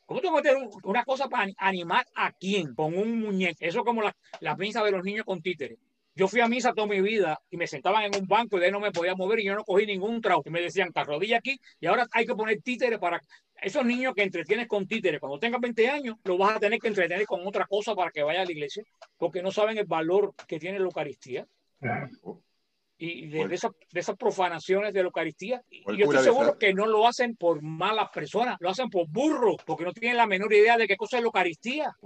[0.07, 2.75] ¿Cómo te meter una cosa para animar a quién?
[2.75, 3.59] Con un muñeco.
[3.61, 5.79] Eso es como la, la misa de los niños con títeres.
[6.15, 8.67] Yo fui a misa toda mi vida y me sentaban en un banco y de
[8.67, 10.43] ahí no me podía mover y yo no cogí ningún trago.
[10.45, 13.21] Y me decían, te rodilla aquí y ahora hay que poner títeres para
[13.63, 15.21] esos niños que entretienes con títeres.
[15.21, 18.23] Cuando tengas 20 años, lo vas a tener que entretener con otra cosa para que
[18.23, 18.85] vaya a la iglesia
[19.17, 21.47] porque no saben el valor que tiene la Eucaristía.
[23.03, 26.75] Y de, de, esas, de, esas, profanaciones de la Eucaristía, y yo estoy seguro que
[26.75, 30.53] no lo hacen por malas personas, lo hacen por burros, porque no tienen la menor
[30.53, 31.97] idea de qué cosa es la Eucaristía.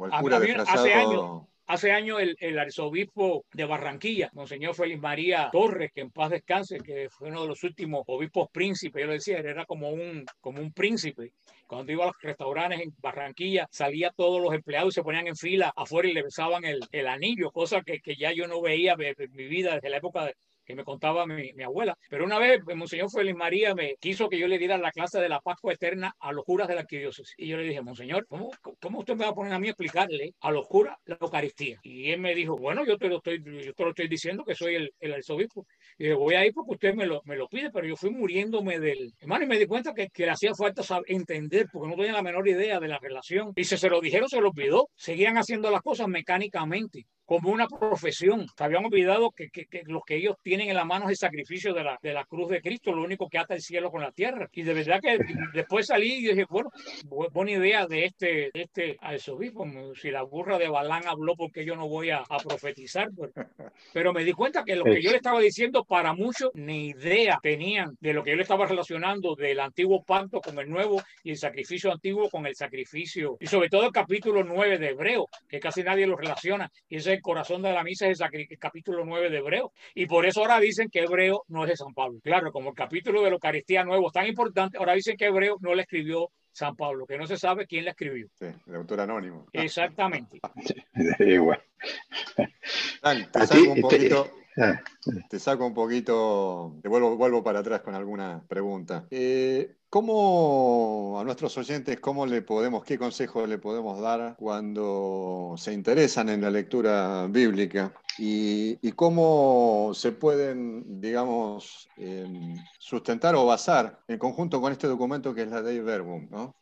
[0.68, 6.10] hace años, Hace años el, el, arzobispo de Barranquilla, Monseñor Félix María Torres, que en
[6.10, 9.88] paz descanse, que fue uno de los últimos obispos príncipes, yo lo decía, era como
[9.88, 11.32] un, como un príncipe.
[11.66, 15.36] Cuando iba a los restaurantes en Barranquilla, salía todos los empleados y se ponían en
[15.36, 18.94] fila afuera y le besaban el, el anillo, cosa que, que, ya yo no veía
[18.98, 20.34] en mi vida desde la época de,
[20.64, 21.96] que me contaba mi, abuela.
[22.08, 25.20] Pero una vez, el Monseñor Félix María me quiso que yo le diera la clase
[25.20, 27.34] de la Pascua Eterna a los curas de la arquidiócesis.
[27.36, 28.50] Y yo le dije, Monseñor, ¿cómo,
[28.80, 31.78] ¿cómo, usted me va a poner a mí a explicarle a los curas la Eucaristía?
[31.82, 34.54] Y él me dijo, bueno, yo te lo estoy, yo te lo estoy diciendo que
[34.54, 35.66] soy el, el arzobispo.
[35.98, 38.10] Y dije, voy a ir porque usted me lo, me lo pide, pero yo fui
[38.10, 39.12] muriéndome del...
[39.20, 42.12] Hermano, y me di cuenta que, que le hacía falta saber, entender, porque no tenía
[42.12, 43.52] la menor idea de la relación.
[43.56, 44.88] Y si se lo dijeron, se lo olvidó.
[44.96, 48.46] Seguían haciendo las cosas mecánicamente como una profesión.
[48.56, 51.16] Se habían olvidado que, que, que, lo que ellos tienen en la mano es el
[51.16, 54.02] sacrificio de la, de la cruz de Cristo, lo único que ata el cielo con
[54.02, 54.48] la tierra.
[54.52, 55.18] Y de verdad que
[55.52, 56.70] después salí y dije, bueno,
[57.32, 59.66] buena idea de este, de este arzobispo.
[60.00, 63.08] Si la burra de Balán habló, porque yo no voy a, a profetizar?
[63.16, 63.32] Pero,
[63.92, 67.38] pero, me di cuenta que lo que yo le estaba diciendo, para muchos, ni idea
[67.42, 71.30] tenían de lo que yo le estaba relacionando del antiguo pacto con el nuevo y
[71.30, 73.36] el sacrificio antiguo con el sacrificio.
[73.40, 76.70] Y sobre todo el capítulo 9 de Hebreo, que casi nadie lo relaciona.
[76.88, 79.72] Y ese el corazón de la misa es el capítulo 9 de Hebreo.
[79.94, 82.20] Y por eso ahora dicen que Hebreo no es de San Pablo.
[82.22, 85.56] Claro, como el capítulo de la Eucaristía nuevo es tan importante, ahora dicen que Hebreo
[85.60, 88.28] no le escribió San Pablo, que no se sabe quién la escribió.
[88.38, 89.46] Sí, el autor anónimo.
[89.52, 90.40] Exactamente.
[93.32, 94.30] te saco un poquito,
[95.28, 99.06] te saco un poquito, te vuelvo, vuelvo para atrás con alguna pregunta.
[99.10, 105.72] Eh, ¿Cómo a nuestros oyentes, cómo le podemos, qué consejo le podemos dar cuando se
[105.72, 112.26] interesan en la lectura bíblica y, cómo se pueden, digamos, eh,
[112.78, 116.54] sustentar o basar en conjunto con este documento que es la Dei Verbum, ¿no?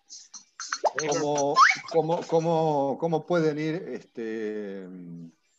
[1.09, 1.55] ¿Cómo,
[1.91, 4.87] cómo, cómo, cómo pueden ir este,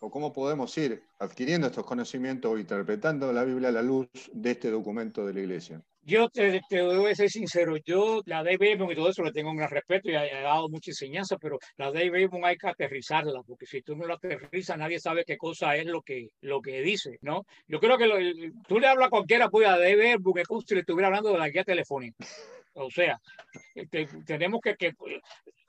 [0.03, 4.51] o cómo podemos ir adquiriendo estos conocimientos o interpretando la Biblia a la luz de
[4.51, 5.81] este documento de la Iglesia?
[6.01, 9.51] Yo te, te a ser sincero, yo la de Babel y todo eso le tengo
[9.51, 13.41] un gran respeto y he, dado mucha enseñanza, pero la de Babel hay que aterrizarla,
[13.47, 16.81] porque si tú no la aterrizas, nadie sabe qué cosa es lo que, lo que
[16.81, 17.45] dice, ¿no?
[17.67, 18.17] Yo creo que lo,
[18.67, 21.31] tú le hablas a cualquiera, pues a de Babel, es como si le estuviera hablando
[21.31, 22.25] de la guía telefónica.
[22.73, 23.21] O sea,
[23.89, 24.91] te, tenemos que, que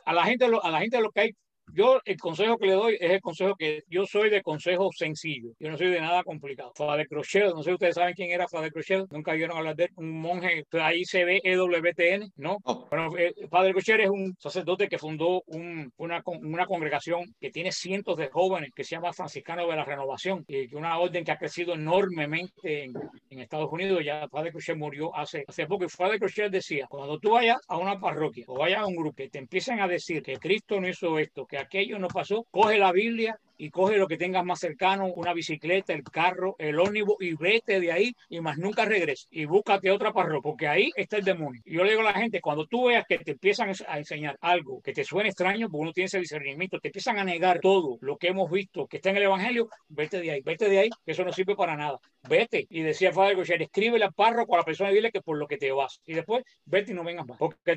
[0.05, 1.31] a la gente a la gente lo que hay
[1.73, 5.51] yo el consejo que le doy es el consejo que yo soy de consejo sencillo.
[5.59, 6.73] Yo no soy de nada complicado.
[6.77, 9.85] Father Crochet, no sé si ustedes saben quién era Father Crochet, nunca vieron hablar de
[9.85, 12.59] él, un monje, ahí se ve EWTN, ¿no?
[12.65, 12.87] Oh.
[12.91, 17.73] Bueno, eh, Father Crochet es un sacerdote que fundó un, una, una congregación que tiene
[17.73, 21.39] cientos de jóvenes que se llama Franciscano de la Renovación, y una orden que ha
[21.39, 22.93] crecido enormemente en,
[23.31, 24.03] en Estados Unidos.
[24.05, 27.79] Ya Father Crochet murió hace, hace poco y Father Crochet decía, cuando tú vayas a
[27.79, 30.89] una parroquia o vayas a un grupo que te empiecen a decir que Cristo no
[30.89, 34.61] hizo esto, que aquello no pasó, coge la Biblia y coge lo que tengas más
[34.61, 39.29] cercano, una bicicleta, el carro, el ómnibus y vete de ahí y más nunca regreses
[39.31, 41.63] y búscate otra parroquia, porque ahí está el demonio.
[41.65, 44.81] Yo le digo a la gente, cuando tú veas que te empiezan a enseñar algo
[44.83, 48.17] que te suene extraño, porque uno tiene ese discernimiento, te empiezan a negar todo lo
[48.17, 51.13] que hemos visto que está en el Evangelio, vete de ahí, vete de ahí, que
[51.13, 51.99] eso no sirve para nada.
[52.29, 52.67] Vete.
[52.71, 55.57] Y decía Gosher, escríbele al párroco a la persona y dile que por lo que
[55.57, 56.01] te vas.
[56.05, 57.39] Y después, vete y no vengas más.
[57.39, 57.77] Porque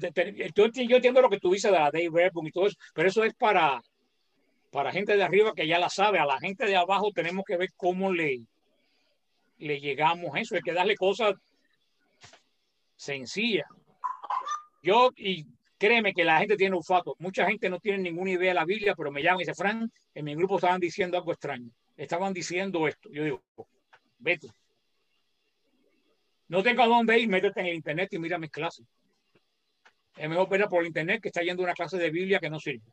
[0.56, 3.34] yo entiendo lo que tú dices de la Day y todo eso, pero eso es
[3.36, 3.82] para
[4.78, 7.58] para gente de arriba que ya la sabe, a la gente de abajo tenemos que
[7.58, 8.46] ver cómo le,
[9.58, 11.34] le llegamos eso, hay que darle cosas
[12.96, 13.66] sencillas.
[14.84, 15.48] Yo, y
[15.80, 18.94] créeme que la gente tiene olfato, mucha gente no tiene ninguna idea de la Biblia,
[18.96, 22.88] pero me llaman y dicen, Fran, en mi grupo estaban diciendo algo extraño, estaban diciendo
[22.88, 23.10] esto.
[23.12, 23.42] Yo digo,
[24.20, 24.50] vete.
[26.50, 28.86] No tengo a dónde ir, métete en el internet y mira mis clases.
[30.16, 32.60] Es mejor ver por el internet que está yendo una clase de Biblia que no
[32.60, 32.86] sirve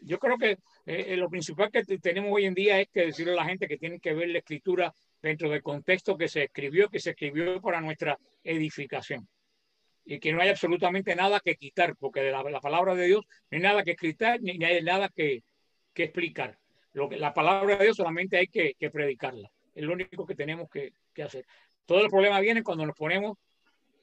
[0.00, 3.32] yo creo que eh, eh, lo principal que tenemos hoy en día es que decirle
[3.32, 6.88] a la gente que tiene que ver la escritura dentro del contexto que se escribió,
[6.88, 9.28] que se escribió para nuestra edificación.
[10.04, 13.56] Y que no hay absolutamente nada que quitar, porque de la, palabra de Dios no
[13.56, 15.42] hay nada que quitar ni, hay nada que,
[15.92, 16.58] que, explicar.
[16.92, 19.50] Lo que, la palabra de Dios solamente hay que, predicarla.
[19.74, 21.44] Es lo único que tenemos que, que hacer.
[21.86, 23.36] Todo el problema viene cuando nos ponemos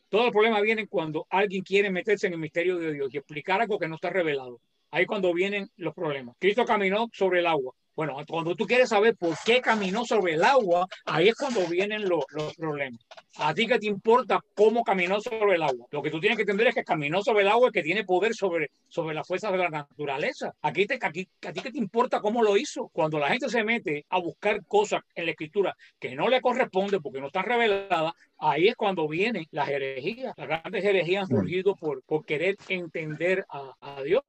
[0.10, 3.60] todo el problema viene cuando alguien quiere meterse en el misterio de Dios y explicar
[3.60, 4.62] algo que no está revelado.
[4.92, 6.36] Ahí cuando vienen los problemas.
[6.40, 7.74] Cristo caminó sobre el agua.
[7.98, 12.08] Bueno, cuando tú quieres saber por qué caminó sobre el agua, ahí es cuando vienen
[12.08, 13.02] los, los problemas.
[13.38, 15.88] A ti que te importa cómo caminó sobre el agua.
[15.90, 18.04] Lo que tú tienes que entender es que caminó sobre el agua y que tiene
[18.04, 20.54] poder sobre, sobre las fuerzas de la naturaleza.
[20.62, 22.88] Aquí, te, aquí a ti que te importa cómo lo hizo.
[22.94, 27.02] Cuando la gente se mete a buscar cosas en la escritura que no le corresponden
[27.02, 30.36] porque no están reveladas, ahí es cuando vienen las herejías.
[30.38, 34.22] Las grandes herejías han surgido por, por querer entender a, a Dios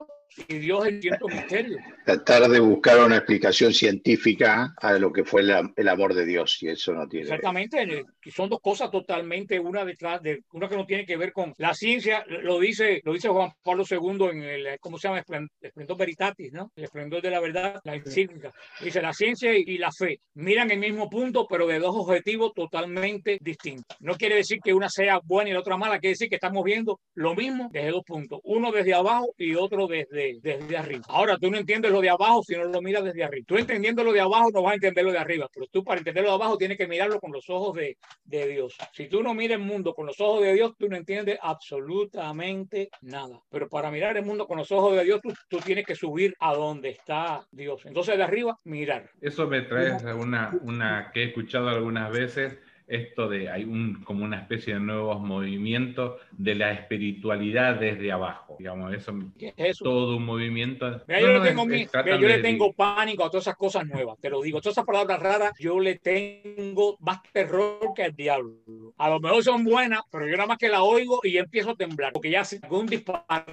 [0.46, 1.78] y Dios es cierto misterio.
[2.04, 6.68] Tratar de buscar una explicación científica a lo que fue el amor de Dios, y
[6.68, 7.26] eso no tiene.
[7.26, 11.32] Exactamente, eh, son dos cosas totalmente una detrás de una que no tiene que ver
[11.32, 15.24] con la ciencia, lo dice, lo dice Juan Pablo II en el, ¿cómo se llama?
[15.60, 16.72] Esplendor Veritatis, ¿no?
[16.76, 18.52] El esplendor de la verdad, la encíclica.
[18.80, 23.38] Dice, la ciencia y la fe miran el mismo punto, pero de dos objetivos totalmente
[23.40, 23.96] distintos.
[24.00, 26.64] No quiere decir que una sea buena y la otra mala, quiere decir que estamos
[26.64, 31.04] viendo lo mismo desde dos puntos, uno desde abajo y otro desde desde, arriba.
[31.08, 33.44] Ahora, tú no entiendes lo de abajo si no lo miras desde arriba.
[33.48, 35.96] Tú entendiendo lo de abajo no vas a entender lo de arriba, pero tú para
[35.96, 37.96] entender lo de abajo tienes que mirarlo con los ojos de,
[38.26, 38.76] de Dios.
[38.92, 42.90] Si tú no miras el mundo con los ojos de Dios, tú no entiendes absolutamente
[43.00, 43.40] nada.
[43.48, 46.34] Pero para mirar el mundo con los ojos de Dios, tú, tú tienes que subir
[46.40, 47.86] a donde está Dios.
[47.86, 49.08] Entonces, de arriba, mirar.
[49.18, 52.58] Eso me trae una, una que he escuchado algunas veces
[52.88, 58.56] esto de hay un, como una especie de nuevos movimientos de la espiritualidad desde abajo.
[58.58, 61.06] Digamos, eso, es todo un movimiento.
[61.06, 64.60] yo, le tengo, yo le tengo pánico a todas esas cosas nuevas, te lo digo.
[64.60, 68.54] Todas esas palabras raras, yo le tengo más terror que al diablo.
[68.96, 71.76] A lo mejor son buenas, pero yo nada más que la oigo y empiezo a
[71.76, 73.52] temblar, porque ya un disparate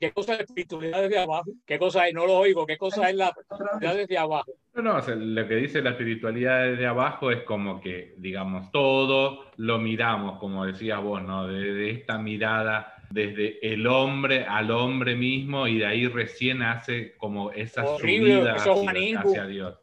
[0.00, 1.50] ¿Qué cosa es espiritualidad desde abajo?
[1.66, 2.14] ¿Qué cosa es?
[2.14, 2.66] No lo oigo.
[2.66, 4.52] ¿Qué cosa es la espiritualidad desde abajo?
[4.74, 9.78] No, no, lo que dice la espiritualidad desde abajo es como que, digamos, todo lo
[9.78, 11.46] miramos, como decías vos, ¿no?
[11.46, 17.52] Desde esta mirada, desde el hombre al hombre mismo, y de ahí recién hace como
[17.52, 19.78] esa subida hacia, Dios.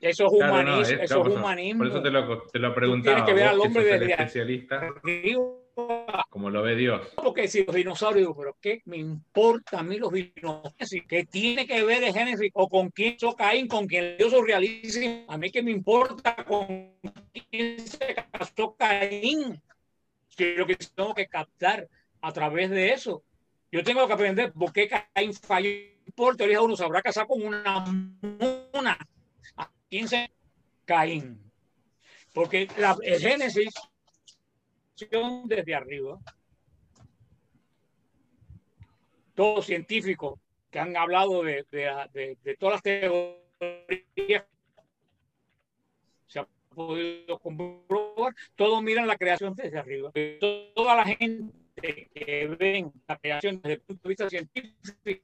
[0.00, 1.02] Eso es humanismo.
[1.02, 1.78] eso es humanismo.
[1.78, 3.24] Por eso te lo, te lo preguntaba.
[3.24, 4.88] que ver al hombre desde especialista
[6.28, 7.06] como lo ve Dios.
[7.16, 10.90] Porque si los dinosaurios, pero ¿qué me importa a mí los dinosaurios?
[11.08, 15.00] ¿Qué tiene que ver el Génesis o con quién hizo Caín, con quién Dios realiza?
[15.28, 16.94] A mí que me importa con
[17.50, 19.60] quién se casó Caín.
[20.28, 21.88] Si lo que tengo que captar
[22.20, 23.22] a través de eso.
[23.72, 25.70] Yo tengo que aprender por qué Caín falló.
[26.14, 27.84] Por teoría uno sabrá casar con una
[28.72, 28.98] mona.
[29.56, 30.30] ¿A quién se
[30.84, 31.38] Caín?
[32.32, 33.72] Porque la, el Génesis
[35.44, 36.18] desde arriba.
[39.34, 40.38] Todos científicos
[40.70, 41.64] que han hablado de,
[42.58, 44.44] todas las teorías
[46.26, 50.12] se ha podido comprobar, todos miran la creación desde arriba.
[50.74, 51.52] Toda la gente
[52.14, 55.22] que ven la creación desde el punto de vista científico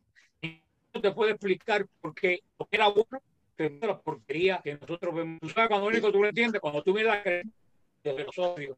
[0.95, 3.21] no te puede explicar por qué, era bueno,
[3.59, 5.39] la porquería que nosotros vemos.
[5.53, 7.66] Cuando único tú lo entiendes, cuando tú miras la creación
[8.15, 8.77] de los odios.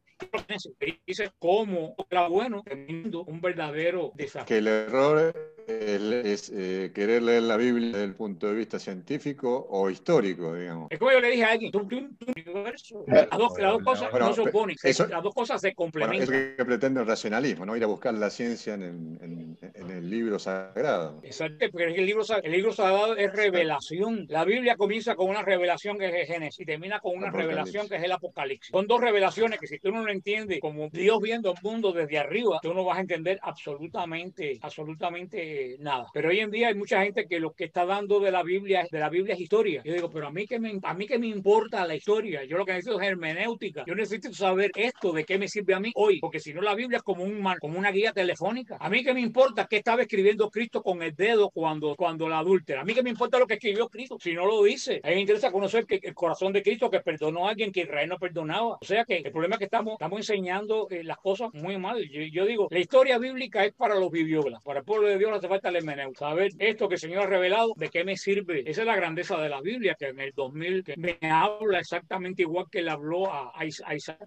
[1.05, 4.47] Dice cómo era bueno teniendo un verdadero desafío.
[4.47, 5.33] Que el error
[5.69, 10.87] es, eh, querer leer la Biblia desde el punto de vista científico o histórico, digamos.
[10.89, 13.03] Es como yo le dije a alguien, tú, tú, universo.
[13.07, 16.27] Las dos, las dos cosas no se oponen, las dos cosas se complementan.
[16.27, 17.75] Bueno, es que pretende el racionalismo, ¿no?
[17.75, 21.19] Ir a buscar la ciencia en, en, en en el libro sagrado.
[21.23, 24.25] Exacto, porque el libro, el libro sagrado es revelación.
[24.29, 27.87] La Biblia comienza con una revelación que es el Génesis y termina con una revelación
[27.87, 28.71] que es el Apocalipsis.
[28.71, 32.17] Son dos revelaciones que si tú no lo entiendes como Dios viendo el mundo desde
[32.17, 36.07] arriba, tú no vas a entender absolutamente, absolutamente nada.
[36.13, 38.87] Pero hoy en día hay mucha gente que lo que está dando de la Biblia,
[38.89, 39.81] de la Biblia es historia.
[39.83, 42.43] Yo digo, pero a mí que me, a mí que me importa la historia.
[42.43, 43.83] Yo lo que necesito es hermenéutica.
[43.85, 46.75] Yo necesito saber esto de qué me sirve a mí hoy, porque si no la
[46.75, 48.77] Biblia es como un como una guía telefónica.
[48.79, 52.39] A mí que me importa qué estaba escribiendo Cristo con el dedo cuando cuando la
[52.39, 52.81] adúltera.
[52.81, 55.01] A mí que me importa lo que escribió Cristo, si no lo dice.
[55.03, 57.81] A mí me interesa conocer que el corazón de Cristo que perdonó a alguien que
[57.81, 58.77] Israel no perdonaba.
[58.81, 62.01] O sea que el problema es que estamos estamos enseñando eh, las cosas muy mal.
[62.09, 64.63] Yo, digo, la historia bíblica es para los bibliógrafos.
[64.63, 66.19] Para el pueblo de Dios falta el hermeneuta.
[66.19, 68.63] Saber esto que el Señor ha revelado, de qué me sirve.
[68.69, 72.43] Esa es la grandeza de la Biblia, que en el 2000 que me habla exactamente
[72.43, 74.19] igual que le habló a, a, Isaac.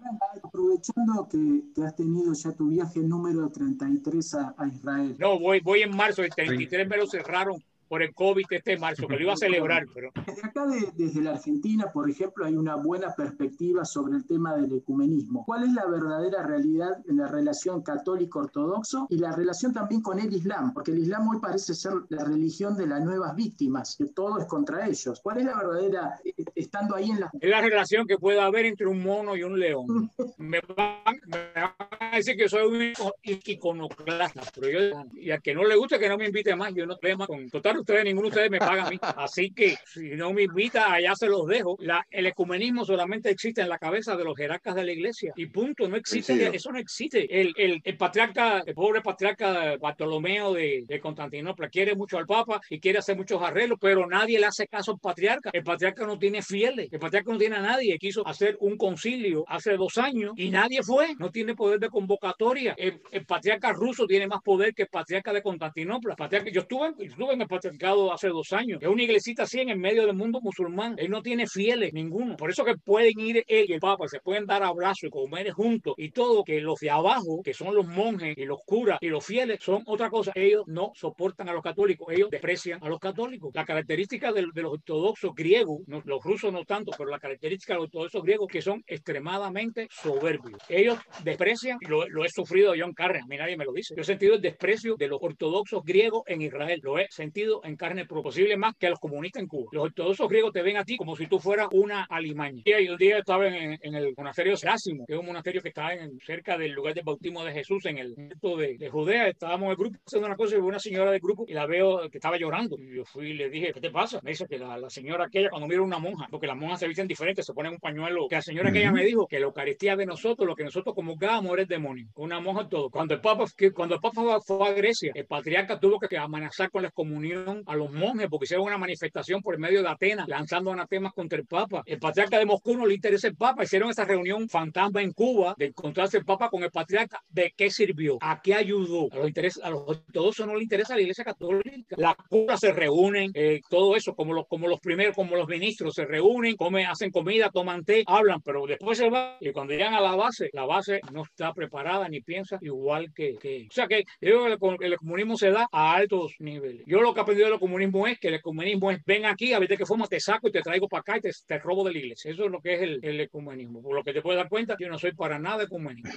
[0.43, 5.15] Aprovechando que, que, has tenido ya tu viaje número 33 a, a Israel.
[5.17, 7.63] No, voy, voy en marzo, el 33 me lo cerraron
[7.93, 9.85] por el COVID este marzo, que lo iba a celebrar.
[9.93, 10.09] Pero...
[10.41, 10.65] Acá
[10.95, 15.45] desde la Argentina, por ejemplo, hay una buena perspectiva sobre el tema del ecumenismo.
[15.45, 20.33] ¿Cuál es la verdadera realidad en la relación católico-ortodoxo y la relación también con el
[20.33, 20.73] Islam?
[20.73, 24.47] Porque el Islam hoy parece ser la religión de las nuevas víctimas, que todo es
[24.47, 25.19] contra ellos.
[25.21, 26.19] ¿Cuál es la verdadera,
[26.55, 27.29] estando ahí en la...
[27.39, 30.09] Es la relación que puede haber entre un mono y un león.
[30.37, 31.15] me, van,
[31.55, 36.09] a decir que soy un iconoclasta, pero yo, y a que no le guste que
[36.09, 38.87] no me invite más, yo no tema con total ustedes, ninguno de ustedes me paga
[38.87, 38.99] a mí.
[39.01, 41.77] Así que si no me invita, allá se los dejo.
[41.79, 45.33] La, el ecumenismo solamente existe en la cabeza de los jerarcas de la iglesia.
[45.35, 47.41] Y punto, no existe, eso no existe.
[47.41, 52.61] El, el, el, patriarca, el pobre patriarca Bartolomeo de, de, Constantinopla quiere mucho al Papa
[52.69, 55.49] y quiere hacer muchos arreglos, pero nadie le hace caso al patriarca.
[55.53, 57.97] El patriarca no tiene fieles, el patriarca no tiene a nadie.
[57.97, 61.15] Quiso hacer un concilio hace dos años y nadie fue.
[61.19, 62.75] No tiene poder de convocatoria.
[62.77, 66.15] El, patriarca ruso tiene más poder que el patriarca de Constantinopla.
[66.15, 67.72] patriarca, yo estuve, yo estuve en el patriarca
[68.11, 68.79] hace dos años.
[68.81, 70.95] Es una iglesita así en el medio del mundo musulmán.
[70.97, 72.35] Él no tiene fieles, ninguno.
[72.35, 75.51] Por eso que pueden ir él y el Papa, se pueden dar abrazos y comer
[75.51, 79.07] juntos y todo, que los de abajo, que son los monjes y los curas y
[79.07, 80.31] los fieles, son otra cosa.
[80.35, 83.51] Ellos no soportan a los católicos, ellos desprecian a los católicos.
[83.53, 87.85] La característica de, los ortodoxos griegos, los rusos no tanto, pero la característica de los
[87.85, 90.59] ortodoxos griegos que son extremadamente soberbios.
[90.69, 93.93] Ellos desprecian, lo he sufrido John Carrey, a mí nadie me lo dice.
[93.95, 97.75] Yo he sentido el desprecio de los ortodoxos griegos en Israel, lo he sentido en
[97.75, 99.69] carne posible más que a los comunistas en Cuba.
[99.71, 102.61] Los ortodoxos griegos te ven a ti como si tú fueras una alimaña.
[102.65, 105.93] Y el día estaba en, en el monasterio Serásimo, que es un monasterio que está
[105.93, 109.27] en, cerca del lugar del bautismo de Jesús en el de, de Judea.
[109.27, 112.09] Estábamos en el grupo haciendo una cosa y una señora del grupo y la veo
[112.09, 112.77] que estaba llorando.
[112.79, 114.19] Y yo fui y le dije, ¿qué te pasa?
[114.23, 116.87] Me dice que la, la señora aquella, cuando mira una monja, porque las monjas se
[116.87, 119.95] visten diferentes, se ponen un pañuelo, que la señora aquella me dijo que la Eucaristía
[119.95, 122.07] de nosotros, lo que nosotros comulgábamos era el demonio.
[122.15, 122.89] Una monja todo.
[122.89, 126.69] Cuando el Papa, que, cuando el Papa fue a Grecia, el patriarca tuvo que amenazar
[126.69, 130.71] con la excomunión a los monjes porque hicieron una manifestación por medio de Atenas lanzando
[130.71, 131.83] anatemas contra el Papa.
[131.85, 133.63] El patriarca de Moscú no le interesa el Papa.
[133.63, 137.21] Hicieron esa reunión fantasma en Cuba de encontrarse el Papa con el patriarca.
[137.29, 138.17] ¿De qué sirvió?
[138.21, 139.09] ¿A qué ayudó?
[139.11, 141.95] A los, interesa, a los ortodoxos no le interesa la Iglesia Católica.
[141.97, 145.93] La cura se reúnen, eh, todo eso, como los, como los primeros, como los ministros
[145.95, 149.93] se reúnen, comen, hacen comida, toman té, hablan, pero después se va y cuando llegan
[149.93, 153.35] a la base, la base no está preparada ni piensa igual que.
[153.41, 153.67] que...
[153.69, 156.83] O sea que yo el, el comunismo se da a altos niveles.
[156.85, 159.67] Yo lo que aprendido del comunismo es que el ecumenismo es ven aquí, a ver
[159.67, 161.99] de qué forma te saco y te traigo para acá y te, robo de la
[161.99, 162.31] iglesia.
[162.31, 163.81] Eso es lo que es el, el, ecumenismo.
[163.81, 166.09] Por lo que te puedes dar cuenta, yo no soy para nada ecuménico.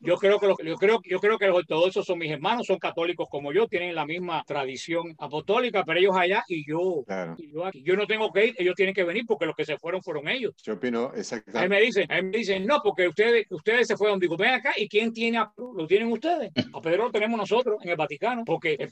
[0.00, 2.78] yo creo que los, yo creo, yo creo que los ortodoxos son mis hermanos, son
[2.78, 7.04] católicos como yo, tienen la misma tradición apostólica, pero ellos allá y yo,
[7.52, 7.82] yo aquí.
[7.82, 10.28] Yo no tengo que ir, ellos tienen que venir porque los que se fueron fueron
[10.28, 10.54] ellos.
[10.62, 11.58] Yo opino exactamente.
[11.58, 14.18] Ahí me dicen, ahí me dicen, no, porque ustedes, ustedes se fueron.
[14.18, 16.52] Digo, ven acá, ¿y quién tiene a Lo tienen ustedes.
[16.72, 18.90] A Pedro lo tenemos nosotros en el Vaticano, porque el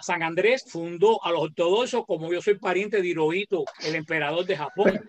[0.00, 0.29] San Andrés
[0.66, 5.00] fundó a los ortodoxos como yo soy pariente de Hirohito, el emperador de Japón.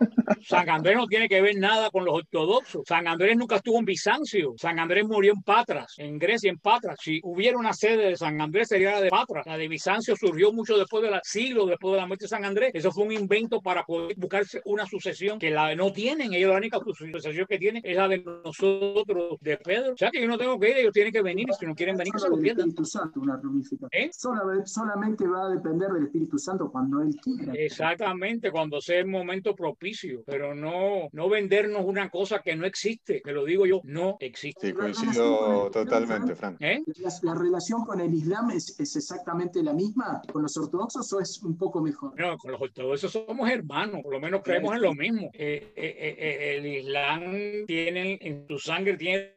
[0.43, 2.83] San Andrés no tiene que ver nada con los ortodoxos.
[2.87, 4.53] San Andrés nunca estuvo en Bizancio.
[4.57, 6.97] San Andrés murió en Patras, en Grecia, en Patras.
[7.01, 9.45] Si hubiera una sede de San Andrés sería la de Patras.
[9.45, 12.45] La de Bizancio surgió mucho después de la siglo después de la muerte de San
[12.45, 12.71] Andrés.
[12.73, 16.33] Eso fue un invento para poder buscarse una sucesión que la no tienen.
[16.33, 19.93] Ellos la única sucesión que tienen es la de nosotros, de Pedro.
[19.93, 21.47] O sea que yo no tengo que ir, ellos tienen que venir.
[21.59, 22.73] Si no quieren venir, se lo pierdan.
[23.15, 23.39] Una
[23.91, 24.09] ¿Eh?
[24.13, 27.53] solamente va a depender del Espíritu Santo cuando Él quiera.
[27.53, 33.21] Exactamente, cuando sea el momento propicio, pero no, no vendernos una cosa que no existe,
[33.21, 34.67] que lo digo yo, no existe.
[34.67, 36.57] Sí, coincido totalmente, Frank.
[36.59, 36.83] ¿Eh?
[37.23, 41.41] ¿La, relación con el Islam es, es, exactamente la misma con los ortodoxos o es
[41.43, 42.13] un poco mejor?
[42.19, 45.29] No, con los ortodoxos somos hermanos, por lo menos creemos en lo mismo.
[45.33, 49.33] Eh, eh, el Islam tiene en su sangre, tiene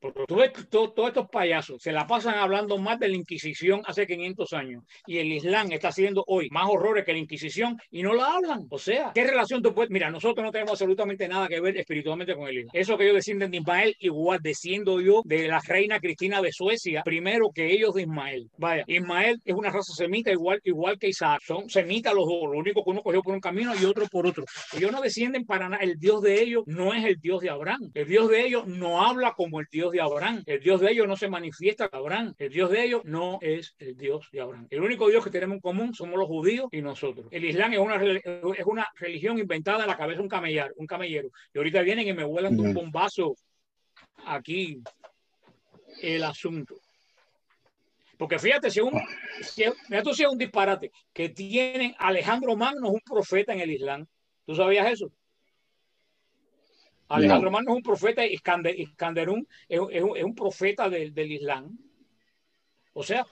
[0.00, 4.06] porque tú ves todos estos payasos se la pasan hablando más de la Inquisición hace
[4.06, 8.14] 500 años y el Islam está haciendo hoy más horrores que la Inquisición y no
[8.14, 8.66] la hablan.
[8.70, 9.90] O sea, ¿qué relación tú puedes?
[9.90, 12.70] Mira, nosotros no tenemos absolutamente nada que ver espiritualmente con el Islam.
[12.72, 17.02] Eso que ellos descienden de Ismael, igual desciendo yo de la reina Cristina de Suecia,
[17.04, 18.48] primero que ellos de Ismael.
[18.58, 21.40] Vaya, Ismael es una raza semita igual, igual que Isaac.
[21.46, 24.26] Son semitas los dos, lo único que uno cogió por un camino y otro por
[24.26, 24.44] otro.
[24.76, 25.82] Ellos no descienden para nada.
[25.82, 27.90] El Dios de ellos no es el Dios de Abraham.
[27.94, 30.42] El Dios de ellos no habla como el Dios de Abraham.
[30.46, 32.34] El Dios de ellos no se manifiesta como Abraham.
[32.38, 34.66] El Dios de ellos no es el Dios de Abraham.
[34.70, 37.26] El único Dios que tenemos en común somos los judíos y nosotros.
[37.30, 40.86] El Islam es una, es una religión inventada en la cabeza de un camellar, un
[40.86, 41.30] camellero.
[41.52, 43.34] Y ahorita vienen y me vuelan de un bombazo
[44.26, 44.82] aquí
[46.02, 46.74] el asunto.
[48.16, 48.92] Porque fíjate, si un,
[49.42, 54.06] si, si es un disparate que tiene Alejandro Magno es un profeta en el Islam.
[54.44, 55.12] ¿Tú sabías eso?
[57.08, 61.78] Alejandro Magno es un profeta, Iskanderun es, es, es, un profeta del, del Islam.
[62.92, 63.24] O sea,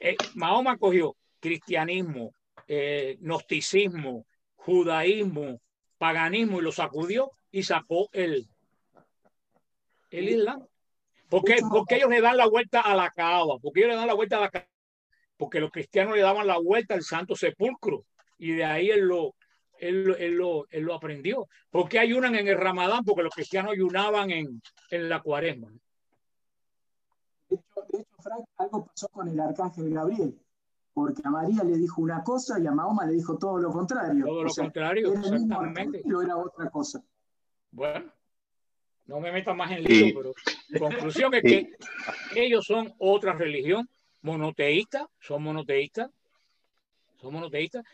[0.00, 2.32] eh, Mahoma cogió cristianismo,
[2.66, 5.60] eh, gnosticismo, judaísmo,
[5.98, 8.48] paganismo y lo sacudió y sacó el,
[10.10, 10.66] el Islam.
[11.28, 11.58] ¿Por qué?
[11.70, 14.38] Porque ellos le dan la vuelta a la cava, porque ellos le dan la vuelta
[14.38, 14.66] a la cava,
[15.36, 18.04] porque los cristianos le daban la vuelta al santo sepulcro
[18.38, 19.34] y de ahí él lo,
[19.78, 21.48] él, él, lo, él lo aprendió.
[21.70, 23.04] ¿Por qué ayunan en el Ramadán?
[23.04, 24.60] Porque los cristianos ayunaban en,
[24.90, 25.70] en la cuaresma.
[27.48, 30.38] De hecho, de hecho, Frank, algo pasó con el arcángel Gabriel,
[30.92, 34.24] porque a María le dijo una cosa y a Mahoma le dijo todo lo contrario.
[34.24, 36.02] Todo lo sea, contrario, era exactamente.
[36.04, 37.02] Lo era otra cosa.
[37.70, 38.12] Bueno,
[39.06, 40.32] no me metas más en lío, pero
[40.68, 41.76] la conclusión es que
[42.34, 43.88] ellos son otra religión,
[44.22, 46.10] monoteísta, son monoteístas,
[47.16, 47.84] son monoteístas,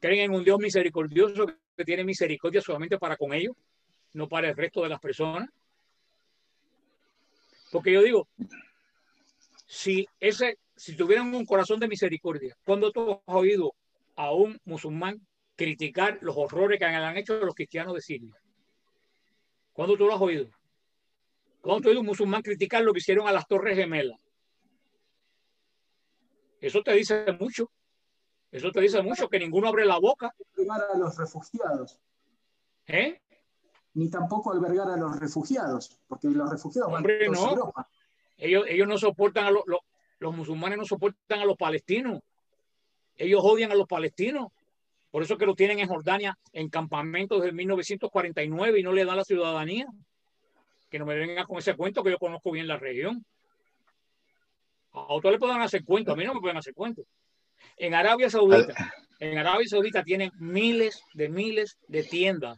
[0.00, 3.56] creen en un Dios misericordioso que tiene misericordia solamente para con ellos,
[4.14, 5.48] no para el resto de las personas.
[7.70, 8.28] Porque yo digo,
[9.72, 13.74] si ese, si tuvieran un corazón de misericordia, cuando tú has oído
[14.16, 15.26] a un musulmán
[15.56, 18.34] criticar los horrores que han hecho los cristianos de Siria?
[19.72, 20.50] ¿Cuándo tú lo has oído?
[21.62, 24.20] ¿Cuándo tú has oído un musulmán criticar lo que hicieron a las Torres Gemelas?
[26.60, 27.70] Eso te dice mucho.
[28.50, 30.34] Eso te dice mucho, que ninguno abre la boca.
[30.58, 31.98] Albergar a los refugiados.
[32.88, 33.22] ¿Eh?
[33.94, 37.50] Ni tampoco albergar a los refugiados, porque los refugiados Hombre, van a no.
[37.52, 37.88] Europa.
[38.42, 39.78] Ellos, ellos no soportan a los, los,
[40.18, 42.20] los musulmanes, no soportan a los palestinos.
[43.16, 44.48] Ellos odian a los palestinos.
[45.12, 49.16] Por eso que lo tienen en Jordania en campamentos desde 1949 y no le dan
[49.16, 49.86] la ciudadanía.
[50.90, 53.24] Que no me vengan con ese cuento que yo conozco bien la región.
[54.90, 57.02] A otros le pueden hacer cuento, a mí no me pueden hacer cuento.
[57.76, 62.56] En Arabia Saudita, en Arabia Saudita tienen miles de miles de tiendas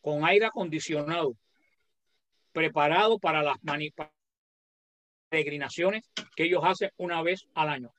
[0.00, 1.36] con aire acondicionado
[2.52, 3.56] preparado para las
[5.34, 7.92] peregrinaciones que ellos hacen una vez al año.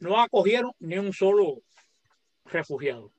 [0.00, 1.62] No acogieron ni un solo
[2.44, 3.10] refugiado.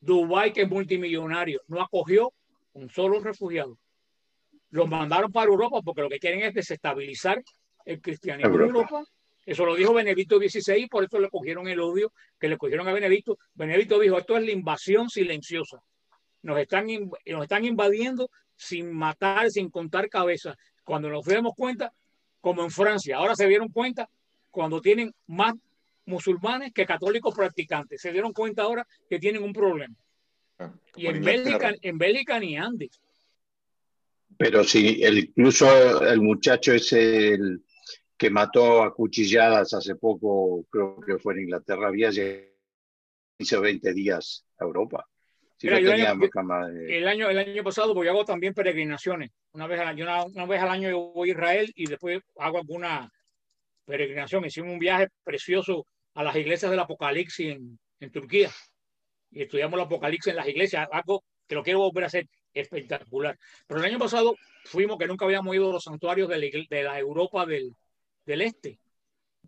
[0.00, 2.32] Dubái, que es multimillonario, no acogió
[2.72, 3.78] un solo refugiado.
[4.70, 7.42] Los mandaron para Europa porque lo que quieren es desestabilizar
[7.84, 9.04] el cristianismo en Europa.
[9.44, 12.92] Eso lo dijo Benedicto XVI, por eso le cogieron el odio que le cogieron a
[12.92, 13.38] Benedicto.
[13.52, 15.82] Benedicto dijo, esto es la invasión silenciosa.
[16.42, 16.86] Nos están,
[17.26, 20.56] nos están invadiendo sin matar, sin contar cabezas.
[20.84, 21.92] Cuando nos demos cuenta,
[22.48, 24.08] como en Francia, ahora se dieron cuenta
[24.50, 25.52] cuando tienen más
[26.06, 28.00] musulmanes que católicos practicantes.
[28.00, 29.94] Se dieron cuenta ahora que tienen un problema.
[30.58, 32.98] Ah, y en Bélgica, en Bélgica ni Andes.
[34.38, 37.62] Pero si el, incluso el muchacho es el
[38.16, 42.10] que mató a cuchilladas hace poco, creo que fue en Inglaterra, había
[43.36, 45.06] hizo 20 días a Europa.
[45.60, 46.28] Mira, el, año,
[46.88, 49.30] el, año, el año pasado voy hago también peregrinaciones.
[49.52, 52.20] Una vez al año, una, una vez al año yo voy a Israel y después
[52.36, 53.10] hago alguna
[53.84, 54.44] peregrinación.
[54.44, 58.50] Hicimos un viaje precioso a las iglesias del Apocalipsis en, en Turquía
[59.30, 63.36] y estudiamos el Apocalipsis en las iglesias, algo que lo quiero volver a hacer espectacular.
[63.66, 66.82] Pero el año pasado fuimos que nunca habíamos ido a los santuarios de la, de
[66.82, 67.72] la Europa del,
[68.24, 68.78] del Este,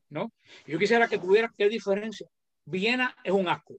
[0.08, 0.32] ¿no?
[0.66, 2.26] Yo quisiera que tuviera qué diferencia.
[2.64, 3.76] Viena es un asco.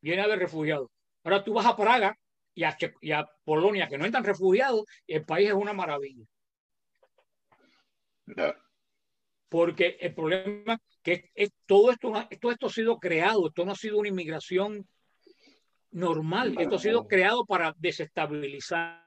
[0.00, 0.88] Viena de refugiados.
[1.26, 2.16] Ahora tú vas a Praga
[2.54, 6.24] y a, y a Polonia, que no entran refugiados, y el país es una maravilla.
[8.26, 8.54] No.
[9.48, 13.74] Porque el problema que es, todo esto, todo esto ha sido creado, esto no ha
[13.74, 14.86] sido una inmigración
[15.90, 19.04] normal, esto ha sido creado para desestabilizar.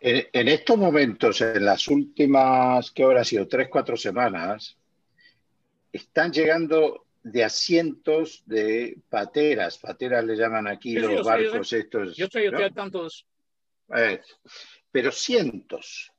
[0.00, 4.76] En, en estos momentos, en las últimas, que habrá sido tres, cuatro semanas,
[5.92, 12.16] están llegando de asientos de pateras, pateras le llaman aquí Sí, los yo barcos estos.
[12.16, 12.50] Yo estoy, ¿no?
[12.50, 13.24] estoy al tanto de eso.
[13.96, 14.20] Eh,
[14.90, 16.12] pero cientos.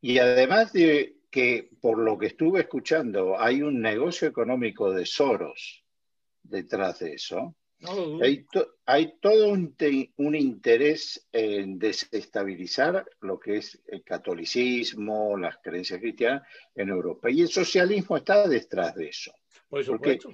[0.00, 5.84] Y además de que, por lo que estuve escuchando, hay un negocio económico de Soros
[6.42, 7.54] detrás de eso.
[8.22, 8.46] hay,
[8.86, 9.76] hay, todo un,
[10.16, 16.42] un, interés en desestabilizar lo que es el catolicismo, las creencias cristianas
[16.74, 17.30] en Europa.
[17.30, 19.32] Y el socialismo está detrás de eso.
[19.68, 20.30] Por supuesto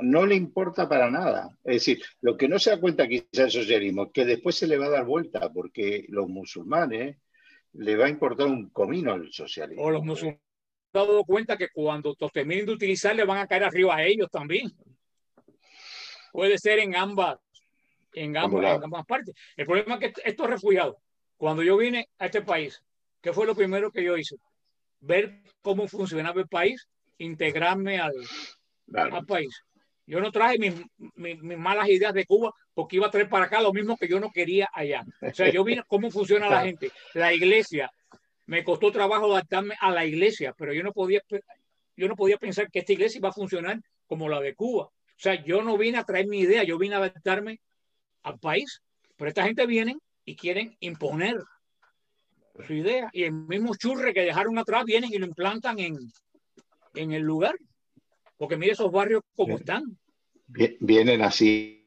[0.00, 1.48] no le importa para nada.
[1.64, 4.78] Es decir, lo que no se da cuenta quizás el socialismo, que después se le
[4.78, 7.16] va a dar vuelta, porque los musulmanes
[7.74, 9.84] le va a importar un comino al socialismo.
[9.84, 10.40] O los musulmanes
[10.94, 14.28] han dado cuenta que cuando terminen de utilizar le van a caer arriba a ellos
[14.30, 14.70] también.
[16.32, 17.38] Puede ser en ambas,
[18.14, 19.34] en ambas, en ambas partes.
[19.56, 20.96] El problema es que estos refugiados,
[21.36, 22.82] cuando yo vine a este país,
[23.20, 24.36] ¿qué fue lo primero que yo hice?
[25.00, 26.88] Ver cómo funcionaba el país,
[27.18, 28.14] integrarme al,
[28.94, 29.62] al país.
[30.06, 30.74] Yo no traje mis,
[31.14, 34.18] mis, malas ideas de Cuba porque iba a traer para acá lo mismo que yo
[34.18, 35.04] no quería allá.
[35.20, 36.90] O sea, yo vi cómo funciona la gente.
[37.14, 37.90] La iglesia,
[38.46, 41.22] me costó trabajo adaptarme a la iglesia, pero yo no podía,
[41.96, 44.84] yo no podía pensar que esta iglesia iba a funcionar como la de Cuba.
[44.84, 47.60] O sea, yo no vine a traer mi idea, yo vine a adaptarme
[48.24, 48.82] al país.
[49.16, 51.36] Pero esta gente viene y quieren imponer
[52.66, 53.08] su idea.
[53.12, 55.96] Y el mismo churre que dejaron atrás vienen y lo implantan en,
[56.94, 57.54] en el lugar.
[58.42, 59.96] Porque mire esos barrios como están.
[60.80, 61.86] Vienen así.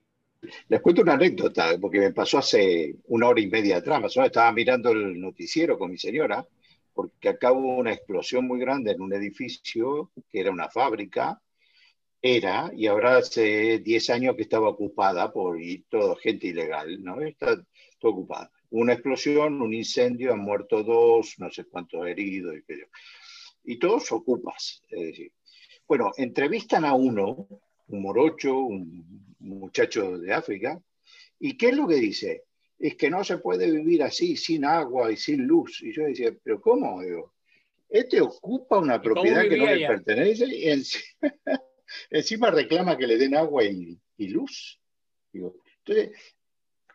[0.70, 4.00] Les cuento una anécdota, porque me pasó hace una hora y media atrás.
[4.00, 6.48] Más estaba mirando el noticiero con mi señora,
[6.94, 11.42] porque acá hubo una explosión muy grande en un edificio que era una fábrica.
[12.22, 17.20] Era, y ahora hace 10 años que estaba ocupada por y toda gente ilegal, ¿no?
[17.20, 17.62] Está
[18.00, 18.50] todo ocupada.
[18.70, 24.82] Una explosión, un incendio, han muerto dos, no sé cuántos heridos, y, y todos ocupas.
[24.90, 25.34] Es decir,
[25.88, 27.48] bueno, entrevistan a uno,
[27.88, 30.82] un morocho, un muchacho de África,
[31.40, 32.44] ¿y qué es lo que dice?
[32.78, 35.82] Es que no se puede vivir así, sin agua y sin luz.
[35.82, 37.02] Y yo decía, ¿pero cómo?
[37.90, 40.70] este ocupa una propiedad que no le pertenece y
[42.10, 44.80] encima, reclama que le den agua y, luz.
[45.32, 46.12] entonces,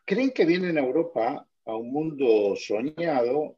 [0.05, 3.57] creen que vienen a Europa a un mundo soñado,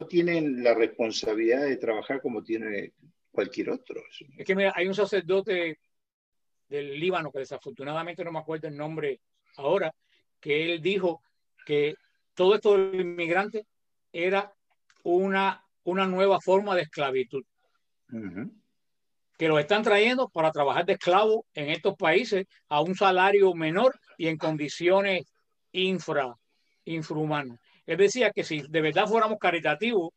[0.00, 2.92] no tienen la responsabilidad de trabajar como tiene
[3.30, 4.02] cualquier otro.
[4.36, 5.78] Es que mira, hay un sacerdote
[6.68, 9.20] del Líbano, que desafortunadamente no me acuerdo el nombre
[9.56, 9.92] ahora,
[10.40, 11.22] que él dijo
[11.64, 11.94] que
[12.34, 13.66] todo esto del inmigrante
[14.12, 14.52] era
[15.04, 17.44] una, una nueva forma de esclavitud.
[19.36, 23.98] Que lo están trayendo para trabajar de esclavo en estos países a un salario menor
[24.16, 25.26] y en condiciones
[25.72, 26.34] infra,
[26.84, 27.58] infrahumanas.
[27.86, 30.10] Él decía que si de verdad fuéramos caritativos,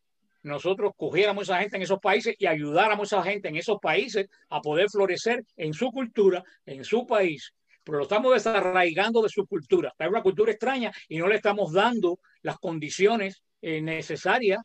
[0.44, 3.80] nosotros cogiéramos a esa gente en esos países y ayudáramos a esa gente en esos
[3.80, 7.54] países a poder florecer en su cultura, en su país.
[7.84, 9.94] Pero lo estamos desarraigando de su cultura.
[9.98, 14.60] Es una cultura extraña y no le estamos dando las condiciones eh, necesarias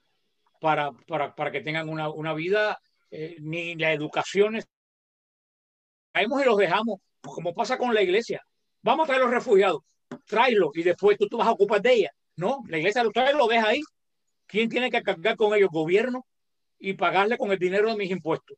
[0.61, 2.79] para, para, para, que tengan una, una vida,
[3.11, 4.59] eh, ni la educación.
[6.13, 8.43] Caemos y los dejamos, pues, como pasa con la iglesia.
[8.83, 9.83] Vamos a traer los refugiados,
[10.27, 12.11] tráelos y después tú, tú vas a ocupar de ella.
[12.37, 13.81] No, la iglesia los trae y lo deja ahí
[14.47, 15.71] ¿Quién tiene que cargar con ellos?
[15.71, 16.27] Gobierno
[16.79, 18.57] y pagarle con el dinero de mis impuestos.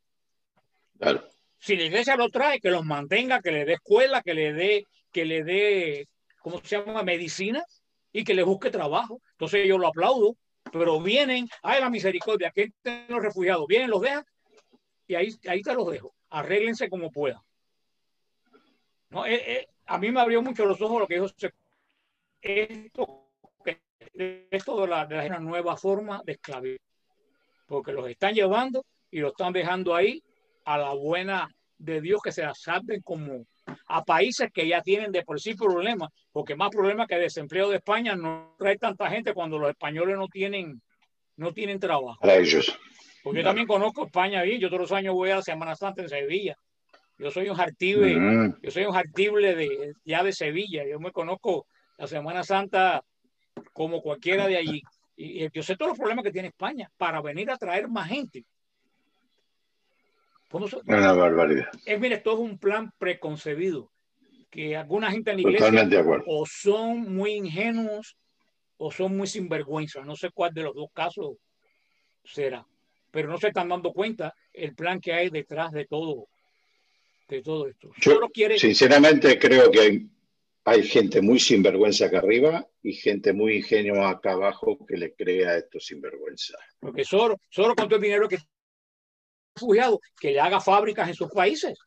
[0.98, 1.24] Claro.
[1.58, 4.84] Si la iglesia lo trae, que los mantenga, que le dé escuela, que le dé,
[5.12, 6.08] que le dé,
[6.40, 7.02] ¿cómo se llama?
[7.02, 7.64] Medicina
[8.12, 9.20] y que le busque trabajo.
[9.32, 10.36] Entonces yo lo aplaudo,
[10.72, 14.24] pero vienen, ay la misericordia, que estén los refugiados, vienen, los dejan
[15.06, 16.14] y ahí, ahí te los dejo.
[16.30, 17.40] Arréglense como puedan.
[19.10, 21.26] No, eh, eh, a mí me abrió mucho los ojos lo que dijo
[22.42, 23.27] esto
[24.50, 26.84] esto de, la, de una nueva forma de esclavitud,
[27.66, 30.22] porque los están llevando y los están dejando ahí
[30.64, 31.48] a la buena
[31.78, 33.46] de Dios que se salven como
[33.86, 37.76] a países que ya tienen de por sí problemas, porque más problemas que desempleo de
[37.76, 40.80] España no trae tanta gente cuando los españoles no tienen,
[41.36, 42.18] no tienen trabajo.
[42.20, 42.76] Para ellos.
[43.22, 46.02] Porque yo también conozco España bien, yo todos los años voy a la Semana Santa
[46.02, 46.56] en Sevilla.
[47.18, 48.60] Yo soy un artible, mm.
[48.62, 51.66] yo soy un artible de, ya de Sevilla, yo me conozco
[51.96, 53.02] la Semana Santa
[53.72, 54.82] como cualquiera de allí.
[55.16, 58.44] Y, yo sé todos los problemas que tiene España para venir a traer más gente.
[60.86, 61.68] Una barbaridad.
[61.84, 63.90] Es, mire, esto es un plan preconcebido
[64.50, 68.16] que alguna gente en la iglesia o son muy ingenuos
[68.78, 70.02] o son muy sinvergüenza.
[70.02, 71.36] No sé cuál de los dos casos
[72.24, 72.66] será,
[73.10, 76.28] pero no se están dando cuenta el plan que hay detrás de todo,
[77.28, 77.90] de todo esto.
[77.98, 78.18] Yo,
[78.56, 80.08] sinceramente creo que hay
[80.68, 85.56] hay gente muy sinvergüenza acá arriba y gente muy ingenua acá abajo que le crea
[85.56, 86.58] esto sinvergüenza.
[86.78, 88.38] Porque solo, solo con todo el dinero que
[89.54, 91.78] refugiado, que le haga fábricas en sus países.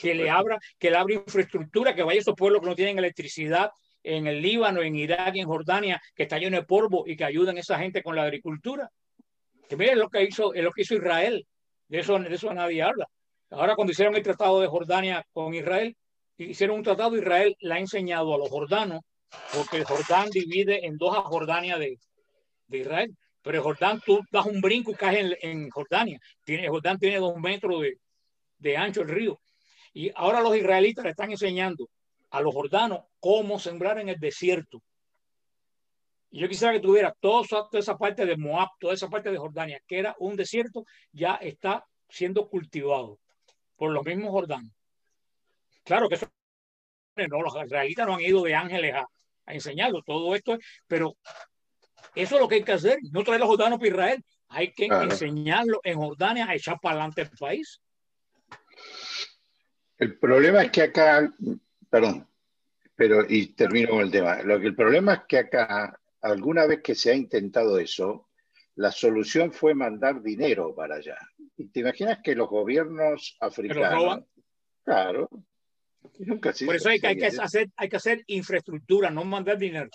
[0.00, 2.98] que le abra, que le abra infraestructura, que vaya a esos pueblos que no tienen
[2.98, 3.70] electricidad
[4.02, 7.24] en el Líbano, en Irak y en Jordania, que está lleno de polvo y que
[7.24, 8.90] ayudan a esa gente con la agricultura.
[9.68, 11.46] Que miren lo que hizo, lo que hizo Israel.
[11.88, 13.06] De eso, de eso nadie habla.
[13.50, 15.94] Ahora cuando hicieron el tratado de Jordania con Israel,
[16.38, 19.00] hicieron un tratado, Israel le ha enseñado a los jordanos,
[19.54, 21.98] porque Jordán divide en dos a Jordania de,
[22.68, 23.16] de Israel.
[23.42, 26.18] Pero Jordán, tú das un brinco y caes en, en Jordania.
[26.44, 27.98] Tiene, Jordán tiene dos metros de,
[28.58, 29.40] de ancho el río.
[29.92, 31.88] Y ahora los israelitas le están enseñando
[32.30, 34.82] a los jordanos cómo sembrar en el desierto.
[36.30, 39.98] Yo quisiera que tuviera toda esa parte de Moab, toda esa parte de Jordania, que
[39.98, 43.18] era un desierto, ya está siendo cultivado
[43.76, 44.70] por los mismos jordanos.
[45.88, 46.28] Claro que eso,
[47.30, 49.08] no, los israelitas no han ido de ángeles a,
[49.46, 51.16] a enseñarlo, todo esto, pero
[52.14, 54.84] eso es lo que hay que hacer, no traer los jordanos para Israel, hay que
[54.84, 57.80] enseñarlo en Jordania a echar para adelante el país.
[59.96, 61.32] El problema es que acá,
[61.88, 62.28] perdón,
[62.94, 64.42] pero y termino con el tema.
[64.42, 68.28] Lo que el problema es que acá, alguna vez que se ha intentado eso,
[68.74, 71.18] la solución fue mandar dinero para allá.
[71.56, 74.24] ¿Y te imaginas que los gobiernos africanos,
[74.84, 75.28] claro,
[76.66, 79.88] Por eso hay que, hay que, hacer, hay que hacer infraestructura, no mandar dinero.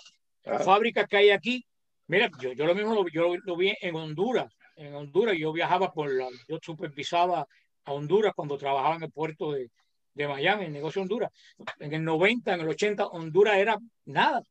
[0.44, 1.64] La fábrica que hay aquí,
[2.06, 4.52] mira, yo, yo lo mismo lo, yo lo vi en Honduras.
[4.76, 7.46] En Honduras yo viajaba por la, yo supervisaba
[7.84, 9.70] a Honduras cuando trabajaba en el puerto de,
[10.14, 11.30] de Miami, el negocio Honduras.
[11.78, 14.42] En el 90, en el 80, Honduras era nada.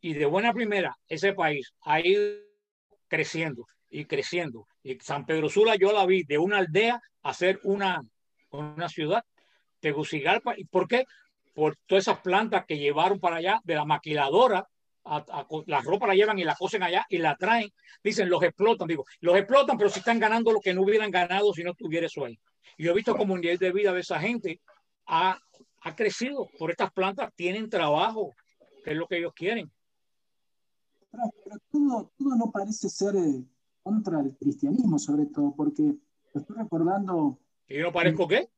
[0.00, 2.38] Y de buena primera, ese país ha ido
[3.08, 4.66] creciendo y creciendo.
[4.82, 8.02] Y San Pedro Sula yo la vi de una aldea a ser una,
[8.50, 9.24] una ciudad.
[9.84, 10.54] Tegucigalpa.
[10.56, 11.04] ¿Y por qué?
[11.54, 14.66] Por todas esas plantas que llevaron para allá de la maquiladora.
[15.04, 15.22] A,
[15.66, 17.68] la ropa la llevan y la cosen allá y la traen.
[18.02, 18.88] Dicen, los explotan.
[18.88, 22.06] Digo, los explotan, pero si están ganando lo que no hubieran ganado si no estuviera
[22.06, 22.38] eso ahí.
[22.78, 24.62] Y yo he visto como un nivel de vida de esa gente
[25.06, 25.38] ha,
[25.82, 28.32] ha crecido por estas plantas, tienen trabajo,
[28.82, 29.70] que es lo que ellos quieren.
[31.10, 31.24] Pero,
[31.70, 33.44] todo, todo, no parece ser eh,
[33.82, 35.94] contra el cristianismo, sobre todo, porque
[36.34, 37.38] estoy recordando...
[37.68, 38.48] ¿Y yo no parezco qué?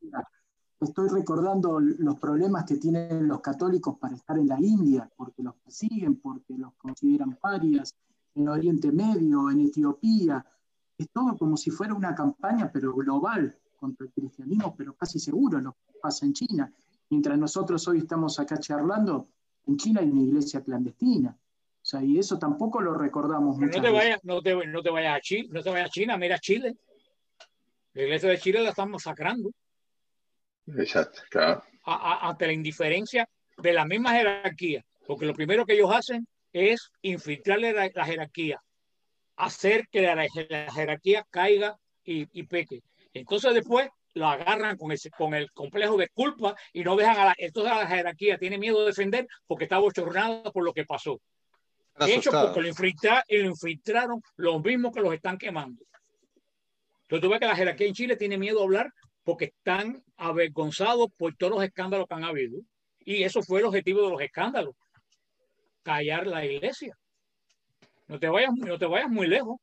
[0.79, 5.55] Estoy recordando los problemas que tienen los católicos para estar en la India, porque los
[5.57, 7.95] persiguen, porque los consideran parias,
[8.35, 10.45] en Oriente Medio, en Etiopía.
[10.99, 15.61] Es todo como si fuera una campaña, pero global, contra el cristianismo, pero casi seguro
[15.61, 16.71] lo que pasa en China.
[17.09, 19.29] Mientras nosotros hoy estamos acá charlando,
[19.67, 21.37] en China hay una iglesia clandestina.
[21.87, 25.17] O sea, y eso tampoco lo recordamos no te, vayas, no, te, no te vayas
[25.17, 26.77] a China, no te vayas a China, mira Chile.
[27.95, 29.51] La iglesia de Chile la están masacrando.
[30.67, 31.63] Exacto, claro.
[31.85, 34.85] ante la indiferencia de la misma jerarquía.
[35.07, 38.61] Porque lo primero que ellos hacen es infiltrarle la, jerarquía,
[39.37, 40.27] hacer que la,
[40.73, 42.83] jerarquía caiga y, y, peque.
[43.13, 47.25] Entonces después lo agarran con, ese, con el complejo de culpa y no dejan a
[47.27, 50.85] la, entonces a la jerarquía tiene miedo de defender porque está bochornada por lo que
[50.85, 51.21] pasó.
[51.99, 55.83] De hecho, porque lo, lo infiltraron los mismos que los están quemando.
[57.03, 58.93] Entonces tú ves que la jerarquía en Chile tiene miedo a hablar
[59.27, 62.61] porque están avergonzados por todos los escándalos que han habido.
[63.01, 64.75] Y eso fue el objetivo de los escándalos,
[65.83, 66.97] callar la iglesia.
[68.07, 69.59] No te vayas, no te vayas muy lejos.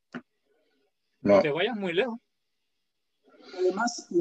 [1.22, 2.20] no te vayas muy lejos
[3.58, 4.18] además, y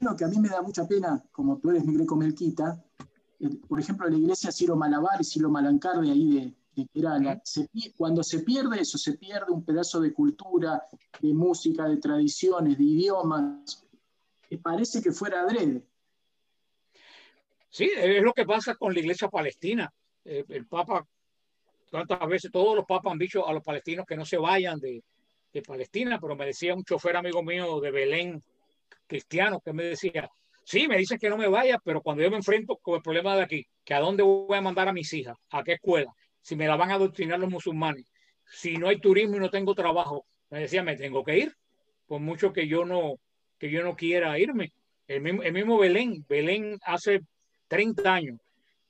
[0.00, 2.82] lo que a mí me da mucha pena, como tú eres mi greco melquita,
[3.68, 8.40] por ejemplo, la iglesia Ciro Malabar y Ciro Malancar de ahí de, de cuando se
[8.40, 10.82] pierde eso, se pierde un pedazo de cultura,
[11.20, 13.83] de música, de tradiciones, de idiomas,
[14.54, 15.82] que parece que fuera adrede.
[17.68, 19.92] Sí, es lo que pasa con la iglesia palestina.
[20.24, 21.06] Eh, el Papa,
[21.90, 25.02] cuántas veces todos los papas han dicho a los palestinos que no se vayan de,
[25.52, 28.42] de Palestina, pero me decía un chofer amigo mío de Belén,
[29.08, 30.30] cristiano, que me decía,
[30.64, 33.36] sí, me dicen que no me vaya, pero cuando yo me enfrento con el problema
[33.36, 36.54] de aquí, que a dónde voy a mandar a mis hijas, a qué escuela, si
[36.54, 38.04] me la van a adoctrinar los musulmanes,
[38.44, 41.56] si no hay turismo y no tengo trabajo, me decía, me tengo que ir,
[42.06, 43.18] por mucho que yo no,
[43.58, 44.72] que yo no quiera irme.
[45.06, 47.20] El mismo, el mismo Belén, Belén hace
[47.68, 48.40] 30 años,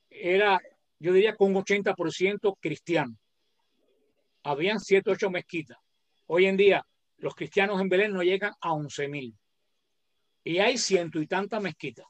[0.08, 0.60] era,
[0.98, 3.16] yo diría, con un 80% cristiano.
[4.42, 5.78] Habían 7, 8 mezquitas
[6.26, 6.86] Hoy en día,
[7.18, 9.34] los cristianos en Belén no llegan a 11.000.
[10.44, 12.06] Y hay ciento y tantas mezquitas.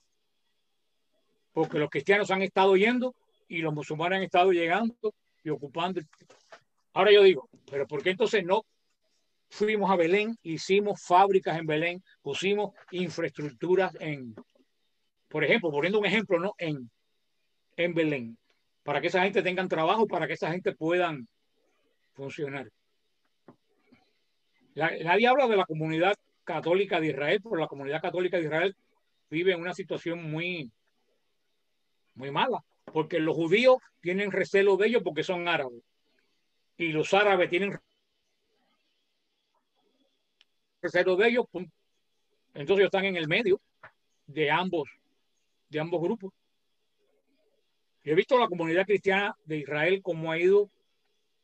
[1.53, 3.15] Porque los cristianos han estado yendo
[3.49, 6.01] y los musulmanes han estado llegando y ocupando.
[6.93, 8.65] Ahora yo digo, pero ¿por qué entonces no
[9.55, 14.35] fuimos a Belén, hicimos fábricas en Belén, pusimos infraestructuras en,
[15.29, 16.55] por ejemplo, poniendo un ejemplo, ¿no?
[16.59, 16.91] En,
[17.77, 18.39] en Belén,
[18.83, 21.27] para que esa gente tengan trabajo, para que esa gente puedan
[22.15, 22.69] funcionar
[24.75, 26.15] nadie habla de la comunidad
[26.45, 28.77] católica de Israel, pero la comunidad católica de Israel
[29.31, 30.71] vive en una situación muy,
[32.15, 32.63] muy mala.
[32.93, 35.83] porque los judíos tienen recelo de ellos porque son árabes
[36.77, 37.79] y los árabes tienen
[40.85, 43.61] recelo de ellos, entonces ellos están en el medio
[44.27, 44.89] de ambos,
[45.69, 46.33] de ambos grupos.
[48.05, 50.71] Yo he visto la comunidad cristiana de Israel como ha ido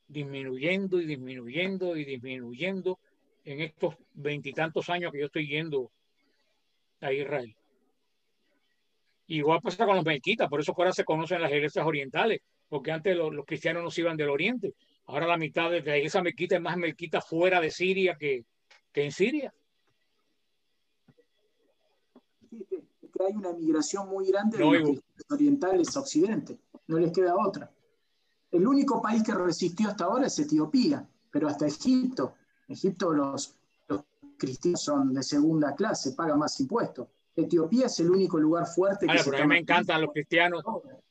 [0.07, 2.99] disminuyendo y disminuyendo y disminuyendo
[3.45, 5.91] en estos veintitantos años que yo estoy yendo
[7.01, 7.57] a Israel.
[9.27, 13.17] Igual pasa con los melquitas, por eso ahora se conocen las iglesias orientales, porque antes
[13.17, 14.75] los, cristianos no se iban del oriente.
[15.07, 18.45] Ahora la mitad de la iglesia melquita es más melquita fuera de Siria que,
[18.93, 19.55] que en Siria.
[23.27, 24.99] hay una migración muy grande de los
[25.31, 26.59] orientales a Occidente.
[26.87, 27.71] No les queda otra.
[28.51, 32.35] El único país que resistió hasta ahora es Etiopía, pero hasta Egipto.
[32.67, 33.55] Egipto los,
[33.89, 34.05] los
[34.37, 37.09] cristianos son de segunda clase, pagan más impuestos.
[37.37, 40.63] Etiopía es el único lugar fuerte que pero a mí me encantan los cristianos,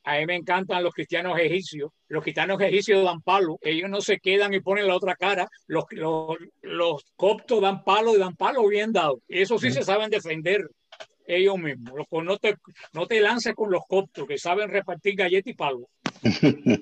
[0.04, 1.90] a mí me encantan los cristianos egipcios.
[2.08, 5.48] Los cristianos egipcios dan palo, ellos no se quedan y ponen la otra cara.
[5.66, 9.20] Los, los, los coptos dan palo y dan palo bien dado.
[9.28, 10.68] Y eso sí se saben defender
[11.26, 11.92] ellos mismos.
[12.10, 12.56] No te,
[12.92, 15.88] no te lances con los coptos que saben repartir galletas y palo.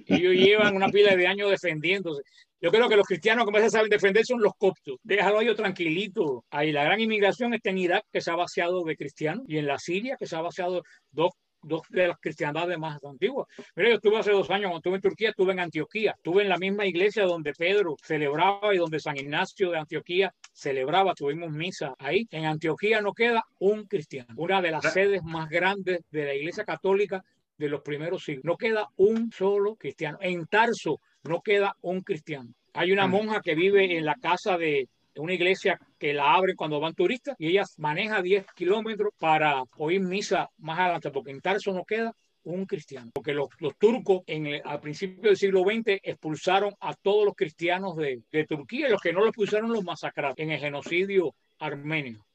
[0.06, 2.22] Ellos llevan una pila de años defendiéndose.
[2.60, 4.96] Yo creo que los cristianos que más saben defender son los coptos.
[5.02, 6.44] Déjalo ellos tranquilito.
[6.50, 9.66] Ahí la gran inmigración está en Irak, que se ha vaciado de cristianos, y en
[9.66, 10.82] la Siria, que se ha vaciado
[11.12, 11.30] dos
[11.62, 13.46] dos de las cristiandades más antiguas.
[13.74, 16.48] Mira, yo estuve hace dos años, cuando estuve en Turquía, estuve en Antioquía, estuve en
[16.48, 21.94] la misma iglesia donde Pedro celebraba y donde San Ignacio de Antioquía celebraba, tuvimos misa
[21.98, 22.26] ahí.
[22.30, 26.64] En Antioquía no queda un cristiano, una de las sedes más grandes de la iglesia
[26.64, 27.22] católica
[27.58, 28.44] de los primeros siglos.
[28.44, 30.18] No queda un solo cristiano.
[30.20, 32.54] En Tarso no queda un cristiano.
[32.72, 36.78] Hay una monja que vive en la casa de una iglesia que la abren cuando
[36.78, 41.72] van turistas y ella maneja 10 kilómetros para oír misa más adelante, porque en Tarso
[41.72, 42.14] no queda
[42.44, 43.48] un cristiano, porque los,
[43.78, 48.86] turcos en al principio del siglo XX expulsaron a todos los cristianos de, de Turquía
[48.86, 52.27] y los que no los expulsaron los masacraron en el genocidio armenio.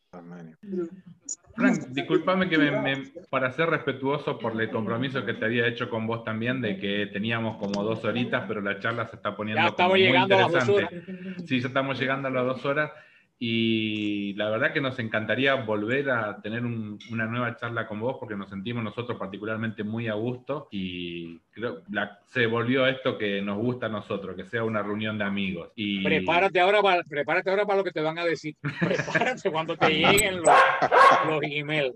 [1.56, 6.06] Frank, discúlpame que me, para ser respetuoso por el compromiso que te había hecho con
[6.06, 9.70] vos también de que teníamos como dos horitas, pero la charla se está poniendo ya
[9.70, 10.92] estamos llegando A las dos horas.
[11.46, 12.92] Sí, ya estamos llegando a las dos horas
[13.40, 18.36] y la verdad que nos encantaría volver a tener una nueva charla con vos porque
[18.36, 23.58] nos sentimos nosotros particularmente muy a gusto y creo la, se volvió esto que nos
[23.58, 25.72] gusta a nosotros, que sea una reunión de amigos.
[25.76, 26.04] Y...
[26.04, 28.56] Prepárate, ahora para, prepárate ahora para lo que te van a decir.
[28.80, 30.56] Prepárate cuando te lleguen los,
[31.28, 31.96] los emails.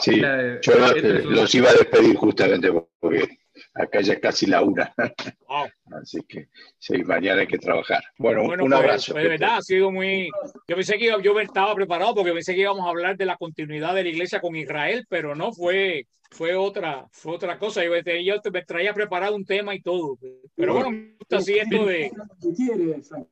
[0.00, 2.70] Sí, yo este los iba a despedir justamente
[3.00, 3.38] porque
[3.74, 4.94] acá ya es casi la una.
[6.00, 6.48] Así que
[6.78, 8.02] sí, mañana hay que trabajar.
[8.18, 9.12] Bueno, un pues, abrazo.
[9.12, 10.30] Pues, de verdad, ha sido muy.
[10.68, 13.94] Yo pensé que yo estaba preparado porque pensé que íbamos a hablar de la continuidad
[13.94, 17.82] de la iglesia con Israel, pero no fue, fue otra, fue otra cosa.
[17.84, 17.90] Yo,
[18.22, 20.18] yo me traía preparado un tema y todo.
[20.54, 22.12] Pero bueno, me gusta así esto de.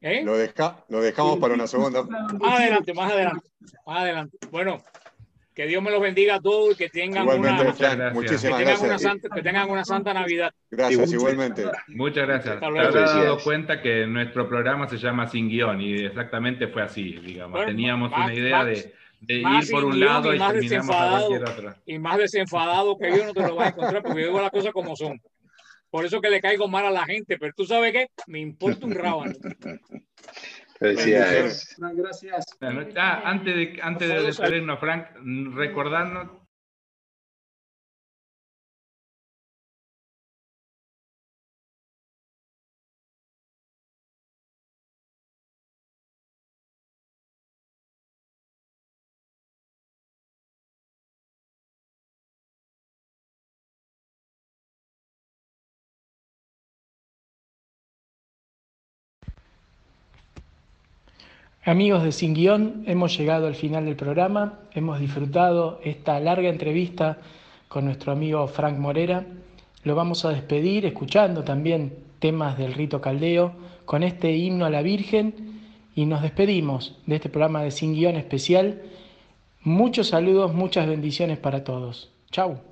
[0.00, 0.22] ¿Eh?
[0.24, 2.02] Lo, deja, lo dejamos para una segunda.
[2.02, 3.48] Más adelante, más adelante.
[3.86, 4.38] Más adelante.
[4.50, 4.82] Bueno,
[5.54, 7.72] que Dios me los bendiga a todos y que tengan, una, que
[9.42, 10.52] tengan, una, santa, Navidad.
[10.70, 11.64] Gracias, igualmente.
[11.88, 12.58] Muchas gracias.
[12.58, 17.12] Te habrás dado cuenta que nuestro programa se llama Sin Guión y exactamente fue así,
[17.18, 17.66] digamos.
[17.66, 18.94] Teníamos una idea de,
[19.28, 21.74] ir por un lado y, terminamos a cualquier otro.
[21.84, 24.50] Y más desenfadado que yo no te lo vas a encontrar porque yo digo las
[24.50, 25.20] cosas como son.
[25.90, 28.86] Por eso que le caigo mal a la gente, pero tú sabes qué, me importa
[28.86, 29.34] un rábano.
[30.82, 31.76] Gracias.
[31.78, 32.46] gracias.
[32.96, 35.06] Ah, antes de, antes de despedirnos, Frank,
[35.54, 36.41] recordarnos
[61.64, 67.18] Amigos de Sin Guión, hemos llegado al final del programa, hemos disfrutado esta larga entrevista
[67.68, 69.24] con nuestro amigo Frank Morera.
[69.84, 73.52] Lo vamos a despedir escuchando también temas del rito caldeo
[73.84, 75.60] con este himno a la Virgen
[75.94, 78.82] y nos despedimos de este programa de Sin Guión especial.
[79.60, 82.10] Muchos saludos, muchas bendiciones para todos.
[82.32, 82.71] Chau.